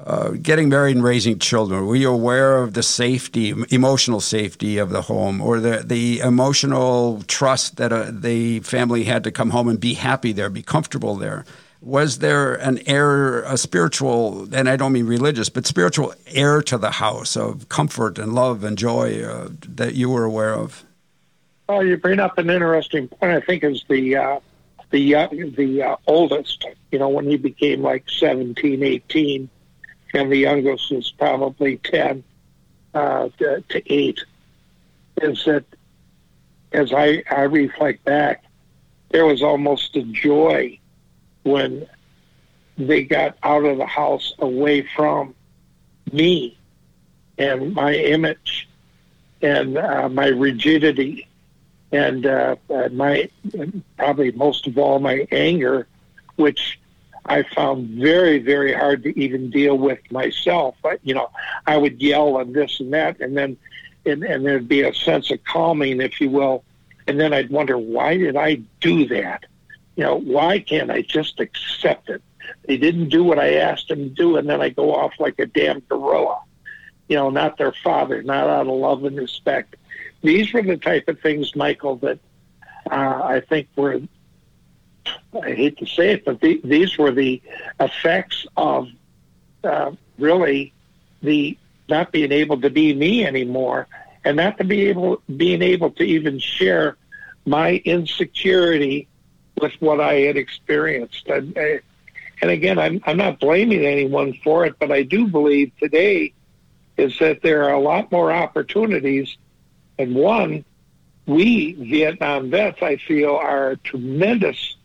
uh, 0.05 0.31
getting 0.31 0.69
married 0.69 0.97
and 0.97 1.05
raising 1.05 1.39
children. 1.39 1.87
Were 1.87 1.97
you 1.97 2.11
aware 2.11 2.59
of 2.59 2.75
the 2.75 2.83
safety, 2.83 3.55
emotional 3.71 4.21
safety 4.21 4.77
of 4.77 4.91
the 4.91 5.03
home, 5.03 5.41
or 5.41 5.59
the 5.59 5.83
the 5.85 6.21
emotional 6.21 7.23
trust 7.23 7.77
that 7.77 7.93
uh, 7.93 8.11
the 8.11 8.61
family 8.61 9.05
had 9.05 9.25
to 9.25 9.33
come 9.33 9.51
home 9.51 9.69
and 9.69 9.81
be 9.81 9.95
happy 9.95 10.33
there, 10.33 10.51
be 10.51 10.63
comfortable 10.63 11.17
there? 11.17 11.47
Was 11.87 12.19
there 12.19 12.55
an 12.55 12.81
air, 12.89 13.43
a 13.43 13.57
spiritual, 13.57 14.53
and 14.53 14.69
I 14.69 14.75
don't 14.75 14.93
mean 14.93 15.07
religious, 15.07 15.49
but 15.49 15.67
spiritual 15.67 16.15
air 16.27 16.61
to 16.63 16.77
the 16.79 16.91
house 16.91 17.37
of 17.37 17.69
comfort 17.69 18.19
and 18.19 18.35
love 18.35 18.65
and 18.65 18.77
joy 18.77 19.23
uh, 19.23 19.51
that 19.69 19.95
you 19.95 20.11
were 20.11 20.25
aware 20.25 20.53
of? 20.53 20.85
Well, 21.69 21.87
you 21.87 21.97
bring 21.97 22.19
up 22.19 22.39
an 22.39 22.51
interesting 22.51 23.07
point. 23.07 23.31
I 23.31 23.41
think 23.41 23.63
is 23.63 23.85
the 23.89 24.17
uh, 24.17 24.41
the 24.91 25.15
uh, 25.15 25.29
the 25.29 25.97
oldest. 26.09 26.67
You 26.91 26.99
know, 26.99 27.09
when 27.09 27.31
he 27.31 27.37
became 27.37 27.83
like 27.83 28.11
17, 28.11 28.83
18, 28.83 29.49
and 30.13 30.33
the 30.33 30.39
youngest 30.39 30.91
was 30.91 31.13
probably 31.13 31.77
ten 31.77 32.25
uh, 32.95 33.29
to, 33.39 33.63
to 33.69 33.95
eight. 33.95 34.25
Is 35.23 35.45
that 35.45 35.65
as 36.73 36.93
I 36.93 37.23
I 37.31 37.43
reflect 37.43 38.05
back, 38.05 38.43
there 39.11 39.25
was 39.25 39.41
almost 39.41 39.95
a 39.95 40.03
joy 40.03 40.81
when 41.47 41.87
they 42.77 43.05
got 43.05 43.39
out 43.43 43.65
of 43.65 43.79
the 43.79 43.87
house 43.87 44.35
away 44.39 44.87
from 44.95 45.35
me 46.13 46.59
and 47.39 47.75
my 47.75 47.95
image 47.95 48.69
and 49.41 49.79
uh, 49.79 50.09
my 50.09 50.27
rigidity 50.27 51.29
and 51.93 52.27
uh, 52.27 52.57
my 52.93 53.31
probably 53.97 54.33
most 54.33 54.67
of 54.67 54.77
all 54.77 54.99
my 54.99 55.27
anger, 55.31 55.87
which 56.35 56.81
I 57.25 57.45
found 57.55 57.89
very 57.91 58.39
very 58.39 58.73
hard 58.73 59.05
to 59.05 59.19
even 59.19 59.51
deal 59.51 59.79
with 59.79 60.01
myself. 60.11 60.75
But 60.83 61.01
you 61.05 61.15
know, 61.15 61.31
I 61.67 61.77
would 61.77 62.03
yell 62.03 62.39
and 62.39 62.55
this 62.55 62.81
and 62.81 62.93
that, 62.93 63.21
and 63.21 63.37
then 63.37 63.57
and, 64.05 64.25
and 64.25 64.45
there'd 64.45 64.69
be 64.69 64.83
a 64.83 64.95
sense 64.95 65.31
of 65.31 65.43
calming, 65.45 66.01
if 66.01 66.21
you 66.21 66.31
will, 66.31 66.65
and 67.07 67.19
then 67.19 67.33
I'd 67.33 67.51
wonder 67.51 67.79
why 67.79 68.17
did 68.17 68.37
I 68.37 68.57
do 68.81 69.07
that? 69.09 69.47
You 69.97 70.05
know, 70.05 70.17
why 70.17 70.61
can't 70.61 70.91
I 70.91 71.03
just 71.03 71.41
accept 71.41 72.09
it? 72.09 72.23
They 72.67 72.77
didn't 72.77 73.09
do 73.09 73.25
what 73.25 73.39
I 73.39 73.55
asked 73.55 73.89
them 73.89 73.99
to 73.99 74.09
do, 74.09 74.37
and 74.37 74.49
then 74.49 74.61
I 74.61 74.69
go 74.69 74.95
off 74.95 75.13
like 75.19 75.39
a 75.39 75.47
damn 75.47 75.81
gorilla. 75.81 76.41
You 77.09 77.17
know, 77.17 77.31
not 77.31 77.57
their 77.57 77.73
father, 77.73 78.23
not 78.23 78.49
out 78.49 78.67
of 78.67 78.75
love 78.75 79.05
and 79.05 79.17
respect 79.17 79.77
these 80.23 80.53
were 80.53 80.63
the 80.63 80.77
type 80.77 81.09
of 81.09 81.21
things, 81.21 81.55
Michael, 81.55 81.97
that 81.97 82.19
uh, 82.91 83.23
I 83.23 83.41
think 83.49 83.69
were, 83.77 84.01
I 85.41 85.53
hate 85.53 85.79
to 85.79 85.87
say 85.87 86.13
it, 86.13 86.25
but 86.25 86.41
the, 86.41 86.61
these 86.65 86.99
were 86.99 87.13
the 87.13 87.41
effects 87.81 88.47
of 88.57 88.89
uh, 89.65 89.93
really 90.19 90.73
the 91.23 91.57
not 91.89 92.11
being 92.13 92.33
able 92.33 92.61
to 92.61 92.71
be 92.71 92.93
me 92.93 93.25
anymore 93.25 93.87
and 94.25 94.37
not 94.37 94.59
to 94.59 94.65
be 94.65 94.87
able 94.87 95.23
being 95.37 95.63
able 95.63 95.91
to 95.93 96.03
even 96.03 96.41
share 96.41 96.97
my 97.45 97.81
insecurity 97.85 99.07
with 99.61 99.73
what 99.81 100.01
I 100.01 100.15
had 100.21 100.37
experienced. 100.37 101.27
And, 101.29 101.57
and 101.57 102.51
again, 102.51 102.79
I'm, 102.79 103.01
I'm 103.07 103.17
not 103.17 103.41
blaming 103.41 103.85
anyone 103.85 104.35
for 104.45 104.67
it, 104.67 104.79
but 104.79 104.93
I 104.93 105.03
do 105.03 105.27
believe 105.27 105.73
today 105.79 106.33
is 106.97 107.19
that 107.19 107.43
there 107.43 107.65
are 107.65 107.75
a 107.75 107.81
lot 107.81 108.11
more 108.11 108.33
opportunities. 108.33 109.37
And 109.99 110.15
one, 110.15 110.65
we 111.27 111.73
Vietnam 111.73 112.51
vets, 112.51 112.83
I 112.83 112.97
feel, 112.97 113.35
are 113.37 113.77
tremendous 113.77 114.77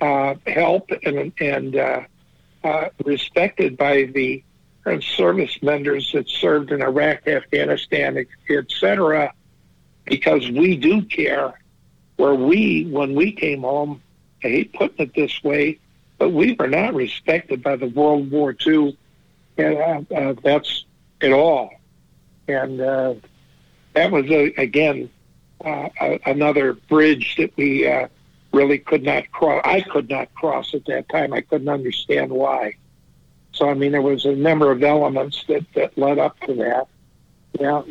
uh, 0.00 0.34
help 0.46 0.90
and, 1.02 1.32
and 1.40 1.76
uh, 1.76 2.00
uh, 2.64 2.88
respected 3.04 3.76
by 3.76 4.04
the 4.04 4.42
service 5.00 5.60
members 5.62 6.12
that 6.12 6.28
served 6.28 6.70
in 6.70 6.80
Iraq, 6.80 7.26
Afghanistan, 7.26 8.24
etc., 8.48 9.32
because 10.04 10.48
we 10.50 10.76
do 10.76 11.02
care. 11.02 11.60
Where 12.16 12.34
we, 12.34 12.86
when 12.86 13.14
we 13.14 13.32
came 13.32 13.60
home, 13.60 14.00
I 14.44 14.48
hate 14.48 14.72
putting 14.72 15.06
it 15.06 15.14
this 15.14 15.42
way, 15.42 15.78
but 16.18 16.30
we 16.30 16.54
were 16.58 16.68
not 16.68 16.94
respected 16.94 17.62
by 17.62 17.76
the 17.76 17.88
World 17.88 18.30
War 18.30 18.54
II 18.66 18.96
and, 19.58 19.78
uh, 19.78 20.14
uh, 20.14 20.34
that's 20.42 20.84
at 21.20 21.32
all. 21.32 21.70
And 22.48 22.80
uh, 22.80 23.14
that 23.94 24.10
was, 24.10 24.26
again, 24.56 25.10
uh, 25.64 25.88
another 26.26 26.74
bridge 26.74 27.36
that 27.36 27.56
we 27.56 27.86
uh, 27.86 28.08
really 28.52 28.78
could 28.78 29.02
not 29.02 29.30
cross. 29.32 29.62
I 29.64 29.80
could 29.80 30.08
not 30.08 30.32
cross 30.34 30.74
at 30.74 30.84
that 30.86 31.08
time. 31.08 31.32
I 31.32 31.40
couldn't 31.40 31.68
understand 31.68 32.30
why. 32.30 32.74
So, 33.52 33.70
I 33.70 33.74
mean, 33.74 33.92
there 33.92 34.02
was 34.02 34.26
a 34.26 34.34
number 34.34 34.70
of 34.70 34.82
elements 34.82 35.44
that, 35.48 35.64
that 35.74 35.96
led 35.96 36.18
up 36.18 36.38
to 36.40 36.54
that. 36.54 36.88
Yeah. 37.58 37.82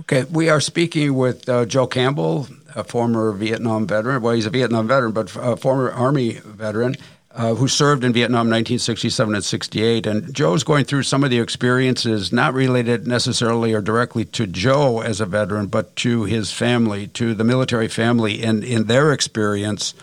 Okay, 0.00 0.24
we 0.24 0.50
are 0.50 0.60
speaking 0.60 1.14
with 1.14 1.48
uh, 1.48 1.64
Joe 1.64 1.86
Campbell, 1.86 2.48
a 2.74 2.84
former 2.84 3.32
Vietnam 3.32 3.86
veteran. 3.86 4.20
Well, 4.20 4.34
he's 4.34 4.46
a 4.46 4.50
Vietnam 4.50 4.86
veteran, 4.88 5.12
but 5.12 5.34
a 5.36 5.56
former 5.56 5.90
Army 5.90 6.32
veteran 6.44 6.96
uh, 7.36 7.54
who 7.54 7.66
served 7.66 8.04
in 8.04 8.12
Vietnam 8.12 8.48
1967 8.48 9.34
and 9.34 9.44
68. 9.44 10.06
And 10.06 10.34
Joe's 10.34 10.64
going 10.64 10.84
through 10.84 11.04
some 11.04 11.24
of 11.24 11.30
the 11.30 11.40
experiences 11.40 12.32
not 12.32 12.52
related 12.52 13.06
necessarily 13.06 13.72
or 13.72 13.80
directly 13.80 14.24
to 14.26 14.46
Joe 14.46 15.00
as 15.00 15.20
a 15.20 15.26
veteran, 15.26 15.66
but 15.66 15.96
to 15.96 16.24
his 16.24 16.52
family, 16.52 17.06
to 17.08 17.34
the 17.34 17.44
military 17.44 17.88
family, 17.88 18.42
and 18.42 18.64
in 18.64 18.84
their 18.84 19.12
experience 19.12 19.94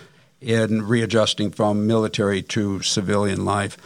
in 0.42 0.88
readjusting 0.88 1.52
from 1.52 1.88
military 1.88 2.42
to 2.42 2.82
civilian 2.82 3.46
life. 3.46 3.78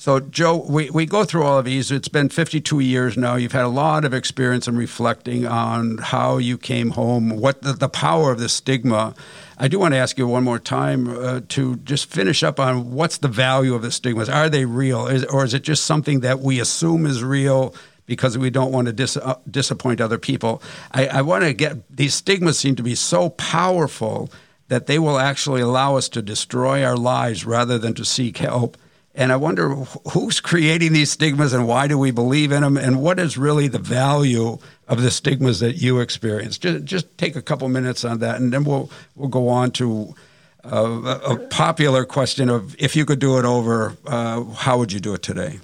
So, 0.00 0.20
Joe, 0.20 0.64
we, 0.68 0.90
we 0.90 1.06
go 1.06 1.24
through 1.24 1.42
all 1.42 1.58
of 1.58 1.64
these. 1.64 1.90
It's 1.90 2.06
been 2.06 2.28
52 2.28 2.78
years 2.78 3.16
now. 3.16 3.34
You've 3.34 3.50
had 3.50 3.64
a 3.64 3.68
lot 3.68 4.04
of 4.04 4.14
experience 4.14 4.68
in 4.68 4.76
reflecting 4.76 5.44
on 5.44 5.98
how 5.98 6.38
you 6.38 6.56
came 6.56 6.90
home, 6.90 7.30
what 7.30 7.62
the, 7.62 7.72
the 7.72 7.88
power 7.88 8.30
of 8.30 8.38
the 8.38 8.48
stigma 8.48 9.16
I 9.60 9.66
do 9.66 9.80
want 9.80 9.92
to 9.94 9.98
ask 9.98 10.16
you 10.16 10.28
one 10.28 10.44
more 10.44 10.60
time 10.60 11.08
uh, 11.08 11.40
to 11.48 11.76
just 11.78 12.06
finish 12.06 12.44
up 12.44 12.60
on 12.60 12.92
what's 12.92 13.18
the 13.18 13.28
value 13.28 13.74
of 13.74 13.82
the 13.82 13.90
stigmas. 13.90 14.28
Are 14.28 14.48
they 14.48 14.64
real, 14.64 15.08
is, 15.08 15.24
or 15.24 15.44
is 15.44 15.52
it 15.52 15.64
just 15.64 15.84
something 15.84 16.20
that 16.20 16.38
we 16.38 16.60
assume 16.60 17.04
is 17.04 17.24
real? 17.24 17.74
Because 18.06 18.38
we 18.38 18.50
don't 18.50 18.70
want 18.70 18.86
to 18.86 18.92
dis- 18.92 19.16
uh, 19.16 19.34
disappoint 19.50 20.00
other 20.00 20.16
people. 20.16 20.62
I, 20.92 21.08
I 21.08 21.22
want 21.22 21.42
to 21.42 21.52
get 21.52 21.76
these 21.94 22.14
stigmas 22.14 22.56
seem 22.56 22.76
to 22.76 22.84
be 22.84 22.94
so 22.94 23.30
powerful 23.30 24.30
that 24.68 24.86
they 24.86 25.00
will 25.00 25.18
actually 25.18 25.60
allow 25.60 25.96
us 25.96 26.08
to 26.10 26.22
destroy 26.22 26.84
our 26.84 26.96
lives 26.96 27.44
rather 27.44 27.78
than 27.78 27.94
to 27.94 28.04
seek 28.04 28.38
help. 28.38 28.76
And 29.18 29.32
I 29.32 29.36
wonder 29.36 29.70
who's 30.12 30.38
creating 30.38 30.92
these 30.92 31.10
stigmas 31.10 31.52
and 31.52 31.66
why 31.66 31.88
do 31.88 31.98
we 31.98 32.12
believe 32.12 32.52
in 32.52 32.62
them 32.62 32.76
and 32.76 33.02
what 33.02 33.18
is 33.18 33.36
really 33.36 33.66
the 33.66 33.80
value 33.80 34.58
of 34.86 35.02
the 35.02 35.10
stigmas 35.10 35.58
that 35.58 35.72
you 35.72 35.98
experience? 35.98 36.56
Just, 36.56 36.84
just 36.84 37.18
take 37.18 37.34
a 37.34 37.42
couple 37.42 37.68
minutes 37.68 38.04
on 38.04 38.20
that 38.20 38.40
and 38.40 38.52
then 38.52 38.62
we'll, 38.62 38.88
we'll 39.16 39.28
go 39.28 39.48
on 39.48 39.72
to 39.72 40.14
uh, 40.62 41.18
a 41.26 41.36
popular 41.48 42.04
question 42.04 42.48
of 42.48 42.76
if 42.78 42.94
you 42.94 43.04
could 43.04 43.18
do 43.18 43.40
it 43.40 43.44
over, 43.44 43.96
uh, 44.06 44.44
how 44.44 44.78
would 44.78 44.92
you 44.92 45.00
do 45.00 45.14
it 45.14 45.22
today? 45.24 45.58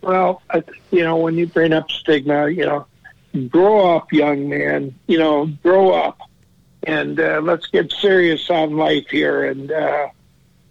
Well, 0.00 0.42
you 0.92 1.02
know, 1.02 1.16
when 1.16 1.34
you 1.34 1.48
bring 1.48 1.72
up 1.72 1.90
stigma, 1.90 2.50
you 2.50 2.66
know, 2.66 2.86
grow 3.48 3.96
up, 3.96 4.12
young 4.12 4.48
man, 4.48 4.94
you 5.08 5.18
know, 5.18 5.46
grow 5.64 5.90
up 5.90 6.20
and 6.84 7.18
uh, 7.18 7.40
let's 7.42 7.66
get 7.66 7.90
serious 7.90 8.48
on 8.48 8.76
life 8.76 9.08
here. 9.10 9.44
And, 9.44 9.72
uh, 9.72 10.10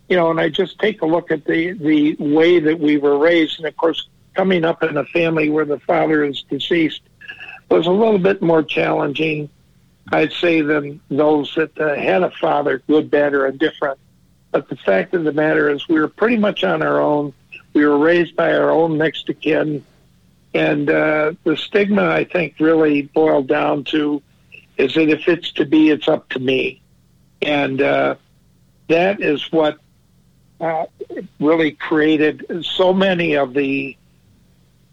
you 0.09 0.15
know, 0.15 0.29
and 0.29 0.39
I 0.39 0.49
just 0.49 0.79
take 0.79 1.01
a 1.01 1.05
look 1.05 1.31
at 1.31 1.45
the 1.45 1.73
the 1.73 2.15
way 2.19 2.59
that 2.59 2.79
we 2.79 2.97
were 2.97 3.17
raised, 3.17 3.57
and 3.59 3.67
of 3.67 3.75
course, 3.75 4.07
coming 4.33 4.63
up 4.63 4.83
in 4.83 4.97
a 4.97 5.05
family 5.05 5.49
where 5.49 5.65
the 5.65 5.79
father 5.79 6.23
is 6.23 6.43
deceased 6.43 7.01
was 7.69 7.87
a 7.87 7.91
little 7.91 8.19
bit 8.19 8.41
more 8.41 8.61
challenging, 8.61 9.49
I'd 10.11 10.33
say, 10.33 10.61
than 10.61 11.01
those 11.09 11.53
that 11.55 11.77
uh, 11.79 11.95
had 11.95 12.21
a 12.21 12.29
father, 12.31 12.83
good, 12.87 13.09
bad, 13.09 13.33
or 13.33 13.47
indifferent. 13.47 13.97
But 14.51 14.69
the 14.69 14.75
fact 14.75 15.13
of 15.15 15.23
the 15.23 15.33
matter 15.33 15.69
is, 15.69 15.87
we 15.87 15.99
were 15.99 16.07
pretty 16.07 16.37
much 16.37 16.63
on 16.63 16.83
our 16.83 17.01
own. 17.01 17.33
We 17.73 17.85
were 17.85 17.97
raised 17.97 18.35
by 18.35 18.53
our 18.53 18.69
own 18.69 18.97
next 18.97 19.27
of 19.29 19.39
kin, 19.39 19.83
and 20.53 20.89
uh, 20.89 21.33
the 21.43 21.57
stigma, 21.57 22.07
I 22.07 22.23
think, 22.23 22.55
really 22.59 23.03
boiled 23.03 23.47
down 23.47 23.83
to 23.85 24.21
is 24.77 24.93
that 24.93 25.09
if 25.09 25.27
it's 25.27 25.51
to 25.53 25.65
be, 25.65 25.89
it's 25.89 26.07
up 26.07 26.29
to 26.29 26.39
me, 26.39 26.81
and 27.41 27.81
uh, 27.81 28.15
that 28.87 29.21
is 29.21 29.51
what 29.51 29.79
really 31.39 31.71
created 31.71 32.65
so 32.65 32.93
many 32.93 33.35
of 33.35 33.53
the 33.53 33.97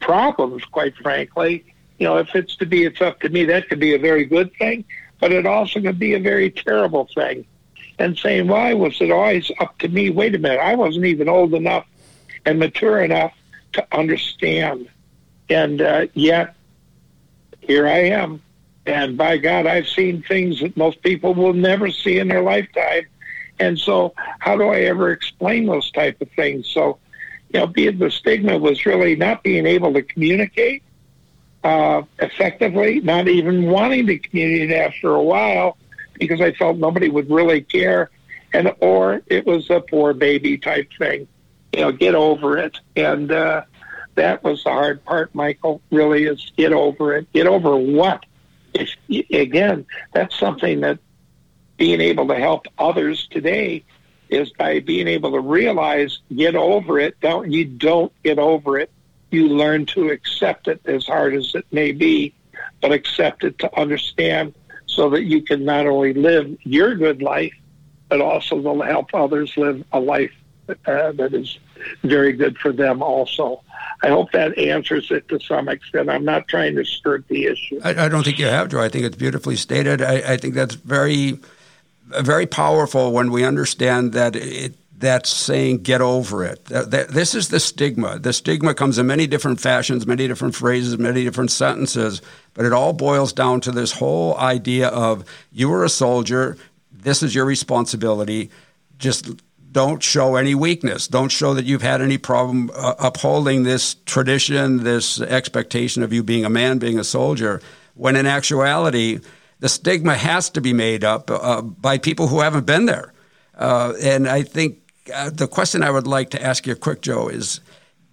problems, 0.01 0.65
quite 0.65 0.97
frankly. 0.97 1.65
You 1.99 2.09
know, 2.09 2.19
if 2.19 2.35
it's 2.35 2.57
to 2.57 2.67
be, 2.67 2.85
it's 2.85 3.01
up 3.01 3.21
to 3.21 3.29
me. 3.29 3.45
That 3.45 3.69
could 3.69 3.81
be 3.81 3.95
a 3.95 3.99
very 3.99 4.25
good 4.25 4.53
thing, 4.57 4.85
but 5.21 5.33
it 5.33 5.47
also 5.47 5.81
could 5.81 5.99
be 5.99 6.15
a 6.15 6.21
very 6.21 6.51
terrible 6.51 7.09
thing. 7.15 7.45
And 7.99 8.19
saying, 8.19 8.49
why 8.49 8.75
was 8.75 9.01
it 9.01 9.11
always 9.11 9.51
up 9.61 9.79
to 9.79 9.89
me? 9.89 10.11
Wait 10.11 10.35
a 10.35 10.39
minute, 10.39 10.59
I 10.59 10.75
wasn't 10.75 11.05
even 11.05 11.29
old 11.29 11.55
enough 11.55 11.87
and 12.45 12.59
mature 12.59 13.01
enough 13.01 13.33
to 13.75 13.87
understand. 13.93 14.89
And 15.49 15.81
uh, 15.81 16.07
yet, 16.15 16.57
here 17.61 17.87
I 17.87 18.09
am. 18.11 18.43
And 18.87 19.17
by 19.17 19.37
God, 19.37 19.67
I've 19.67 19.87
seen 19.87 20.23
things 20.23 20.61
that 20.61 20.77
most 20.77 21.03
people 21.03 21.35
will 21.35 21.53
never 21.53 21.91
see 21.91 22.19
in 22.19 22.27
their 22.27 22.43
lifetime 22.43 23.07
and 23.63 23.79
so, 23.79 24.13
how 24.41 24.57
do 24.57 24.65
I 24.65 24.81
ever 24.81 25.13
explain 25.13 25.67
those 25.67 25.89
type 25.93 26.21
of 26.21 26.29
things? 26.33 26.69
So, 26.69 26.99
you 27.55 27.61
know, 27.61 27.69
being 27.69 27.97
the 27.99 28.11
stigma 28.11 28.59
was 28.59 28.85
really 28.85 29.15
not 29.15 29.45
being 29.45 29.67
able 29.67 29.93
to 29.95 30.03
communicate 30.03 30.83
uh, 31.63 32.03
effectively, 32.19 32.99
not 33.01 33.29
even 33.29 33.71
wanting 33.71 34.09
to 34.09 34.19
communicate 34.19 34.73
after 34.73 35.15
a 35.15 35.23
while 35.23 35.79
because 36.15 36.41
I 36.41 36.53
felt 36.53 36.77
nobody 36.77 37.09
would 37.09 37.31
really 37.31 37.61
care, 37.61 38.11
and 38.53 38.73
or 38.81 39.23
it 39.29 39.47
was 39.47 39.71
a 39.71 39.81
poor 39.81 40.13
baby 40.13 40.59
type 40.59 40.91
thing. 40.99 41.29
You 41.73 41.83
know, 41.83 41.93
get 41.93 42.17
over 42.17 42.59
it. 42.59 42.77
And 42.97 43.31
uh, 43.31 43.63
that 44.17 44.43
was 44.43 44.65
the 44.65 44.71
hard 44.71 45.05
part, 45.05 45.33
Michael. 45.37 45.81
Really, 45.93 46.25
is 46.25 46.51
get 46.57 46.73
over 46.73 47.15
it. 47.15 47.33
Get 47.33 47.47
over 47.47 47.77
what? 47.77 48.27
If 48.75 48.91
again, 49.31 49.87
that's 50.13 50.37
something 50.37 50.81
that 50.81 50.99
being 51.83 52.01
able 52.01 52.29
to 52.29 52.37
help 52.37 52.69
others 52.79 53.27
today 53.27 53.83
is 54.29 54.51
by 54.51 54.79
being 54.79 55.09
able 55.09 55.33
to 55.33 55.41
realize, 55.41 56.21
get 56.33 56.55
over 56.55 57.01
it. 57.01 57.19
Don't 57.21 57.51
you 57.51 57.65
don't 57.65 58.13
get 58.23 58.39
over 58.39 58.79
it. 58.79 58.89
You 59.33 59.49
learn 59.49 59.87
to 59.87 60.11
accept 60.11 60.69
it 60.69 60.81
as 60.85 61.07
hard 61.07 61.35
as 61.35 61.57
it 61.57 61.67
may 61.73 61.91
be, 61.91 62.35
but 62.81 62.93
accept 62.93 63.43
it 63.43 63.59
to 63.59 63.81
understand 63.81 64.55
so 64.87 65.11
that 65.11 65.25
you 65.25 65.43
can 65.43 65.65
not 65.65 65.89
only 65.89 66.15
live 66.15 66.57
your 66.63 66.95
good 66.95 67.21
life, 67.21 67.53
but 68.09 68.21
also 68.21 68.63
to 68.63 68.85
help 68.85 69.13
others 69.13 69.57
live 69.57 69.83
a 69.91 69.99
life 69.99 70.31
uh, 70.69 71.11
that 71.11 71.35
is 71.35 71.59
very 72.05 72.33
good 72.33 72.57
for 72.59 72.71
them 72.71 73.03
also. 73.03 73.61
I 74.05 74.09
hope 74.11 74.31
that 74.31 74.57
answers 74.57 75.11
it 75.11 75.27
to 75.31 75.41
some 75.41 75.69
extent. 75.69 76.09
I'm 76.09 76.25
not 76.25 76.47
trying 76.47 76.77
to 76.77 76.85
skirt 76.85 77.27
the 77.27 77.47
issue. 77.47 77.81
I, 77.83 78.05
I 78.05 78.09
don't 78.09 78.23
think 78.23 78.39
you 78.39 78.47
have 78.47 78.69
to. 78.69 78.79
I 78.79 78.89
think 78.89 79.05
it's 79.05 79.17
beautifully 79.17 79.57
stated. 79.57 80.01
I, 80.01 80.35
I 80.35 80.37
think 80.37 80.55
that's 80.55 80.77
very 80.77 81.41
very 82.21 82.47
powerful 82.47 83.13
when 83.13 83.31
we 83.31 83.45
understand 83.45 84.13
that 84.13 84.37
it, 84.37 84.75
that's 84.99 85.31
saying 85.31 85.79
get 85.79 86.01
over 86.01 86.45
it. 86.45 86.65
This 86.67 87.35
is 87.35 87.49
the 87.49 87.59
stigma. 87.59 88.19
The 88.21 88.33
stigma 88.33 88.73
comes 88.73 88.99
in 88.99 89.07
many 89.07 89.27
different 89.27 89.61
fashions, 89.61 90.07
many 90.07 90.29
different 90.29 90.55
phrases, 90.55 90.97
many 90.97 91.25
different 91.25 91.51
sentences, 91.51 92.23
but 92.55 92.65
it 92.65 92.73
all 92.73 92.93
boils 92.93 93.33
down 93.33 93.61
to 93.63 93.73
this 93.73 93.93
whole 93.93 94.39
idea 94.39 94.89
of 94.89 95.25
you 95.51 95.73
are 95.73 95.85
a 95.85 95.89
soldier, 95.89 96.57
this 96.93 97.23
is 97.23 97.35
your 97.35 97.45
responsibility. 97.45 98.51
Just 98.99 99.29
don't 99.73 100.03
show 100.03 100.37
any 100.37 100.55
weakness. 100.55 101.09
Don't 101.09 101.31
show 101.31 101.55
that 101.55 101.65
you've 101.65 101.83
had 101.83 102.01
any 102.01 102.19
problem 102.19 102.71
uh, 102.75 102.95
upholding 102.99 103.65
this 103.65 103.97
tradition, 104.07 104.85
this 104.85 105.21
expectation 105.21 106.03
of 106.03 106.13
you 106.13 106.23
being 106.23 106.45
a 106.45 106.51
man, 106.51 106.79
being 106.79 106.99
a 106.99 107.05
soldier, 107.05 107.61
when 107.95 108.15
in 108.15 108.27
actuality, 108.27 109.19
the 109.63 109.69
stigma 109.69 110.17
has 110.17 110.51
to 110.51 110.61
be 110.61 110.73
made 110.73 111.05
up 111.05 111.31
uh, 111.31 111.63
by 111.63 111.97
people 111.97 112.27
who 112.27 112.41
haven't 112.41 112.67
been 112.67 112.87
there. 112.87 113.13
Uh, 113.57 113.93
and 114.03 114.29
I 114.29 114.43
think 114.43 114.79
uh, 115.15 115.31
the 115.31 115.47
question 115.47 115.85
I 115.85 115.91
would 115.91 116.09
like 116.09 116.31
to 116.31 116.43
ask 116.43 116.67
you 116.67 116.75
quick, 116.75 117.01
Joe, 117.01 117.29
is 117.29 117.61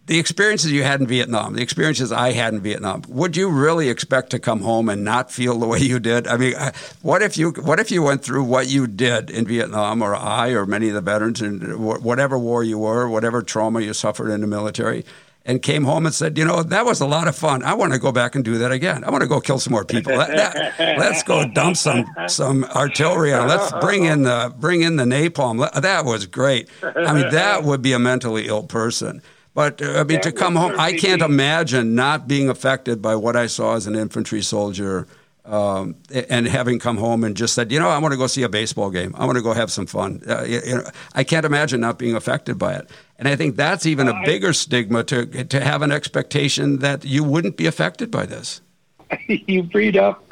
the 0.05 0.19
experiences 0.19 0.71
you 0.71 0.83
had 0.83 1.01
in 1.01 1.07
Vietnam, 1.07 1.55
the 1.55 1.63
experiences 1.63 2.11
I 2.11 2.33
had 2.33 2.53
in 2.53 2.59
Vietnam, 2.59 3.01
would 3.07 3.35
you 3.35 3.49
really 3.49 3.89
expect 3.89 4.29
to 4.29 4.39
come 4.39 4.61
home 4.61 4.89
and 4.89 5.03
not 5.03 5.31
feel 5.31 5.57
the 5.57 5.65
way 5.65 5.79
you 5.79 5.99
did? 5.99 6.27
I 6.27 6.37
mean, 6.37 6.53
uh, 6.53 6.71
what 7.01 7.23
if 7.23 7.35
you 7.35 7.49
what 7.63 7.79
if 7.79 7.89
you 7.89 8.03
went 8.03 8.23
through 8.23 8.43
what 8.43 8.67
you 8.67 8.85
did 8.85 9.31
in 9.31 9.47
Vietnam, 9.47 10.03
or 10.03 10.15
I, 10.15 10.49
or 10.49 10.67
many 10.67 10.89
of 10.89 10.93
the 10.93 11.01
veterans, 11.01 11.41
in 11.41 11.81
whatever 11.81 12.37
war 12.37 12.63
you 12.63 12.77
were, 12.77 13.09
whatever 13.09 13.41
trauma 13.41 13.81
you 13.81 13.93
suffered 13.93 14.29
in 14.29 14.41
the 14.41 14.47
military? 14.47 15.03
And 15.45 15.61
came 15.61 15.83
home 15.83 16.05
and 16.05 16.13
said, 16.13 16.37
you 16.37 16.45
know, 16.45 16.63
that 16.63 16.85
was 16.85 17.01
a 17.01 17.07
lot 17.07 17.27
of 17.27 17.35
fun. 17.35 17.63
I 17.63 17.73
want 17.73 17.93
to 17.93 17.99
go 17.99 18.11
back 18.11 18.35
and 18.35 18.43
do 18.43 18.57
that 18.59 18.71
again. 18.71 19.03
I 19.03 19.09
want 19.09 19.21
to 19.21 19.27
go 19.27 19.39
kill 19.39 19.59
some 19.59 19.71
more 19.71 19.85
people. 19.85 20.15
That, 20.15 20.29
that, 20.77 20.97
let's 20.99 21.23
go 21.23 21.47
dump 21.47 21.77
some 21.77 22.05
some 22.27 22.65
artillery 22.65 23.33
on. 23.33 23.47
Let's 23.47 23.71
bring 23.79 24.05
in 24.05 24.23
the 24.23 24.53
bring 24.57 24.81
in 24.81 24.97
the 24.97 25.05
napalm. 25.05 25.71
That 25.81 26.05
was 26.05 26.25
great. 26.25 26.69
I 26.83 27.13
mean, 27.13 27.31
that 27.31 27.63
would 27.65 27.81
be 27.81 27.93
a 27.93 27.99
mentally 27.99 28.47
ill 28.47 28.63
person. 28.63 29.21
But 29.55 29.81
uh, 29.81 29.99
I 29.99 30.03
mean, 30.03 30.21
to 30.21 30.31
come 30.31 30.55
home, 30.55 30.75
I 30.77 30.93
can't 30.93 31.21
imagine 31.21 31.95
not 31.95 32.27
being 32.27 32.49
affected 32.49 33.01
by 33.01 33.15
what 33.15 33.35
I 33.35 33.47
saw 33.47 33.75
as 33.75 33.87
an 33.87 33.95
infantry 33.95 34.41
soldier. 34.41 35.07
Um, 35.45 35.95
and 36.29 36.45
having 36.47 36.77
come 36.77 36.97
home 36.97 37.23
and 37.23 37.35
just 37.35 37.55
said, 37.55 37.71
you 37.71 37.79
know, 37.79 37.89
I 37.89 37.97
want 37.97 38.11
to 38.11 38.19
go 38.19 38.27
see 38.27 38.43
a 38.43 38.49
baseball 38.49 38.91
game. 38.91 39.15
I 39.17 39.25
want 39.25 39.37
to 39.37 39.41
go 39.41 39.51
have 39.53 39.71
some 39.71 39.87
fun. 39.87 40.21
Uh, 40.29 40.43
you, 40.43 40.61
you 40.63 40.75
know, 40.75 40.83
I 41.15 41.23
can't 41.23 41.43
imagine 41.43 41.81
not 41.81 41.97
being 41.97 42.15
affected 42.15 42.59
by 42.59 42.75
it. 42.75 42.87
And 43.19 43.27
I 43.27 43.35
think 43.35 43.57
that's 43.57 43.85
even 43.85 44.07
a 44.07 44.21
bigger 44.23 44.53
stigma 44.53 45.03
to 45.03 45.43
to 45.43 45.59
have 45.59 45.81
an 45.81 45.91
expectation 45.91 46.79
that 46.79 47.03
you 47.03 47.21
wouldn't 47.23 47.57
be 47.57 47.67
affected 47.67 48.09
by 48.09 48.25
this. 48.25 48.61
You 49.27 49.67
read 49.73 49.97
up. 49.97 50.23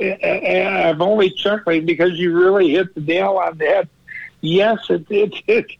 I'm 0.00 1.02
only 1.02 1.30
chuckling 1.30 1.84
because 1.84 2.12
you 2.12 2.32
really 2.32 2.70
hit 2.70 2.94
the 2.94 3.00
nail 3.00 3.42
on 3.44 3.58
the 3.58 3.66
head. 3.66 3.88
Yes, 4.40 4.78
it, 4.88 5.04
it, 5.10 5.34
it 5.48 5.72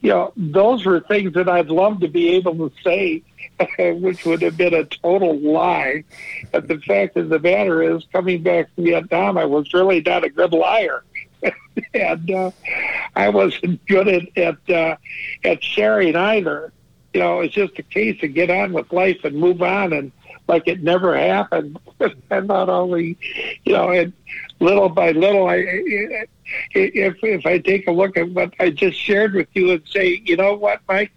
you 0.00 0.10
know, 0.10 0.32
those 0.36 0.84
were 0.84 1.00
things 1.00 1.32
that 1.32 1.48
I'd 1.48 1.68
love 1.68 2.00
to 2.00 2.08
be 2.08 2.30
able 2.36 2.68
to 2.68 2.72
say, 2.82 3.22
which 3.78 4.26
would 4.26 4.42
have 4.42 4.56
been 4.58 4.74
a 4.74 4.84
total 4.84 5.38
lie. 5.38 6.04
But 6.52 6.68
the 6.68 6.78
fact 6.78 7.16
of 7.16 7.30
the 7.30 7.38
matter 7.38 7.82
is, 7.82 8.06
coming 8.12 8.42
back 8.42 8.72
from 8.74 8.84
Vietnam, 8.84 9.38
I 9.38 9.46
was 9.46 9.72
really 9.72 10.02
not 10.02 10.24
a 10.24 10.28
good 10.28 10.52
liar. 10.52 11.02
and 11.94 12.30
uh, 12.30 12.50
I 13.16 13.28
wasn't 13.28 13.84
good 13.86 14.08
at 14.08 14.38
at, 14.38 14.70
uh, 14.70 14.96
at 15.44 15.62
sharing 15.62 16.16
either. 16.16 16.72
You 17.12 17.20
know, 17.20 17.40
it's 17.40 17.54
just 17.54 17.78
a 17.78 17.82
case 17.82 18.22
of 18.22 18.34
get 18.34 18.50
on 18.50 18.72
with 18.72 18.92
life 18.92 19.24
and 19.24 19.36
move 19.36 19.62
on, 19.62 19.92
and 19.92 20.12
like 20.48 20.66
it 20.66 20.82
never 20.82 21.16
happened. 21.16 21.78
and 22.30 22.48
not 22.48 22.68
only, 22.68 23.16
you 23.64 23.72
know, 23.72 23.90
and 23.90 24.12
little 24.60 24.88
by 24.88 25.12
little, 25.12 25.48
I 25.48 25.56
if 26.74 27.16
if 27.22 27.46
I 27.46 27.58
take 27.58 27.86
a 27.86 27.92
look 27.92 28.16
at 28.16 28.30
what 28.30 28.52
I 28.58 28.70
just 28.70 28.98
shared 28.98 29.34
with 29.34 29.48
you 29.54 29.70
and 29.70 29.82
say, 29.88 30.22
you 30.24 30.36
know 30.36 30.54
what, 30.54 30.80
Mike, 30.88 31.12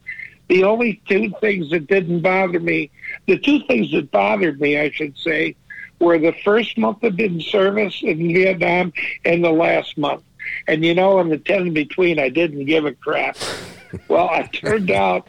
the 0.47 0.63
only 0.63 1.01
two 1.07 1.34
things 1.41 1.69
that 1.71 1.88
didn't 1.88 2.21
bother 2.21 2.59
me, 2.59 2.91
the 3.25 3.38
two 3.38 3.61
things 3.67 3.91
that 3.91 4.11
bothered 4.11 4.61
me, 4.61 4.80
I 4.80 4.91
should 4.91 5.17
say, 5.17 5.55
were 5.99 6.19
the 6.19 6.33
first 6.43 6.77
month 6.77 7.03
of 7.03 7.19
in 7.19 7.41
service 7.41 7.99
in 8.03 8.17
Vietnam 8.33 8.93
and 9.25 9.43
the 9.43 9.51
last 9.51 9.97
month. 9.97 10.23
And 10.67 10.83
you 10.83 10.93
know, 10.93 11.19
in 11.19 11.29
the 11.29 11.37
ten 11.37 11.67
in 11.67 11.73
between, 11.73 12.19
I 12.19 12.29
didn't 12.29 12.65
give 12.65 12.85
a 12.85 12.93
crap. 12.93 13.37
well, 14.07 14.29
it 14.33 14.53
turned 14.53 14.91
out 14.91 15.27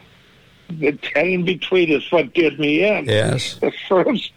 the 0.69 0.91
ten 0.93 1.27
in 1.27 1.45
between 1.45 1.89
is 1.91 2.09
what 2.11 2.33
did 2.33 2.59
me 2.59 2.83
in. 2.83 3.05
Yes. 3.05 3.55
The 3.55 3.73
first 3.87 4.31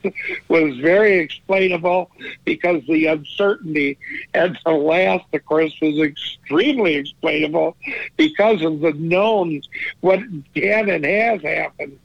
was 0.48 0.76
very 0.78 1.18
explainable 1.18 2.10
because 2.44 2.82
the 2.86 3.06
uncertainty, 3.06 3.98
and 4.32 4.58
the 4.64 4.72
last, 4.72 5.26
of 5.32 5.44
course, 5.44 5.74
was 5.80 5.98
extremely 5.98 6.94
explainable 6.94 7.76
because 8.16 8.62
of 8.62 8.80
the 8.80 8.92
known 8.92 9.62
what 10.00 10.20
can 10.54 10.88
and 10.88 11.04
has 11.04 11.42
happened. 11.42 11.98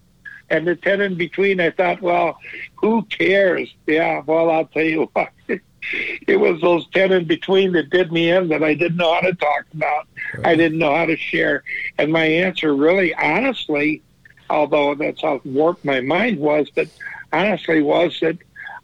And 0.50 0.68
the 0.68 0.76
ten 0.76 1.02
in 1.02 1.16
between, 1.16 1.60
I 1.60 1.72
thought, 1.72 2.02
well, 2.02 2.40
who 2.76 3.04
cares? 3.04 3.74
Yeah, 3.86 4.22
well, 4.26 4.50
I'll 4.50 4.66
tell 4.66 4.84
you 4.84 5.10
what. 5.14 5.32
It 6.28 6.38
was 6.38 6.60
those 6.60 6.86
ten 6.90 7.14
in 7.14 7.26
between 7.26 7.72
that 7.74 7.90
did 7.90 8.12
me 8.12 8.30
in 8.30 8.50
that 8.50 8.62
I 8.62 8.74
didn't 8.74 8.98
know 8.98 9.14
how 9.14 9.22
to 9.22 9.34
talk 9.34 9.66
about. 9.74 10.08
I 10.44 10.56
didn't 10.56 10.80
know 10.80 10.94
how 10.94 11.06
to 11.06 11.16
share. 11.16 11.64
And 11.98 12.12
my 12.12 12.26
answer 12.26 12.76
really 12.76 13.14
honestly 13.14 14.02
although 14.50 14.96
that's 14.96 15.22
how 15.22 15.42
warped 15.46 15.84
my 15.84 16.02
mind 16.02 16.40
was, 16.40 16.70
but 16.74 16.88
honestly 17.34 17.82
was 17.82 18.18
that 18.22 18.38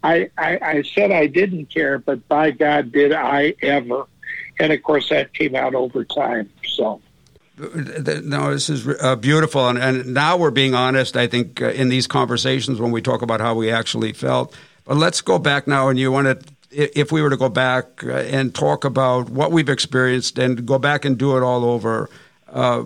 I, 0.04 0.30
I, 0.38 0.60
I 0.62 0.82
said 0.82 1.12
I 1.12 1.28
didn't 1.28 1.68
care, 1.68 1.98
but 1.98 2.28
by 2.28 2.52
God, 2.52 2.92
did 2.92 3.14
I 3.14 3.56
ever. 3.62 4.06
And 4.60 4.74
of 4.74 4.84
course, 4.84 5.10
that 5.10 5.34
came 5.34 5.56
out 5.56 5.76
over 5.76 6.04
time. 6.04 6.50
So. 6.68 7.02
No, 7.56 8.52
this 8.52 8.70
is 8.70 8.88
uh, 8.88 9.16
beautiful. 9.16 9.68
And, 9.68 9.78
and, 9.78 10.14
now 10.14 10.38
we're 10.38 10.50
being 10.50 10.74
honest, 10.74 11.16
I 11.16 11.28
think, 11.28 11.62
uh, 11.62 11.70
in 11.70 11.90
these 11.90 12.08
conversations 12.08 12.80
when 12.80 12.92
we 12.92 13.00
talk 13.00 13.22
about 13.22 13.42
how 13.42 13.54
we 13.54 13.70
actually 13.70 14.12
felt. 14.12 14.56
But 14.86 14.98
let's 14.98 15.22
go 15.22 15.38
back 15.38 15.68
now, 15.68 15.90
and 15.90 16.00
you 16.00 16.12
want 16.12 16.26
to 16.26 16.54
if 16.74 17.12
we 17.12 17.22
were 17.22 17.30
to 17.30 17.38
go 17.38 17.50
back 17.50 18.04
uh, 18.04 18.12
and 18.12 18.54
talk 18.54 18.84
about 18.84 19.30
what 19.30 19.52
we've 19.52 19.70
experienced 19.70 20.40
and 20.40 20.66
go 20.66 20.80
back 20.80 21.06
and 21.06 21.18
do 21.18 21.38
it 21.38 21.44
all 21.44 21.64
over, 21.66 22.10
uh, 22.50 22.84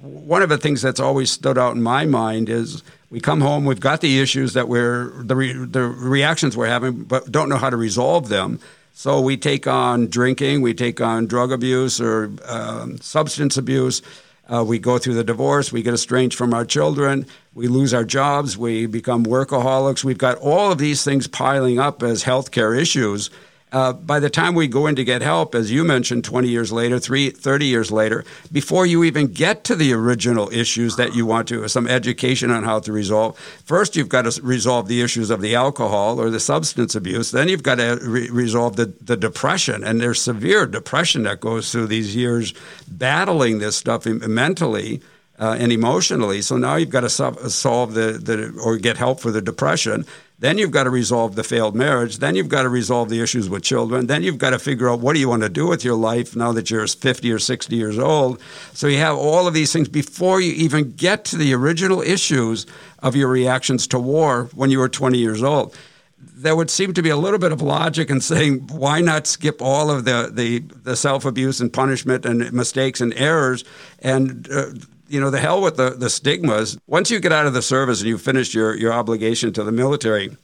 one 0.00 0.42
of 0.42 0.48
the 0.48 0.58
things 0.58 0.82
that's 0.82 1.00
always 1.00 1.30
stood 1.30 1.58
out 1.58 1.74
in 1.74 1.82
my 1.82 2.04
mind 2.04 2.48
is 2.48 2.82
we 3.10 3.20
come 3.20 3.40
home, 3.40 3.64
we've 3.64 3.80
got 3.80 4.00
the 4.00 4.20
issues 4.20 4.52
that 4.54 4.68
we're 4.68 5.10
the 5.22 5.34
re, 5.34 5.52
the 5.52 5.82
reactions 5.82 6.56
we're 6.56 6.66
having, 6.66 7.04
but 7.04 7.30
don't 7.30 7.48
know 7.48 7.56
how 7.56 7.70
to 7.70 7.76
resolve 7.76 8.28
them. 8.28 8.60
So 8.98 9.20
we 9.20 9.36
take 9.36 9.68
on 9.68 10.08
drinking, 10.08 10.60
we 10.60 10.74
take 10.74 11.00
on 11.00 11.28
drug 11.28 11.52
abuse 11.52 12.00
or 12.00 12.32
um, 12.46 12.98
substance 12.98 13.56
abuse. 13.56 14.02
Uh, 14.48 14.64
we 14.66 14.80
go 14.80 14.98
through 14.98 15.14
the 15.14 15.22
divorce, 15.22 15.70
we 15.72 15.84
get 15.84 15.94
estranged 15.94 16.36
from 16.36 16.52
our 16.52 16.64
children, 16.64 17.24
we 17.54 17.68
lose 17.68 17.94
our 17.94 18.02
jobs, 18.02 18.58
we 18.58 18.86
become 18.86 19.22
workaholics. 19.22 20.02
We've 20.02 20.18
got 20.18 20.36
all 20.38 20.72
of 20.72 20.78
these 20.78 21.04
things 21.04 21.28
piling 21.28 21.78
up 21.78 22.02
as 22.02 22.24
healthcare 22.24 22.76
issues 22.76 23.30
uh, 23.70 23.92
by 23.92 24.18
the 24.18 24.30
time 24.30 24.54
we 24.54 24.66
go 24.66 24.86
in 24.86 24.96
to 24.96 25.04
get 25.04 25.20
help, 25.20 25.54
as 25.54 25.70
you 25.70 25.84
mentioned, 25.84 26.24
20 26.24 26.48
years 26.48 26.72
later, 26.72 26.98
three, 26.98 27.30
30 27.30 27.66
years 27.66 27.92
later, 27.92 28.24
before 28.50 28.86
you 28.86 29.04
even 29.04 29.26
get 29.26 29.64
to 29.64 29.74
the 29.74 29.92
original 29.92 30.50
issues 30.50 30.96
that 30.96 31.14
you 31.14 31.26
want 31.26 31.48
to, 31.48 31.68
some 31.68 31.86
education 31.86 32.50
on 32.50 32.64
how 32.64 32.80
to 32.80 32.92
resolve, 32.92 33.38
first 33.64 33.94
you've 33.94 34.08
got 34.08 34.22
to 34.22 34.42
resolve 34.42 34.88
the 34.88 35.02
issues 35.02 35.28
of 35.28 35.42
the 35.42 35.54
alcohol 35.54 36.18
or 36.20 36.30
the 36.30 36.40
substance 36.40 36.94
abuse. 36.94 37.30
Then 37.30 37.48
you've 37.48 37.62
got 37.62 37.76
to 37.76 37.98
re- 38.02 38.30
resolve 38.30 38.76
the, 38.76 38.86
the 39.02 39.16
depression. 39.16 39.84
And 39.84 40.00
there's 40.00 40.20
severe 40.20 40.66
depression 40.66 41.24
that 41.24 41.40
goes 41.40 41.70
through 41.70 41.88
these 41.88 42.16
years 42.16 42.54
battling 42.88 43.58
this 43.58 43.76
stuff 43.76 44.06
mentally. 44.06 45.02
Uh, 45.40 45.56
and 45.56 45.70
emotionally. 45.70 46.42
So 46.42 46.56
now 46.56 46.74
you've 46.74 46.90
got 46.90 47.02
to 47.02 47.08
solve 47.08 47.94
the, 47.94 48.18
the 48.20 48.60
or 48.60 48.76
get 48.76 48.96
help 48.96 49.20
for 49.20 49.30
the 49.30 49.40
depression. 49.40 50.04
Then 50.40 50.56
you've 50.56 50.70
got 50.70 50.84
to 50.84 50.90
resolve 50.90 51.34
the 51.34 51.42
failed 51.42 51.74
marriage. 51.74 52.18
Then 52.18 52.36
you've 52.36 52.48
got 52.48 52.62
to 52.62 52.68
resolve 52.68 53.08
the 53.08 53.20
issues 53.20 53.48
with 53.48 53.64
children. 53.64 54.06
Then 54.06 54.22
you've 54.22 54.38
got 54.38 54.50
to 54.50 54.58
figure 54.60 54.88
out 54.88 55.00
what 55.00 55.14
do 55.14 55.20
you 55.20 55.28
want 55.28 55.42
to 55.42 55.48
do 55.48 55.66
with 55.66 55.84
your 55.84 55.96
life 55.96 56.36
now 56.36 56.52
that 56.52 56.70
you're 56.70 56.86
50 56.86 57.32
or 57.32 57.40
60 57.40 57.74
years 57.74 57.98
old. 57.98 58.40
So 58.72 58.86
you 58.86 58.98
have 58.98 59.16
all 59.16 59.48
of 59.48 59.54
these 59.54 59.72
things 59.72 59.88
before 59.88 60.40
you 60.40 60.52
even 60.52 60.92
get 60.92 61.24
to 61.26 61.36
the 61.36 61.52
original 61.54 62.02
issues 62.02 62.66
of 63.00 63.16
your 63.16 63.28
reactions 63.28 63.88
to 63.88 63.98
war 63.98 64.48
when 64.54 64.70
you 64.70 64.78
were 64.78 64.88
20 64.88 65.18
years 65.18 65.42
old. 65.42 65.76
There 66.20 66.54
would 66.54 66.70
seem 66.70 66.94
to 66.94 67.02
be 67.02 67.10
a 67.10 67.16
little 67.16 67.38
bit 67.40 67.50
of 67.50 67.60
logic 67.60 68.08
in 68.08 68.20
saying, 68.20 68.68
why 68.68 69.00
not 69.00 69.26
skip 69.26 69.60
all 69.60 69.90
of 69.90 70.04
the, 70.04 70.30
the, 70.32 70.60
the 70.60 70.94
self 70.94 71.24
abuse 71.24 71.60
and 71.60 71.72
punishment 71.72 72.24
and 72.24 72.52
mistakes 72.52 73.00
and 73.00 73.12
errors 73.14 73.64
and 74.00 74.48
uh, 74.52 74.66
you 75.08 75.20
know, 75.20 75.30
the 75.30 75.40
hell 75.40 75.62
with 75.62 75.76
the, 75.76 75.90
the 75.90 76.10
stigmas. 76.10 76.78
Once 76.86 77.10
you 77.10 77.20
get 77.20 77.32
out 77.32 77.46
of 77.46 77.54
the 77.54 77.62
service 77.62 78.00
and 78.00 78.08
you've 78.08 78.22
finished 78.22 78.54
your, 78.54 78.76
your 78.76 78.92
obligation 78.92 79.52
to 79.54 79.64
the 79.64 79.72
military, 79.72 80.36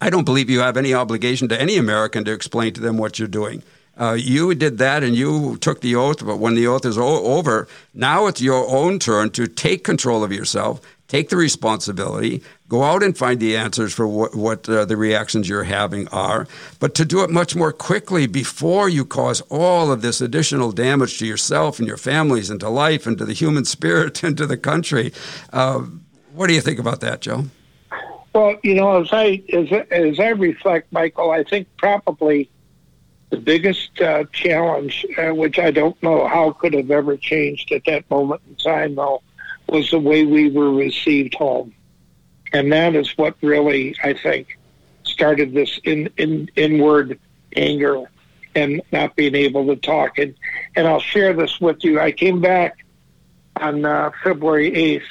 I 0.00 0.10
don't 0.10 0.24
believe 0.24 0.50
you 0.50 0.60
have 0.60 0.76
any 0.76 0.94
obligation 0.94 1.48
to 1.48 1.60
any 1.60 1.76
American 1.76 2.24
to 2.24 2.32
explain 2.32 2.72
to 2.74 2.80
them 2.80 2.98
what 2.98 3.18
you're 3.18 3.28
doing. 3.28 3.62
Uh, 3.96 4.16
you 4.18 4.54
did 4.54 4.78
that 4.78 5.04
and 5.04 5.14
you 5.14 5.56
took 5.58 5.80
the 5.80 5.94
oath, 5.94 6.24
but 6.24 6.38
when 6.38 6.54
the 6.54 6.66
oath 6.66 6.84
is 6.84 6.96
o- 6.96 7.24
over, 7.36 7.68
now 7.94 8.26
it's 8.26 8.40
your 8.40 8.66
own 8.68 8.98
turn 8.98 9.30
to 9.30 9.46
take 9.46 9.84
control 9.84 10.24
of 10.24 10.32
yourself, 10.32 10.80
take 11.08 11.28
the 11.28 11.36
responsibility, 11.36 12.42
go 12.72 12.82
out 12.84 13.02
and 13.02 13.18
find 13.18 13.38
the 13.38 13.54
answers 13.54 13.92
for 13.92 14.08
what, 14.08 14.34
what 14.34 14.66
uh, 14.66 14.86
the 14.86 14.96
reactions 14.96 15.46
you're 15.46 15.64
having 15.64 16.08
are, 16.08 16.48
but 16.80 16.94
to 16.94 17.04
do 17.04 17.22
it 17.22 17.28
much 17.28 17.54
more 17.54 17.70
quickly 17.70 18.26
before 18.26 18.88
you 18.88 19.04
cause 19.04 19.42
all 19.50 19.92
of 19.92 20.00
this 20.00 20.22
additional 20.22 20.72
damage 20.72 21.18
to 21.18 21.26
yourself 21.26 21.78
and 21.78 21.86
your 21.86 21.98
families 21.98 22.48
and 22.48 22.60
to 22.60 22.70
life 22.70 23.06
and 23.06 23.18
to 23.18 23.26
the 23.26 23.34
human 23.34 23.66
spirit 23.66 24.22
and 24.24 24.38
to 24.38 24.46
the 24.46 24.56
country. 24.56 25.12
Uh, 25.52 25.80
what 26.32 26.46
do 26.46 26.54
you 26.54 26.62
think 26.62 26.78
about 26.78 27.00
that, 27.00 27.20
Joe? 27.20 27.44
Well, 28.34 28.56
you 28.62 28.74
know, 28.74 29.02
as 29.02 29.10
I 29.12 29.42
as, 29.52 29.70
as 29.90 30.18
I 30.18 30.28
reflect, 30.28 30.90
Michael, 30.90 31.30
I 31.30 31.44
think 31.44 31.68
probably 31.76 32.48
the 33.28 33.36
biggest 33.36 34.00
uh, 34.00 34.24
challenge, 34.32 35.04
uh, 35.18 35.34
which 35.34 35.58
I 35.58 35.72
don't 35.72 36.02
know 36.02 36.26
how 36.26 36.52
could 36.52 36.72
have 36.72 36.90
ever 36.90 37.18
changed 37.18 37.70
at 37.70 37.84
that 37.84 38.10
moment 38.10 38.40
in 38.48 38.54
time, 38.54 38.94
though, 38.94 39.22
was 39.68 39.90
the 39.90 40.00
way 40.00 40.24
we 40.24 40.48
were 40.48 40.72
received 40.72 41.34
home. 41.34 41.74
And 42.52 42.72
that 42.72 42.94
is 42.94 43.16
what 43.16 43.36
really, 43.40 43.96
I 44.02 44.14
think, 44.14 44.58
started 45.04 45.52
this 45.52 45.80
in, 45.84 46.10
in, 46.16 46.50
inward 46.56 47.18
anger 47.56 48.04
and 48.54 48.82
not 48.92 49.16
being 49.16 49.34
able 49.34 49.66
to 49.66 49.76
talk. 49.76 50.18
And, 50.18 50.34
and 50.76 50.86
I'll 50.86 51.00
share 51.00 51.32
this 51.32 51.60
with 51.60 51.82
you. 51.84 52.00
I 52.00 52.12
came 52.12 52.40
back 52.40 52.84
on 53.56 53.84
uh, 53.84 54.10
February 54.22 54.70
8th 54.70 55.02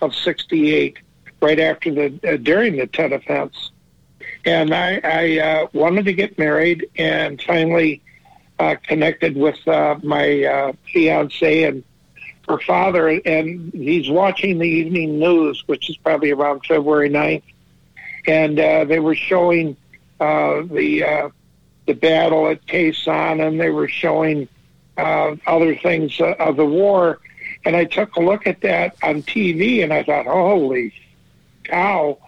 of 0.00 0.14
68 0.14 0.98
right 1.40 1.60
after 1.60 1.92
the 1.92 2.20
uh, 2.28 2.36
during 2.36 2.76
the 2.76 2.86
Tet 2.86 3.12
offense, 3.12 3.70
and 4.44 4.74
I, 4.74 5.00
I 5.04 5.38
uh, 5.38 5.66
wanted 5.72 6.04
to 6.06 6.12
get 6.12 6.38
married, 6.38 6.88
and 6.96 7.40
finally 7.42 8.02
uh, 8.58 8.76
connected 8.82 9.36
with 9.36 9.56
uh, 9.68 9.98
my 10.02 10.44
uh, 10.44 10.72
fiance 10.92 11.64
and 11.64 11.84
her 12.48 12.58
father, 12.60 13.08
and 13.08 13.72
he's 13.72 14.08
watching 14.08 14.58
the 14.58 14.68
evening 14.68 15.18
news, 15.18 15.62
which 15.66 15.90
is 15.90 15.96
probably 15.96 16.30
around 16.30 16.64
February 16.66 17.10
9th, 17.10 17.42
and 18.26 18.58
uh, 18.58 18.84
they 18.84 18.98
were 18.98 19.14
showing 19.14 19.76
uh, 20.20 20.62
the 20.70 21.04
uh, 21.04 21.28
the 21.86 21.94
battle 21.94 22.48
at 22.48 22.66
Khe 22.66 22.92
and 23.06 23.58
they 23.58 23.70
were 23.70 23.88
showing 23.88 24.46
uh, 24.98 25.36
other 25.46 25.74
things 25.74 26.20
uh, 26.20 26.34
of 26.38 26.56
the 26.56 26.66
war. 26.66 27.18
And 27.64 27.74
I 27.74 27.84
took 27.84 28.14
a 28.16 28.20
look 28.20 28.46
at 28.46 28.60
that 28.60 28.96
on 29.02 29.22
TV, 29.22 29.82
and 29.82 29.92
I 29.92 30.02
thought, 30.02 30.26
holy 30.26 30.92
cow, 31.64 32.18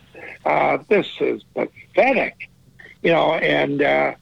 uh, 0.45 0.79
this 0.89 1.07
is 1.21 1.43
pathetic, 1.55 2.49
you 3.03 3.13
know. 3.13 3.35
And 3.35 3.83
uh, 3.83 4.15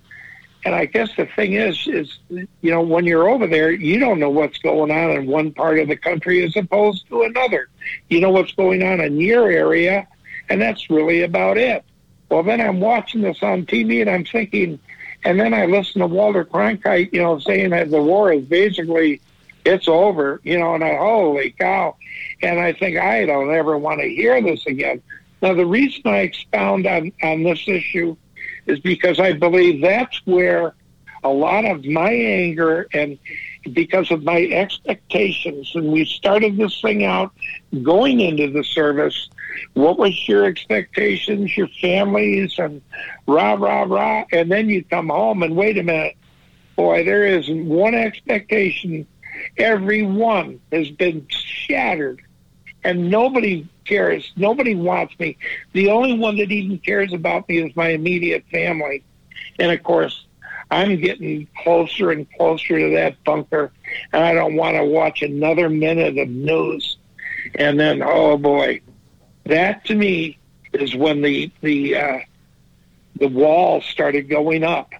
and 0.69 0.77
I 0.77 0.85
guess 0.85 1.09
the 1.17 1.25
thing 1.25 1.55
is, 1.55 1.87
is 1.87 2.19
you 2.29 2.71
know, 2.71 2.83
when 2.83 3.07
you're 3.07 3.27
over 3.27 3.47
there, 3.47 3.71
you 3.71 3.99
don't 3.99 4.21
know 4.21 4.29
what's 4.29 4.59
going 4.59 4.91
on 4.91 5.13
in 5.13 5.27
one 5.27 5.51
part 5.51 5.79
of 5.79 5.89
the 5.89 5.97
country 5.97 6.45
as 6.45 6.55
opposed 6.57 7.09
to 7.09 7.23
another. 7.23 7.71
You 8.11 8.21
know 8.21 8.29
what's 8.29 8.53
going 8.53 8.83
on 8.83 9.01
in 9.01 9.19
your 9.19 9.51
area, 9.51 10.07
and 10.51 10.61
that's 10.61 10.91
really 10.91 11.23
about 11.23 11.57
it. 11.57 11.87
Well, 12.29 12.43
then 12.43 12.61
I'm 12.61 12.81
watching 12.81 13.23
this 13.23 13.43
on 13.43 13.65
TV, 13.65 14.03
and 14.03 14.11
I'm 14.11 14.27
thinking, 14.27 14.79
and 15.25 15.41
then 15.41 15.55
I 15.55 15.65
listen 15.65 16.03
to 16.03 16.07
Walter 16.07 16.45
Cronkite, 16.45 17.15
you 17.15 17.23
know, 17.23 17.39
saying 17.39 17.71
that 17.71 17.91
the 17.91 18.03
war 18.03 18.31
is 18.31 18.45
basically 18.45 19.23
it's 19.65 19.89
over, 19.89 20.39
you 20.45 20.59
know, 20.59 20.75
and 20.75 20.85
I 20.85 20.97
holy 20.97 21.53
cow, 21.53 21.97
and 22.43 22.61
I 22.61 22.75
think 22.75 22.99
I 22.99 23.25
don't 23.25 23.51
ever 23.55 23.79
want 23.79 24.03
to 24.03 24.07
hear 24.07 24.43
this 24.43 24.67
again. 24.67 25.01
Now, 25.41 25.55
the 25.55 25.65
reason 25.65 26.03
I 26.05 26.19
expound 26.19 26.87
on 26.87 27.11
on 27.23 27.43
this 27.43 27.67
issue 27.67 28.19
is 28.69 28.81
because 28.81 29.19
I 29.19 29.33
believe 29.33 29.81
that's 29.81 30.21
where 30.27 30.75
a 31.25 31.29
lot 31.29 31.65
of 31.65 31.85
my 31.85 32.13
anger 32.13 32.87
and 32.93 33.19
because 33.73 34.11
of 34.11 34.23
my 34.23 34.45
expectations, 34.45 35.73
and 35.75 35.91
we 35.91 36.05
started 36.05 36.57
this 36.57 36.81
thing 36.81 37.05
out 37.05 37.33
going 37.83 38.21
into 38.21 38.51
the 38.51 38.63
service 38.63 39.29
what 39.75 39.99
was 39.99 40.29
your 40.29 40.45
expectations, 40.45 41.57
your 41.57 41.69
families, 41.81 42.59
and 42.59 42.83
rah, 43.27 43.55
rah, 43.55 43.83
rah. 43.83 44.25
And 44.33 44.51
then 44.51 44.69
you 44.69 44.85
come 44.85 45.09
home 45.09 45.43
and 45.43 45.57
wait 45.57 45.79
a 45.79 45.83
minute. 45.83 46.17
Boy, 46.77 47.05
there 47.05 47.27
isn't 47.27 47.69
one 47.69 47.95
expectation. 47.95 49.07
Every 49.57 50.03
one 50.03 50.61
has 50.73 50.91
been 50.91 51.27
shattered. 51.29 52.23
And 52.85 53.11
nobody 53.11 53.69
cares. 53.89 54.31
Nobody 54.37 54.75
wants 54.75 55.19
me. 55.19 55.37
The 55.73 55.91
only 55.91 56.17
one 56.17 56.37
that 56.37 56.53
even 56.53 56.79
cares 56.79 57.13
about 57.13 57.49
me 57.49 57.63
is 57.63 57.75
my 57.75 57.89
immediate 57.89 58.45
family. 58.53 59.03
And 59.59 59.73
of 59.73 59.83
course, 59.83 60.27
I'm 60.71 61.01
getting 61.01 61.49
closer 61.63 62.11
and 62.11 62.27
closer 62.37 62.79
to 62.79 62.95
that 62.97 63.23
bunker, 63.25 63.73
and 64.13 64.23
I 64.23 64.35
don't 64.35 64.55
want 64.55 64.77
to 64.77 64.85
watch 64.85 65.23
another 65.23 65.71
minute 65.71 66.19
of 66.19 66.29
news. 66.29 66.99
And 67.55 67.81
then, 67.81 68.03
oh 68.05 68.37
boy, 68.37 68.83
that 69.45 69.85
to 69.87 69.95
me 69.95 70.39
is 70.75 70.95
when 70.95 71.23
the 71.23 71.51
the 71.63 71.97
uh, 71.97 72.19
the 73.17 73.29
wall 73.29 73.81
started 73.81 74.29
going 74.29 74.63
up 74.63 74.93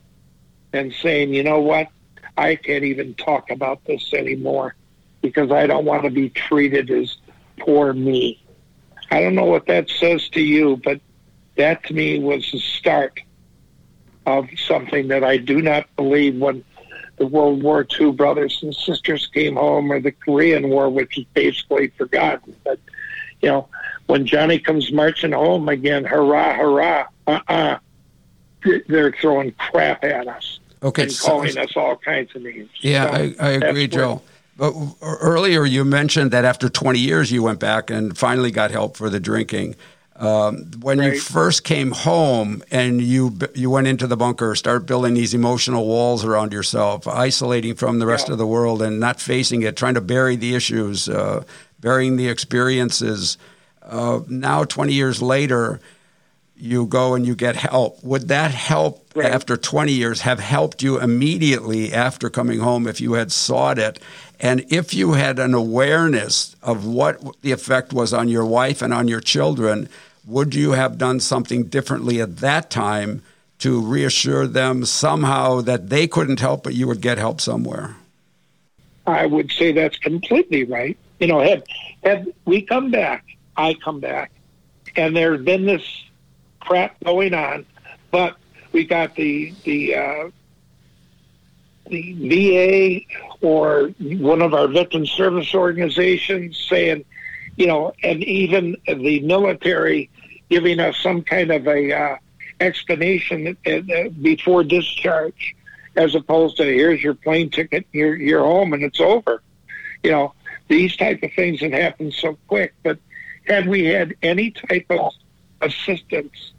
and 0.73 0.93
saying, 1.03 1.35
you 1.35 1.43
know 1.43 1.61
what, 1.61 1.89
I 2.37 2.57
can't 2.57 2.85
even 2.85 3.15
talk 3.15 3.51
about 3.51 3.85
this 3.85 4.13
anymore 4.15 4.75
because 5.21 5.51
I 5.51 5.67
don't 5.67 5.85
want 5.85 6.05
to 6.05 6.11
be 6.11 6.31
treated 6.31 6.91
as 6.91 7.17
poor 7.59 7.93
me. 7.93 8.43
I 9.11 9.21
don't 9.21 9.35
know 9.35 9.47
what 9.47 9.67
that 9.67 9.89
says 9.89 10.29
to 10.31 10.41
you, 10.41 10.81
but 10.85 11.01
that 11.57 11.85
to 11.85 11.95
me 11.95 12.19
was 12.19 12.51
the 12.53 12.61
start 12.61 13.21
of 14.27 14.49
something 14.57 15.09
that 15.09 15.25
I 15.25 15.39
do 15.39 15.63
not 15.63 15.95
believe 15.97 16.37
when 16.37 16.65
the 17.17 17.27
World 17.27 17.63
War 17.63 17.87
II 17.99 18.13
brothers 18.13 18.61
and 18.63 18.75
sisters 18.75 19.27
came 19.27 19.57
home 19.57 19.91
or 19.91 20.01
the 20.01 20.13
Korean 20.13 20.69
War, 20.69 20.89
which 20.89 21.19
is 21.19 21.25
basically 21.35 21.89
forgotten. 21.99 22.55
But, 22.65 22.79
you 23.41 23.49
know, 23.49 23.69
when 24.07 24.27
Johnny 24.27 24.59
comes 24.59 24.93
marching 24.93 25.33
home 25.33 25.69
again, 25.69 26.05
hurrah, 26.05 26.55
hurrah, 26.55 27.07
uh-uh, 27.27 27.79
they're 28.87 29.13
throwing 29.13 29.53
crap 29.53 30.05
at 30.05 30.29
us. 30.29 30.61
Okay, 30.83 31.05
and 31.05 31.19
calling 31.19 31.59
us 31.59 31.77
all 31.77 31.97
kinds 31.97 32.35
of 32.37 32.43
names. 32.43 32.71
Yeah, 32.81 33.11
so 33.11 33.13
I, 33.13 33.35
I 33.41 33.51
agree, 33.51 33.89
Joe. 33.89 34.23
But 34.59 34.75
earlier 35.01 35.65
you 35.65 35.85
mentioned 35.85 36.33
that 36.33 36.45
after 36.45 36.69
20 36.69 36.99
years 36.99 37.33
you 37.33 37.43
went 37.43 37.61
back 37.61 37.89
and 37.89 38.19
finally 38.19 38.51
got 38.51 38.71
help 38.71 38.97
for 38.97 39.09
the 39.09 39.21
drinking. 39.21 39.77
Um, 40.17 40.73
when 40.81 40.99
right. 40.99 41.15
you 41.15 41.21
first 41.21 41.63
came 41.63 41.93
home 41.93 42.63
and 42.71 43.01
you 43.01 43.39
you 43.55 43.71
went 43.71 43.87
into 43.87 44.07
the 44.07 44.17
bunker, 44.17 44.55
start 44.57 44.85
building 44.85 45.15
these 45.15 45.33
emotional 45.33 45.87
walls 45.87 46.25
around 46.25 46.53
yourself, 46.53 47.07
isolating 47.07 47.77
from 47.77 48.01
the 48.01 48.07
rest 48.07 48.29
yeah. 48.29 48.33
of 48.33 48.39
the 48.39 48.47
world 48.47 48.83
and 48.83 48.99
not 48.99 49.21
facing 49.21 49.63
it, 49.63 49.77
trying 49.77 49.95
to 49.95 50.01
bury 50.01 50.35
the 50.35 50.57
issues, 50.57 51.09
uh, 51.09 51.45
burying 51.81 52.17
the 52.17 52.29
experiences 52.29 53.39
uh, 53.89 54.21
now 54.29 54.65
20 54.65 54.93
years 54.93 55.23
later, 55.23 55.81
you 56.57 56.87
go 56.87 57.15
and 57.15 57.27
you 57.27 57.35
get 57.35 57.57
help. 57.57 58.03
Would 58.05 58.29
that 58.29 58.51
help 58.51 59.13
right. 59.15 59.31
after 59.31 59.57
20 59.57 59.93
years 59.93 60.23
have 60.23 60.41
helped 60.41 60.83
you 60.83 61.01
immediately 61.01 61.93
after 61.93 62.29
coming 62.29 62.59
home 62.59 62.87
if 62.87 63.01
you 63.01 63.15
had 63.15 63.33
sought 63.33 63.79
it? 63.79 64.01
And 64.41 64.65
if 64.69 64.95
you 64.95 65.13
had 65.13 65.39
an 65.39 65.55
awareness 65.55 66.55
of 66.63 66.87
what 66.87 67.41
the 67.43 67.53
effect 67.53 67.93
was 67.93 68.13
on 68.13 68.29
your 68.29 68.47
wife 68.47 68.83
and 68.83 68.95
on 68.95 69.09
your 69.09 69.21
children, 69.21 69.89
would 70.27 70.55
you 70.55 70.73
have 70.73 70.99
done 70.99 71.21
something 71.21 71.65
differently 71.65 72.21
at 72.21 72.39
that 72.39 72.71
time 72.71 73.23
to 73.59 73.81
reassure 73.81 74.47
them 74.47 74.85
somehow 74.85 75.61
that 75.63 75.89
they 75.89 76.07
couldn't 76.07 76.39
help, 76.39 76.63
but 76.63 76.75
you 76.75 76.87
would 76.87 77.01
get 77.01 77.19
help 77.19 77.41
somewhere? 77.41 77.97
I 79.07 79.27
would 79.27 79.51
say 79.51 79.73
that's 79.73 79.97
completely 79.99 80.65
right. 80.65 80.97
You 81.19 81.27
know, 81.27 81.41
had 81.41 81.65
had 82.05 82.33
we 82.45 82.63
come 82.63 82.91
back 82.91 83.25
I 83.59 83.75
come 83.75 83.99
back. 84.01 84.31
And 84.97 85.15
there's 85.15 85.45
been 85.45 85.67
this 85.67 85.83
crap 86.61 86.97
going 87.05 87.35
on, 87.35 87.67
but 88.11 88.37
we 88.73 88.85
got 88.85 89.17
the 89.17 89.53
the 89.65 89.97
uh, 89.97 90.31
the 91.89 93.05
VA 93.05 93.17
or 93.41 93.89
one 93.99 94.43
of 94.43 94.55
our 94.55 94.69
veteran 94.69 95.07
service 95.07 95.55
organizations 95.55 96.59
saying, 96.69 97.05
you 97.57 97.67
know, 97.67 97.93
and 98.03 98.23
even 98.25 98.77
the 98.87 99.21
military 99.21 100.11
giving 100.49 100.81
us 100.81 100.97
some 100.99 101.23
kind 101.23 101.51
of 101.51 101.67
a 101.67 101.93
uh, 101.93 102.17
explanation 102.61 103.57
uh, 103.67 104.09
before 104.23 104.65
discharge, 104.65 105.57
as 105.97 106.15
opposed 106.15 106.57
to 106.57 106.65
here's 106.65 107.03
your 107.03 107.15
plane 107.15 107.51
ticket, 107.51 107.87
you're 107.93 108.17
you're 108.17 108.45
home 108.45 108.73
and 108.73 108.83
it's 108.83 109.01
over. 109.01 109.43
You 110.03 110.13
know, 110.13 110.35
these 110.69 110.97
type 110.97 111.23
of 111.23 111.33
things 111.33 111.61
that 111.61 111.73
happen 111.73 112.13
so 112.13 112.39
quick, 112.47 112.75
but 112.83 112.99
had 113.47 113.67
we 113.67 113.87
had 113.87 114.15
any 114.23 114.51
type 114.51 114.87
of 114.91 115.13
assistance 115.61 116.53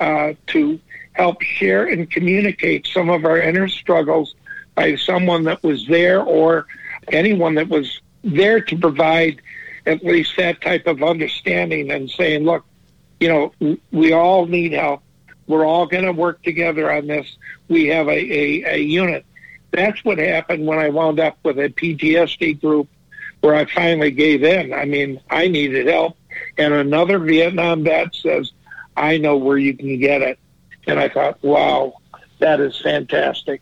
uh, 0.00 0.34
to 0.48 0.78
help 1.12 1.40
share 1.42 1.86
and 1.86 2.10
communicate 2.10 2.86
some 2.86 3.08
of 3.08 3.24
our 3.24 3.40
inner 3.40 3.68
struggles 3.68 4.34
by 4.74 4.96
someone 4.96 5.44
that 5.44 5.62
was 5.62 5.86
there 5.86 6.22
or 6.22 6.66
anyone 7.08 7.54
that 7.54 7.68
was 7.68 8.00
there 8.22 8.60
to 8.60 8.76
provide 8.76 9.40
at 9.86 10.04
least 10.04 10.36
that 10.36 10.60
type 10.60 10.86
of 10.86 11.02
understanding 11.02 11.90
and 11.90 12.10
saying, 12.10 12.44
look, 12.44 12.64
you 13.20 13.28
know, 13.28 13.76
we 13.92 14.12
all 14.12 14.46
need 14.46 14.72
help. 14.72 15.02
We're 15.46 15.66
all 15.66 15.86
going 15.86 16.04
to 16.04 16.12
work 16.12 16.42
together 16.42 16.90
on 16.90 17.06
this. 17.06 17.36
We 17.68 17.86
have 17.88 18.08
a, 18.08 18.10
a, 18.10 18.74
a 18.74 18.78
unit. 18.78 19.26
That's 19.72 20.02
what 20.04 20.18
happened 20.18 20.66
when 20.66 20.78
I 20.78 20.88
wound 20.88 21.20
up 21.20 21.36
with 21.42 21.58
a 21.58 21.68
PTSD 21.68 22.60
group 22.60 22.88
where 23.40 23.54
I 23.54 23.66
finally 23.66 24.10
gave 24.10 24.42
in. 24.42 24.72
I 24.72 24.86
mean, 24.86 25.20
I 25.28 25.48
needed 25.48 25.86
help 25.86 26.16
and 26.56 26.74
another 26.74 27.18
Vietnam 27.18 27.84
vet 27.84 28.14
says, 28.14 28.52
I 28.96 29.18
know 29.18 29.36
where 29.36 29.58
you 29.58 29.76
can 29.76 29.98
get 29.98 30.22
it. 30.22 30.38
And 30.86 31.00
I 31.00 31.08
thought, 31.08 31.42
wow, 31.42 31.94
that 32.38 32.60
is 32.60 32.80
fantastic. 32.80 33.60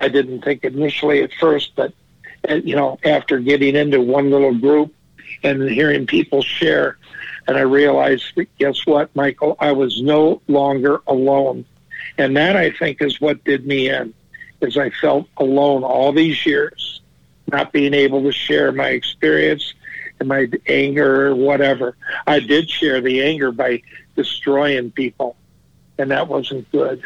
I 0.00 0.08
didn't 0.08 0.42
think 0.42 0.64
initially 0.64 1.22
at 1.22 1.32
first, 1.34 1.72
but 1.76 1.92
uh, 2.48 2.54
you 2.54 2.74
know, 2.74 2.98
after 3.04 3.38
getting 3.38 3.76
into 3.76 4.00
one 4.00 4.30
little 4.30 4.54
group 4.54 4.94
and 5.42 5.62
hearing 5.68 6.06
people 6.06 6.42
share, 6.42 6.96
and 7.46 7.56
I 7.56 7.62
realized, 7.62 8.38
guess 8.58 8.86
what, 8.86 9.14
Michael? 9.14 9.56
I 9.58 9.72
was 9.72 10.00
no 10.00 10.40
longer 10.48 11.02
alone, 11.06 11.66
and 12.16 12.36
that 12.36 12.56
I 12.56 12.70
think 12.70 13.02
is 13.02 13.20
what 13.20 13.44
did 13.44 13.66
me 13.66 13.90
in, 13.90 14.14
is 14.60 14.78
I 14.78 14.90
felt 14.90 15.28
alone 15.36 15.84
all 15.84 16.12
these 16.12 16.46
years, 16.46 17.02
not 17.52 17.72
being 17.72 17.92
able 17.92 18.22
to 18.22 18.32
share 18.32 18.72
my 18.72 18.88
experience, 18.88 19.74
and 20.18 20.28
my 20.28 20.48
anger 20.66 21.28
or 21.28 21.34
whatever. 21.34 21.96
I 22.26 22.40
did 22.40 22.70
share 22.70 23.00
the 23.00 23.22
anger 23.22 23.52
by 23.52 23.82
destroying 24.16 24.92
people, 24.92 25.36
and 25.98 26.10
that 26.10 26.28
wasn't 26.28 26.70
good. 26.70 27.02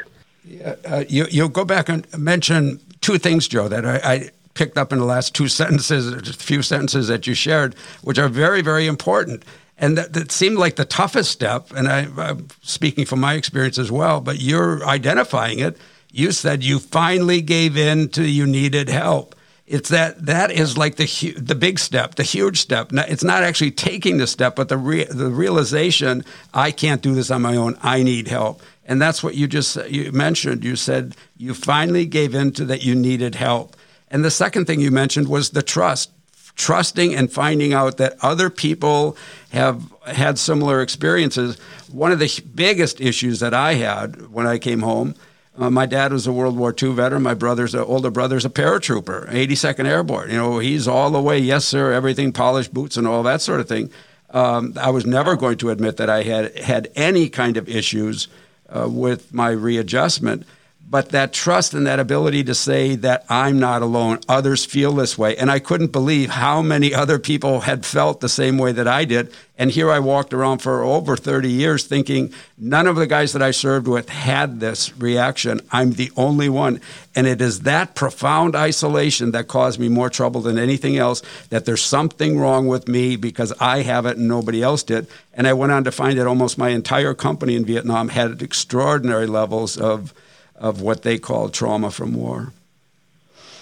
Uh, 0.84 1.04
you 1.08 1.26
you 1.30 1.48
go 1.48 1.64
back 1.64 1.88
and 1.88 2.06
mention 2.18 2.80
two 3.00 3.18
things, 3.18 3.48
Joe, 3.48 3.68
that 3.68 3.86
I, 3.86 4.00
I 4.04 4.30
picked 4.54 4.76
up 4.78 4.92
in 4.92 4.98
the 4.98 5.04
last 5.04 5.34
two 5.34 5.48
sentences, 5.60 6.12
a 6.12 6.32
few 6.32 6.62
sentences 6.62 7.08
that 7.08 7.26
you 7.26 7.34
shared, 7.34 7.74
which 8.02 8.18
are 8.18 8.28
very 8.28 8.62
very 8.62 8.86
important. 8.86 9.44
And 9.76 9.98
that, 9.98 10.12
that 10.12 10.30
seemed 10.30 10.56
like 10.56 10.76
the 10.76 10.84
toughest 10.84 11.32
step. 11.32 11.72
And 11.72 11.88
I, 11.88 12.06
I'm 12.16 12.46
speaking 12.62 13.06
from 13.06 13.20
my 13.20 13.34
experience 13.34 13.76
as 13.76 13.90
well, 13.90 14.20
but 14.20 14.40
you're 14.40 14.86
identifying 14.86 15.58
it. 15.58 15.76
You 16.12 16.30
said 16.30 16.62
you 16.62 16.78
finally 16.78 17.40
gave 17.40 17.76
in 17.76 18.08
to 18.10 18.22
you 18.24 18.46
needed 18.46 18.88
help. 18.88 19.34
It's 19.66 19.88
that 19.88 20.26
that 20.26 20.50
is 20.50 20.76
like 20.76 20.96
the 20.96 21.06
hu- 21.06 21.40
the 21.40 21.54
big 21.54 21.78
step, 21.78 22.16
the 22.16 22.22
huge 22.22 22.60
step. 22.60 22.90
It's 22.92 23.24
not 23.24 23.42
actually 23.42 23.70
taking 23.70 24.18
the 24.18 24.26
step, 24.26 24.56
but 24.56 24.68
the 24.68 24.76
re- 24.76 25.06
the 25.06 25.30
realization 25.30 26.22
I 26.52 26.70
can't 26.70 27.00
do 27.00 27.14
this 27.14 27.30
on 27.30 27.40
my 27.42 27.56
own. 27.56 27.78
I 27.82 28.02
need 28.02 28.28
help, 28.28 28.60
and 28.86 29.00
that's 29.00 29.22
what 29.22 29.34
you 29.34 29.46
just 29.46 29.76
you 29.88 30.12
mentioned. 30.12 30.64
You 30.64 30.76
said 30.76 31.16
you 31.36 31.54
finally 31.54 32.06
gave 32.06 32.34
in 32.34 32.52
to 32.52 32.64
that 32.66 32.84
you 32.84 32.94
needed 32.94 33.34
help, 33.34 33.76
and 34.10 34.24
the 34.24 34.30
second 34.30 34.66
thing 34.66 34.80
you 34.80 34.90
mentioned 34.90 35.28
was 35.28 35.50
the 35.50 35.62
trust 35.62 36.10
trusting 36.56 37.14
and 37.14 37.32
finding 37.32 37.72
out 37.72 37.96
that 37.96 38.16
other 38.20 38.48
people 38.48 39.16
have 39.50 39.82
had 40.06 40.38
similar 40.38 40.80
experiences. 40.80 41.58
One 41.90 42.12
of 42.12 42.18
the 42.18 42.42
biggest 42.54 43.00
issues 43.00 43.40
that 43.40 43.54
I 43.54 43.74
had 43.74 44.30
when 44.30 44.46
I 44.46 44.58
came 44.58 44.80
home, 44.80 45.14
uh, 45.58 45.70
my 45.70 45.86
dad 45.86 46.12
was 46.12 46.26
a 46.26 46.32
World 46.32 46.56
War 46.56 46.74
II 46.80 46.92
veteran. 46.92 47.22
My 47.22 47.34
brother's 47.34 47.74
a, 47.74 47.84
older 47.84 48.10
brother's 48.10 48.44
a 48.44 48.50
paratrooper, 48.50 49.28
82nd 49.30 49.86
Airborne. 49.86 50.30
You 50.30 50.36
know, 50.36 50.58
he's 50.58 50.88
all 50.88 51.10
the 51.10 51.22
way, 51.22 51.38
yes 51.38 51.64
sir, 51.64 51.92
everything, 51.92 52.32
polished 52.32 52.72
boots 52.72 52.96
and 52.96 53.06
all 53.06 53.22
that 53.24 53.40
sort 53.40 53.60
of 53.60 53.68
thing. 53.68 53.90
Um, 54.30 54.74
I 54.80 54.90
was 54.90 55.06
never 55.06 55.36
going 55.36 55.58
to 55.58 55.70
admit 55.70 55.96
that 55.98 56.10
I 56.10 56.22
had 56.22 56.58
had 56.58 56.90
any 56.96 57.28
kind 57.28 57.56
of 57.56 57.68
issues 57.68 58.26
uh, 58.74 58.88
with 58.88 59.32
my 59.32 59.50
readjustment 59.50 60.44
but 60.88 61.08
that 61.10 61.32
trust 61.32 61.74
and 61.74 61.86
that 61.86 61.98
ability 61.98 62.44
to 62.44 62.54
say 62.54 62.94
that 62.96 63.24
I'm 63.28 63.58
not 63.58 63.82
alone, 63.82 64.20
others 64.28 64.64
feel 64.64 64.92
this 64.92 65.16
way. 65.16 65.36
And 65.36 65.50
I 65.50 65.58
couldn't 65.58 65.92
believe 65.92 66.30
how 66.30 66.62
many 66.62 66.94
other 66.94 67.18
people 67.18 67.60
had 67.60 67.86
felt 67.86 68.20
the 68.20 68.28
same 68.28 68.58
way 68.58 68.72
that 68.72 68.86
I 68.86 69.04
did. 69.04 69.32
And 69.56 69.70
here 69.70 69.90
I 69.90 69.98
walked 69.98 70.34
around 70.34 70.58
for 70.58 70.82
over 70.82 71.16
30 71.16 71.48
years 71.48 71.84
thinking 71.84 72.34
none 72.58 72.86
of 72.86 72.96
the 72.96 73.06
guys 73.06 73.32
that 73.32 73.42
I 73.42 73.50
served 73.50 73.88
with 73.88 74.08
had 74.08 74.60
this 74.60 74.96
reaction. 74.96 75.60
I'm 75.72 75.92
the 75.92 76.10
only 76.16 76.48
one. 76.48 76.80
And 77.14 77.26
it 77.26 77.40
is 77.40 77.60
that 77.60 77.94
profound 77.94 78.54
isolation 78.54 79.30
that 79.30 79.48
caused 79.48 79.80
me 79.80 79.88
more 79.88 80.10
trouble 80.10 80.42
than 80.42 80.58
anything 80.58 80.96
else, 80.96 81.22
that 81.48 81.64
there's 81.64 81.82
something 81.82 82.38
wrong 82.38 82.66
with 82.66 82.88
me 82.88 83.16
because 83.16 83.52
I 83.58 83.82
have 83.82 84.06
it 84.06 84.16
and 84.16 84.28
nobody 84.28 84.62
else 84.62 84.82
did. 84.82 85.06
And 85.32 85.46
I 85.46 85.54
went 85.54 85.72
on 85.72 85.84
to 85.84 85.92
find 85.92 86.18
that 86.18 86.26
almost 86.26 86.58
my 86.58 86.68
entire 86.70 87.14
company 87.14 87.54
in 87.54 87.64
Vietnam 87.64 88.08
had 88.08 88.42
extraordinary 88.42 89.26
levels 89.26 89.76
of 89.76 90.12
of 90.56 90.80
what 90.80 91.02
they 91.02 91.18
call 91.18 91.48
trauma 91.48 91.90
from 91.90 92.14
war. 92.14 92.52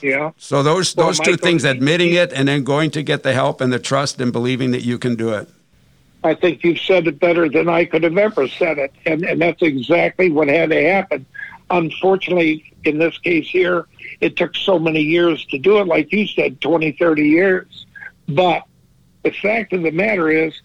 Yeah. 0.03 0.33
So 0.37 0.63
those 0.63 0.97
Well, 0.97 1.07
those 1.07 1.21
two 1.21 1.37
things, 1.37 1.65
admitting 1.65 2.13
it 2.13 2.33
and 2.33 2.49
then 2.49 2.65
going 2.65 2.91
to 2.93 3.03
get 3.03 3.23
the 3.23 3.33
help 3.33 3.61
and 3.61 3.73
the 3.73 3.79
trust 3.79 4.21
and 4.21 4.33
believing 4.33 4.73
that 4.73 4.83
you 4.83 4.99
can 4.99 5.15
do 5.15 5.31
it. 5.31 5.49
I 6.25 6.35
think 6.35 6.63
you've 6.63 6.81
said 6.81 7.07
it 7.07 7.19
better 7.19 7.49
than 7.49 7.69
I 7.69 7.85
could 7.85 8.03
have 8.03 8.17
ever 8.17 8.49
said 8.49 8.79
it. 8.79 8.93
And, 9.07 9.25
and 9.25 9.41
that's 9.41 9.63
exactly 9.63 10.31
what 10.31 10.49
had 10.49 10.71
to 10.71 10.83
happen. 10.83 11.27
Unfortunately, 11.71 12.73
in 12.85 12.99
this 12.99 13.17
case 13.19 13.49
here, 13.49 13.87
it 14.21 14.37
took 14.37 14.55
so 14.55 14.79
many 14.79 15.01
years 15.01 15.45
to 15.47 15.59
do 15.59 15.79
it, 15.79 15.87
like 15.87 16.13
you 16.13 16.27
said, 16.27 16.61
20, 16.61 16.93
30 16.93 17.23
years. 17.23 17.87
But 18.29 18.65
the 19.23 19.33
fact 19.33 19.73
of 19.73 19.83
the 19.83 19.91
matter 19.91 20.29
is, 20.29 20.61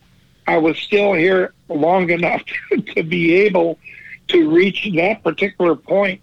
I 0.48 0.58
was 0.58 0.78
still 0.78 1.14
here 1.14 1.54
long 1.70 2.10
enough 2.10 2.44
to 2.96 3.04
be 3.04 3.36
able 3.36 3.78
to 4.30 4.50
reach 4.50 4.88
that 4.96 5.24
particular 5.24 5.76
point 5.76 6.22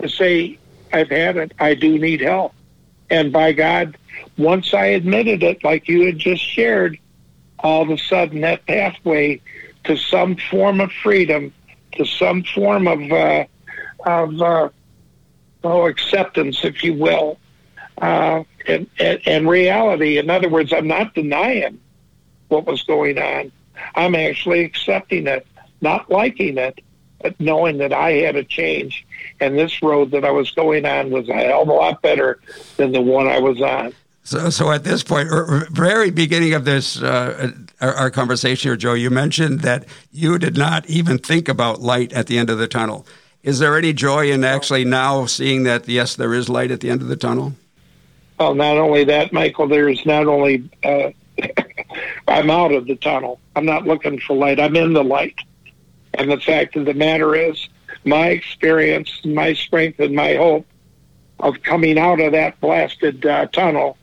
to 0.00 0.08
say, 0.08 0.58
I've 0.92 1.10
had 1.10 1.36
it, 1.36 1.52
I 1.58 1.74
do 1.74 1.98
need 1.98 2.20
help. 2.20 2.52
And 3.10 3.32
by 3.32 3.52
God, 3.52 3.96
once 4.36 4.74
I 4.74 4.86
admitted 4.86 5.42
it, 5.42 5.62
like 5.64 5.88
you 5.88 6.06
had 6.06 6.18
just 6.18 6.42
shared, 6.42 6.98
all 7.60 7.82
of 7.82 7.90
a 7.90 7.98
sudden 7.98 8.42
that 8.42 8.66
pathway 8.66 9.40
to 9.84 9.96
some 9.96 10.36
form 10.36 10.80
of 10.80 10.92
freedom, 10.92 11.52
to 11.92 12.04
some 12.04 12.42
form 12.42 12.86
of 12.86 13.00
uh, 13.10 13.44
of 14.04 14.40
uh, 14.40 14.68
oh 15.64 15.86
acceptance, 15.86 16.64
if 16.64 16.82
you 16.84 16.94
will, 16.94 17.38
uh, 17.98 18.42
and, 18.66 18.88
and 18.98 19.20
and 19.26 19.48
reality. 19.48 20.18
In 20.18 20.28
other 20.28 20.48
words, 20.48 20.72
I'm 20.72 20.88
not 20.88 21.14
denying 21.14 21.80
what 22.48 22.66
was 22.66 22.82
going 22.82 23.18
on. 23.18 23.52
I'm 23.94 24.14
actually 24.14 24.64
accepting 24.64 25.26
it, 25.26 25.46
not 25.80 26.10
liking 26.10 26.58
it, 26.58 26.80
knowing 27.38 27.78
that 27.78 27.92
I 27.92 28.12
had 28.12 28.36
a 28.36 28.44
change, 28.44 29.06
and 29.40 29.58
this 29.58 29.82
road 29.82 30.10
that 30.12 30.24
I 30.24 30.30
was 30.30 30.50
going 30.50 30.84
on 30.84 31.10
was 31.10 31.28
a 31.28 31.34
hell 31.34 31.62
of 31.62 31.68
a 31.68 31.72
lot 31.72 32.02
better 32.02 32.40
than 32.76 32.92
the 32.92 33.00
one 33.00 33.26
I 33.26 33.38
was 33.38 33.60
on. 33.60 33.94
So, 34.22 34.50
so 34.50 34.72
at 34.72 34.82
this 34.82 35.04
point, 35.04 35.28
er, 35.30 35.68
very 35.70 36.10
beginning 36.10 36.54
of 36.54 36.64
this 36.64 37.00
uh, 37.00 37.52
our, 37.80 37.94
our, 37.94 38.10
conversation 38.10 38.70
here, 38.70 38.76
Joe, 38.76 38.94
you 38.94 39.08
mentioned 39.08 39.60
that 39.60 39.86
you 40.10 40.36
did 40.38 40.56
not 40.56 40.84
even 40.90 41.18
think 41.18 41.48
about 41.48 41.80
light 41.80 42.12
at 42.12 42.26
the 42.26 42.36
end 42.36 42.50
of 42.50 42.58
the 42.58 42.66
tunnel. 42.66 43.06
Is 43.44 43.60
there 43.60 43.78
any 43.78 43.92
joy 43.92 44.32
in 44.32 44.42
actually 44.42 44.84
now 44.84 45.26
seeing 45.26 45.62
that 45.62 45.88
yes, 45.88 46.16
there 46.16 46.34
is 46.34 46.48
light 46.48 46.72
at 46.72 46.80
the 46.80 46.90
end 46.90 47.02
of 47.02 47.06
the 47.06 47.14
tunnel? 47.14 47.52
Well, 48.40 48.56
not 48.56 48.76
only 48.76 49.04
that, 49.04 49.32
Michael. 49.32 49.68
There's 49.68 50.04
not 50.04 50.26
only 50.26 50.68
uh, 50.82 51.10
I'm 52.28 52.50
out 52.50 52.72
of 52.72 52.88
the 52.88 52.96
tunnel. 52.96 53.38
I'm 53.54 53.64
not 53.64 53.86
looking 53.86 54.18
for 54.18 54.36
light. 54.36 54.58
I'm 54.58 54.74
in 54.74 54.92
the 54.92 55.04
light. 55.04 55.38
And 56.16 56.30
the 56.30 56.40
fact 56.40 56.76
of 56.76 56.86
the 56.86 56.94
matter 56.94 57.34
is, 57.34 57.68
my 58.04 58.28
experience, 58.28 59.24
my 59.24 59.52
strength, 59.52 60.00
and 60.00 60.14
my 60.14 60.34
hope 60.34 60.66
of 61.40 61.62
coming 61.62 61.98
out 61.98 62.20
of 62.20 62.32
that 62.32 62.58
blasted 62.60 63.26
uh, 63.26 63.46
tunnel 63.46 63.98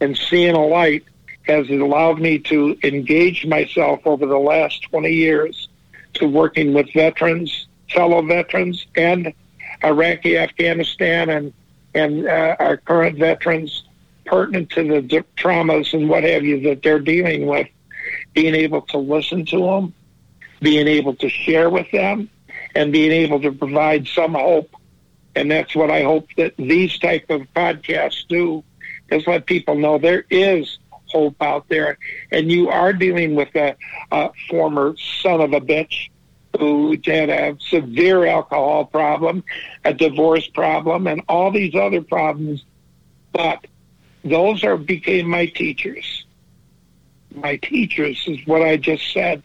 and 0.00 0.16
seeing 0.16 0.54
a 0.54 0.66
light 0.66 1.04
has 1.42 1.68
allowed 1.70 2.20
me 2.20 2.38
to 2.38 2.78
engage 2.82 3.46
myself 3.46 4.00
over 4.06 4.26
the 4.26 4.38
last 4.38 4.82
20 4.82 5.10
years 5.10 5.68
to 6.14 6.26
working 6.26 6.74
with 6.74 6.92
veterans, 6.92 7.66
fellow 7.90 8.22
veterans, 8.22 8.86
and 8.96 9.32
Iraqi, 9.82 10.36
Afghanistan, 10.36 11.30
and 11.30 11.52
and 11.94 12.26
uh, 12.26 12.54
our 12.58 12.76
current 12.76 13.18
veterans 13.18 13.84
pertinent 14.26 14.70
to 14.70 14.82
the 14.84 15.24
traumas 15.36 15.94
and 15.94 16.08
what 16.08 16.22
have 16.22 16.44
you 16.44 16.60
that 16.60 16.82
they're 16.82 16.98
dealing 16.98 17.46
with. 17.46 17.66
Being 18.34 18.54
able 18.54 18.82
to 18.82 18.98
listen 18.98 19.46
to 19.46 19.58
them, 19.58 19.94
being 20.60 20.86
able 20.86 21.14
to 21.16 21.28
share 21.28 21.70
with 21.70 21.90
them, 21.90 22.28
and 22.74 22.92
being 22.92 23.12
able 23.12 23.40
to 23.40 23.52
provide 23.52 24.06
some 24.06 24.34
hope. 24.34 24.70
And 25.34 25.50
that's 25.50 25.74
what 25.74 25.90
I 25.90 26.02
hope 26.02 26.28
that 26.36 26.54
these 26.56 26.98
type 26.98 27.30
of 27.30 27.42
podcasts 27.54 28.26
do 28.28 28.64
is 29.10 29.26
let 29.26 29.46
people 29.46 29.74
know 29.74 29.98
there 29.98 30.24
is 30.30 30.78
hope 31.06 31.40
out 31.40 31.68
there. 31.68 31.98
And 32.32 32.50
you 32.50 32.68
are 32.68 32.92
dealing 32.92 33.34
with 33.34 33.54
a, 33.54 33.76
a 34.10 34.30
former 34.48 34.96
son 35.22 35.40
of 35.40 35.52
a 35.52 35.60
bitch 35.60 36.10
who 36.58 36.96
had 37.04 37.30
a 37.30 37.56
severe 37.60 38.26
alcohol 38.26 38.84
problem, 38.86 39.44
a 39.84 39.94
divorce 39.94 40.48
problem, 40.48 41.06
and 41.06 41.22
all 41.28 41.50
these 41.50 41.74
other 41.74 42.02
problems. 42.02 42.64
But 43.32 43.66
those 44.24 44.64
are 44.64 44.76
became 44.76 45.28
my 45.28 45.46
teachers. 45.46 46.26
My 47.34 47.56
teachers 47.56 48.22
is 48.26 48.44
what 48.46 48.62
I 48.62 48.76
just 48.76 49.12
said. 49.12 49.42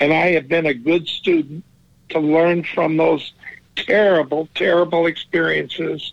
And 0.00 0.12
I 0.12 0.32
have 0.32 0.48
been 0.48 0.66
a 0.66 0.74
good 0.74 1.08
student 1.08 1.64
to 2.10 2.20
learn 2.20 2.64
from 2.64 2.96
those 2.96 3.32
terrible, 3.74 4.48
terrible 4.54 5.06
experiences 5.06 6.12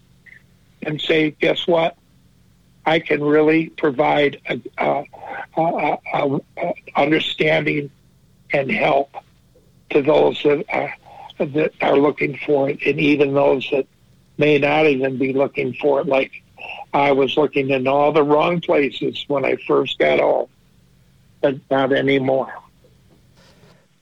and 0.82 1.00
say, 1.00 1.32
guess 1.32 1.68
what? 1.68 1.96
I 2.86 3.00
can 3.00 3.24
really 3.24 3.70
provide 3.70 4.42
a, 4.50 4.62
a, 4.78 5.04
a, 5.56 5.98
a 6.14 6.74
understanding 6.96 7.90
and 8.52 8.70
help 8.70 9.16
to 9.92 10.02
those 10.02 10.42
that 10.44 10.66
are, 10.70 10.94
that 11.40 11.72
are 11.82 11.98
looking 11.98 12.38
for 12.46 12.70
it, 12.70 12.82
and 12.86 13.00
even 13.00 13.34
those 13.34 13.68
that 13.72 13.88
may 14.38 14.58
not 14.58 14.86
even 14.86 15.18
be 15.18 15.32
looking 15.32 15.74
for 15.76 16.02
it. 16.02 16.08
Like 16.08 16.44
I 16.94 17.14
was 17.14 17.38
looking 17.38 17.70
in 17.70 17.88
all 17.88 18.12
the 18.12 18.24
wrong 18.24 18.60
places 18.60 19.24
when 19.28 19.46
I 19.46 19.56
first 19.68 19.98
got 19.98 20.20
home, 20.20 20.50
but 21.42 21.56
not 21.72 21.94
anymore. 21.94 22.54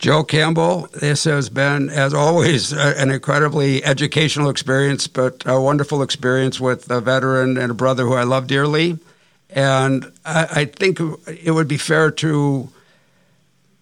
Joe 0.02 0.24
Campbell, 0.24 0.88
this 0.94 1.26
has 1.26 1.50
been, 1.50 1.92
as 1.92 2.12
always, 2.12 2.74
an 2.74 3.12
incredibly 3.12 3.86
educational 3.86 4.50
experience, 4.50 5.06
but 5.06 5.44
a 5.46 5.62
wonderful 5.62 6.02
experience 6.02 6.60
with 6.60 6.90
a 6.90 7.00
veteran 7.00 7.56
and 7.56 7.70
a 7.70 7.76
brother 7.76 8.06
who 8.06 8.16
I 8.16 8.24
love 8.24 8.48
dearly. 8.48 8.98
And 9.52 10.12
I, 10.26 10.48
I 10.52 10.66
think 10.66 11.00
it 11.28 11.52
would 11.52 11.68
be 11.68 11.78
fair 11.78 12.10
to 12.10 12.70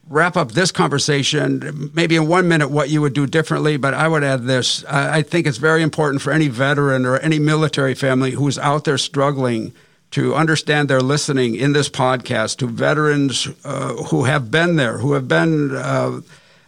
wrap 0.09 0.35
up 0.35 0.51
this 0.51 0.73
conversation, 0.73 1.89
maybe 1.93 2.17
in 2.17 2.27
one 2.27 2.49
minute, 2.49 2.69
what 2.69 2.89
you 2.89 2.99
would 2.99 3.13
do 3.13 3.25
differently, 3.25 3.77
but 3.77 3.93
I 3.93 4.09
would 4.09 4.23
add 4.23 4.43
this. 4.43 4.83
I, 4.89 5.19
I 5.19 5.21
think 5.21 5.47
it's 5.47 5.57
very 5.57 5.81
important 5.81 6.21
for 6.21 6.33
any 6.33 6.49
veteran 6.49 7.05
or 7.05 7.17
any 7.19 7.39
military 7.39 7.95
family 7.95 8.31
who's 8.31 8.57
out 8.57 8.83
there 8.83 8.97
struggling 8.97 9.71
to 10.11 10.35
understand 10.35 10.89
they're 10.89 11.01
listening 11.01 11.55
in 11.55 11.73
this 11.73 11.89
podcast 11.89 12.57
to 12.57 12.67
veterans 12.67 13.47
uh, 13.63 13.93
who 14.05 14.23
have 14.23 14.49
been 14.49 14.75
there, 14.75 14.97
who 14.97 15.13
have 15.13 15.27
been 15.27 15.75
uh, 15.75 16.21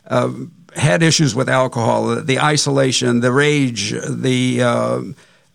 uh, 0.08 0.32
had 0.76 1.04
issues 1.04 1.36
with 1.36 1.50
alcohol, 1.50 2.16
the 2.16 2.40
isolation, 2.40 3.20
the 3.20 3.32
rage, 3.32 3.92
the 3.92 4.62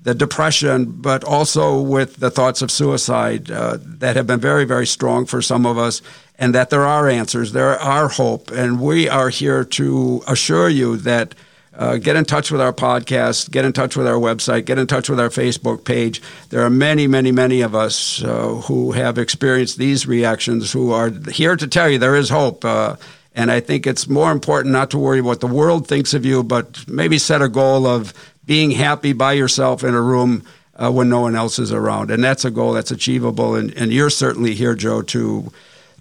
the 0.07 0.15
depression, 0.15 0.85
but 0.85 1.25
also 1.25 1.81
with 1.81 2.19
the 2.19 2.31
thoughts 2.31 2.63
of 2.63 2.71
suicide 2.71 3.51
uh, 3.51 3.77
that 3.81 4.15
have 4.15 4.25
been 4.25 4.39
very, 4.39 4.65
very 4.65 4.87
strong 4.87 5.27
for 5.27 5.43
some 5.43 5.67
of 5.67 5.77
us, 5.77 6.01
and 6.39 6.55
that 6.55 6.71
there 6.71 6.85
are 6.85 7.09
answers, 7.09 7.51
there 7.51 7.77
are 7.77 8.07
hope, 8.07 8.53
and 8.53 8.81
we 8.81 9.09
are 9.09 9.31
here 9.31 9.65
to 9.65 10.23
assure 10.29 10.69
you 10.69 10.97
that. 10.99 11.35
Uh, 11.77 11.99
get 11.99 12.17
in 12.17 12.25
touch 12.25 12.51
with 12.51 12.61
our 12.61 12.73
podcast, 12.73 13.51
get 13.51 13.65
in 13.65 13.73
touch 13.73 13.97
with 13.97 14.07
our 14.07 14.15
website, 14.15 14.65
get 14.65 14.79
in 14.79 14.87
touch 14.87 15.11
with 15.11 15.21
our 15.21 15.29
Facebook 15.29 15.85
page. 15.85 16.23
There 16.49 16.63
are 16.63 16.71
many, 16.71 17.07
many, 17.07 17.33
many 17.33 17.61
of 17.61 17.75
us 17.75 18.25
uh, 18.25 18.63
who 18.67 18.93
have 18.93 19.19
experienced 19.19 19.77
these 19.77 20.07
reactions 20.07 20.73
who 20.73 20.93
are 20.93 21.11
here 21.31 21.55
to 21.55 21.67
tell 21.67 21.91
you 21.91 21.99
there 21.99 22.17
is 22.17 22.31
hope. 22.31 22.65
Uh, 22.65 22.97
and 23.35 23.51
I 23.51 23.61
think 23.61 23.87
it's 23.87 24.09
more 24.09 24.33
important 24.33 24.73
not 24.73 24.91
to 24.93 24.99
worry 24.99 25.21
what 25.21 25.41
the 25.41 25.47
world 25.47 25.87
thinks 25.87 26.15
of 26.15 26.25
you, 26.25 26.43
but 26.43 26.89
maybe 26.89 27.19
set 27.19 27.43
a 27.43 27.49
goal 27.49 27.87
of 27.87 28.15
being 28.47 28.71
happy 28.71 29.13
by 29.13 29.35
yourself 29.35 29.85
in 29.85 29.95
a 29.95 30.01
room 30.01 30.43
uh, 30.77 30.91
when 30.91 31.09
no 31.09 31.21
one 31.21 31.37
else 31.37 31.59
is 31.59 31.73
around, 31.73 32.11
and 32.11 32.23
that's 32.23 32.45
a 32.45 32.51
goal 32.51 32.73
that's 32.73 32.91
achievable. 32.91 33.55
And, 33.55 33.73
and 33.77 33.93
you're 33.93 34.11
certainly 34.11 34.55
here, 34.55 34.75
Joe, 34.75 35.03
to 35.03 35.53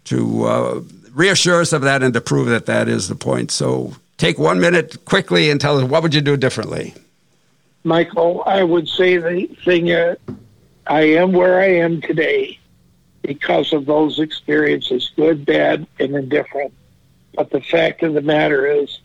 to 0.06 0.44
uh, 0.46 0.82
reassure 1.12 1.62
us 1.62 1.74
of 1.74 1.82
that 1.82 2.04
and 2.04 2.14
to 2.14 2.22
prove 2.22 2.48
that 2.48 2.68
that 2.68 2.88
is 2.88 3.08
the 3.08 3.16
point. 3.16 3.52
So 3.52 3.96
take 4.18 4.38
one 4.38 4.60
minute 4.60 5.06
quickly 5.06 5.50
and 5.50 5.60
tell 5.60 5.78
us 5.78 5.84
what 5.84 6.04
would 6.04 6.14
you 6.14 6.22
do 6.22 6.38
differently. 6.38 6.94
Michael, 7.84 8.44
I 8.46 8.64
would 8.64 8.88
say 8.88 9.18
the 9.18 9.46
thing 9.64 9.92
uh, 9.92 10.16
I 10.88 11.02
am 11.02 11.34
where 11.34 11.60
I 11.60 11.68
am 11.68 12.02
today 12.02 12.60
because 13.22 13.74
of 13.74 13.86
those 13.86 14.20
experiences, 14.20 15.12
good, 15.16 15.46
bad, 15.46 15.88
and 16.00 16.16
indifferent. 16.16 16.74
But 17.36 17.50
the 17.50 17.62
fact 17.62 18.04
of 18.04 18.14
the 18.14 18.22
matter 18.22 18.66
is, 18.66 19.00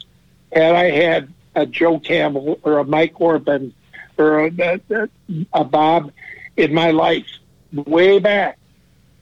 had 0.53 0.75
I 0.75 0.91
had 0.91 1.33
a 1.55 1.67
Joe 1.67 1.99
Campbell 1.99 2.59
or 2.63 2.79
a 2.79 2.85
Mike 2.85 3.21
Orban 3.21 3.75
or 4.19 4.47
a, 4.47 4.81
a, 4.91 5.09
a 5.53 5.65
Bob 5.65 6.13
in 6.57 6.75
my 6.75 6.91
life 6.91 7.27
way 7.73 8.19
back, 8.19 8.59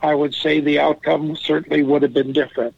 I 0.00 0.14
would 0.14 0.34
say 0.34 0.60
the 0.60 0.78
outcome 0.80 1.36
certainly 1.36 1.82
would 1.82 2.02
have 2.02 2.12
been 2.12 2.32
different. 2.32 2.74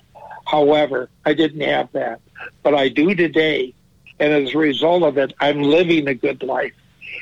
However, 0.51 1.09
I 1.25 1.35
didn't 1.35 1.61
have 1.61 1.93
that, 1.93 2.21
but 2.65 2.75
I 2.75 2.89
do 2.89 3.15
today. 3.15 3.73
And 4.19 4.33
as 4.33 4.53
a 4.53 4.59
result 4.59 5.05
of 5.05 5.17
it, 5.17 5.33
I'm 5.39 5.63
living 5.63 6.09
a 6.09 6.15
good 6.15 6.43
life. 6.43 6.73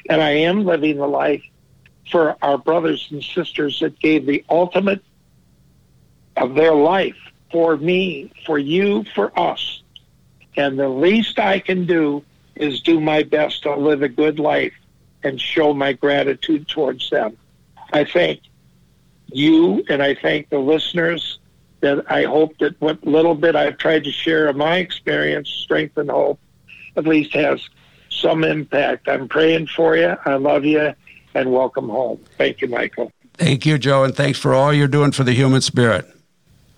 And 0.09 0.23
I 0.23 0.31
am 0.31 0.65
living 0.65 0.97
the 0.97 1.07
life 1.07 1.43
for 2.11 2.37
our 2.41 2.57
brothers 2.57 3.07
and 3.11 3.23
sisters 3.23 3.81
that 3.81 4.01
gave 4.01 4.25
the 4.25 4.43
ultimate 4.49 5.03
of 6.39 6.55
their 6.55 6.75
life 6.75 7.19
for 7.53 7.77
me, 7.77 8.33
for 8.47 8.59
you, 8.59 9.05
for 9.15 9.39
us. 9.39 9.83
And 10.57 10.79
the 10.79 10.89
least 10.89 11.39
I 11.39 11.59
can 11.59 11.85
do 11.85 12.25
is 12.57 12.81
do 12.81 12.99
my 12.99 13.25
best 13.25 13.63
to 13.65 13.77
live 13.77 14.01
a 14.01 14.09
good 14.09 14.39
life 14.39 14.73
and 15.23 15.39
show 15.39 15.75
my 15.75 15.93
gratitude 15.93 16.67
towards 16.67 17.11
them. 17.11 17.37
I 17.93 18.05
thank 18.05 18.41
you 19.27 19.85
and 19.91 20.03
I 20.03 20.15
thank 20.15 20.49
the 20.49 20.59
listeners 20.59 21.38
that 21.81 22.11
I 22.11 22.25
hope 22.25 22.59
that 22.59 22.81
what 22.81 23.05
little 23.07 23.35
bit 23.35 23.55
I've 23.57 23.79
tried 23.79 24.05
to 24.05 24.13
share 24.13 24.49
of 24.49 24.57
my 24.57 24.77
experience, 24.77 25.49
strength 25.49 25.97
and 25.97 26.11
hope, 26.11 26.39
at 26.97 27.07
least 27.07 27.33
has 27.35 27.61
some 28.11 28.45
impact. 28.45 29.09
I'm 29.09 29.29
praying 29.29 29.69
for 29.69 29.97
you. 29.97 30.17
I 30.25 30.35
love 30.35 30.65
you 30.65 30.93
and 31.35 31.53
welcome 31.53 31.89
home. 31.89 32.25
Thank 32.37 32.61
you, 32.61 32.69
Michael. 32.69 33.13
Thank 33.35 33.65
you, 33.65 33.79
Joe, 33.79 34.03
and 34.03 34.15
thanks 34.15 34.39
for 34.39 34.53
all 34.53 34.73
you're 34.73 34.89
doing 34.89 35.13
for 35.13 35.23
the 35.23 35.33
human 35.33 35.61
spirit. 35.61 36.11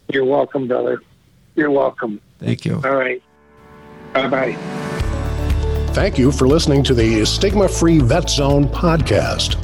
You're 0.08 0.26
welcome, 0.26 0.68
brother. 0.68 1.00
You're 1.54 1.70
welcome. 1.70 2.20
Thank 2.38 2.64
you. 2.64 2.80
All 2.84 2.96
right. 2.96 3.22
Bye 4.12 4.28
bye. 4.28 4.52
Thank 5.92 6.18
you 6.18 6.30
for 6.30 6.46
listening 6.46 6.84
to 6.84 6.94
the 6.94 7.24
Stigma 7.24 7.68
Free 7.68 7.98
Vet 7.98 8.28
Zone 8.28 8.66
podcast. 8.66 9.56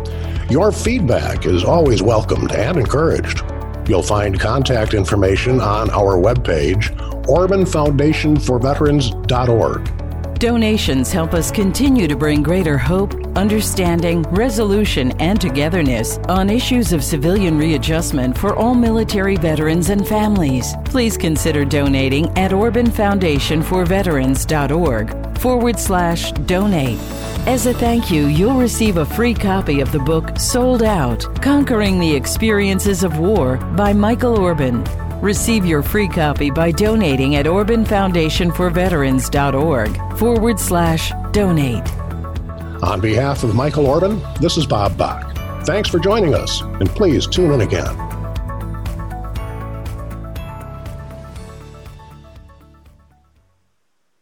Your 0.50 0.72
feedback 0.72 1.46
is 1.46 1.64
always 1.64 2.02
welcomed 2.02 2.52
and 2.52 2.78
encouraged. 2.78 3.42
You'll 3.88 4.02
find 4.02 4.40
contact 4.40 4.94
information 4.94 5.60
on 5.60 5.90
our 5.90 6.16
webpage, 6.16 6.96
OrbanFoundationForVeterans.org. 7.26 10.05
Donations 10.38 11.12
help 11.12 11.32
us 11.32 11.50
continue 11.50 12.06
to 12.06 12.14
bring 12.14 12.42
greater 12.42 12.76
hope, 12.76 13.14
understanding, 13.36 14.20
resolution, 14.24 15.12
and 15.18 15.40
togetherness 15.40 16.18
on 16.28 16.50
issues 16.50 16.92
of 16.92 17.02
civilian 17.02 17.56
readjustment 17.56 18.36
for 18.36 18.54
all 18.54 18.74
military 18.74 19.36
veterans 19.36 19.88
and 19.88 20.06
families. 20.06 20.74
Please 20.84 21.16
consider 21.16 21.64
donating 21.64 22.26
at 22.36 22.50
OrbanFoundationForVeterans.org 22.50 25.38
forward 25.38 25.78
slash 25.78 26.32
donate. 26.32 26.98
As 27.46 27.64
a 27.64 27.72
thank 27.72 28.10
you, 28.10 28.26
you'll 28.26 28.58
receive 28.58 28.98
a 28.98 29.06
free 29.06 29.32
copy 29.32 29.80
of 29.80 29.90
the 29.90 30.00
book 30.00 30.38
Souled 30.38 30.82
Out 30.82 31.24
Conquering 31.40 31.98
the 31.98 32.14
Experiences 32.14 33.04
of 33.04 33.18
War 33.18 33.56
by 33.74 33.94
Michael 33.94 34.38
Orban. 34.38 34.84
Receive 35.20 35.64
your 35.64 35.82
free 35.82 36.08
copy 36.08 36.50
by 36.50 36.70
donating 36.70 37.36
at 37.36 37.46
OrbanFoundationForVeterans.org 37.46 40.18
forward 40.18 40.60
slash 40.60 41.10
donate. 41.32 41.90
On 42.82 43.00
behalf 43.00 43.42
of 43.42 43.54
Michael 43.54 43.86
Orban, 43.86 44.20
this 44.40 44.58
is 44.58 44.66
Bob 44.66 44.98
Bach. 44.98 45.34
Thanks 45.64 45.88
for 45.88 45.98
joining 45.98 46.34
us, 46.34 46.60
and 46.60 46.90
please 46.90 47.26
tune 47.26 47.52
in 47.52 47.62
again. 47.62 47.96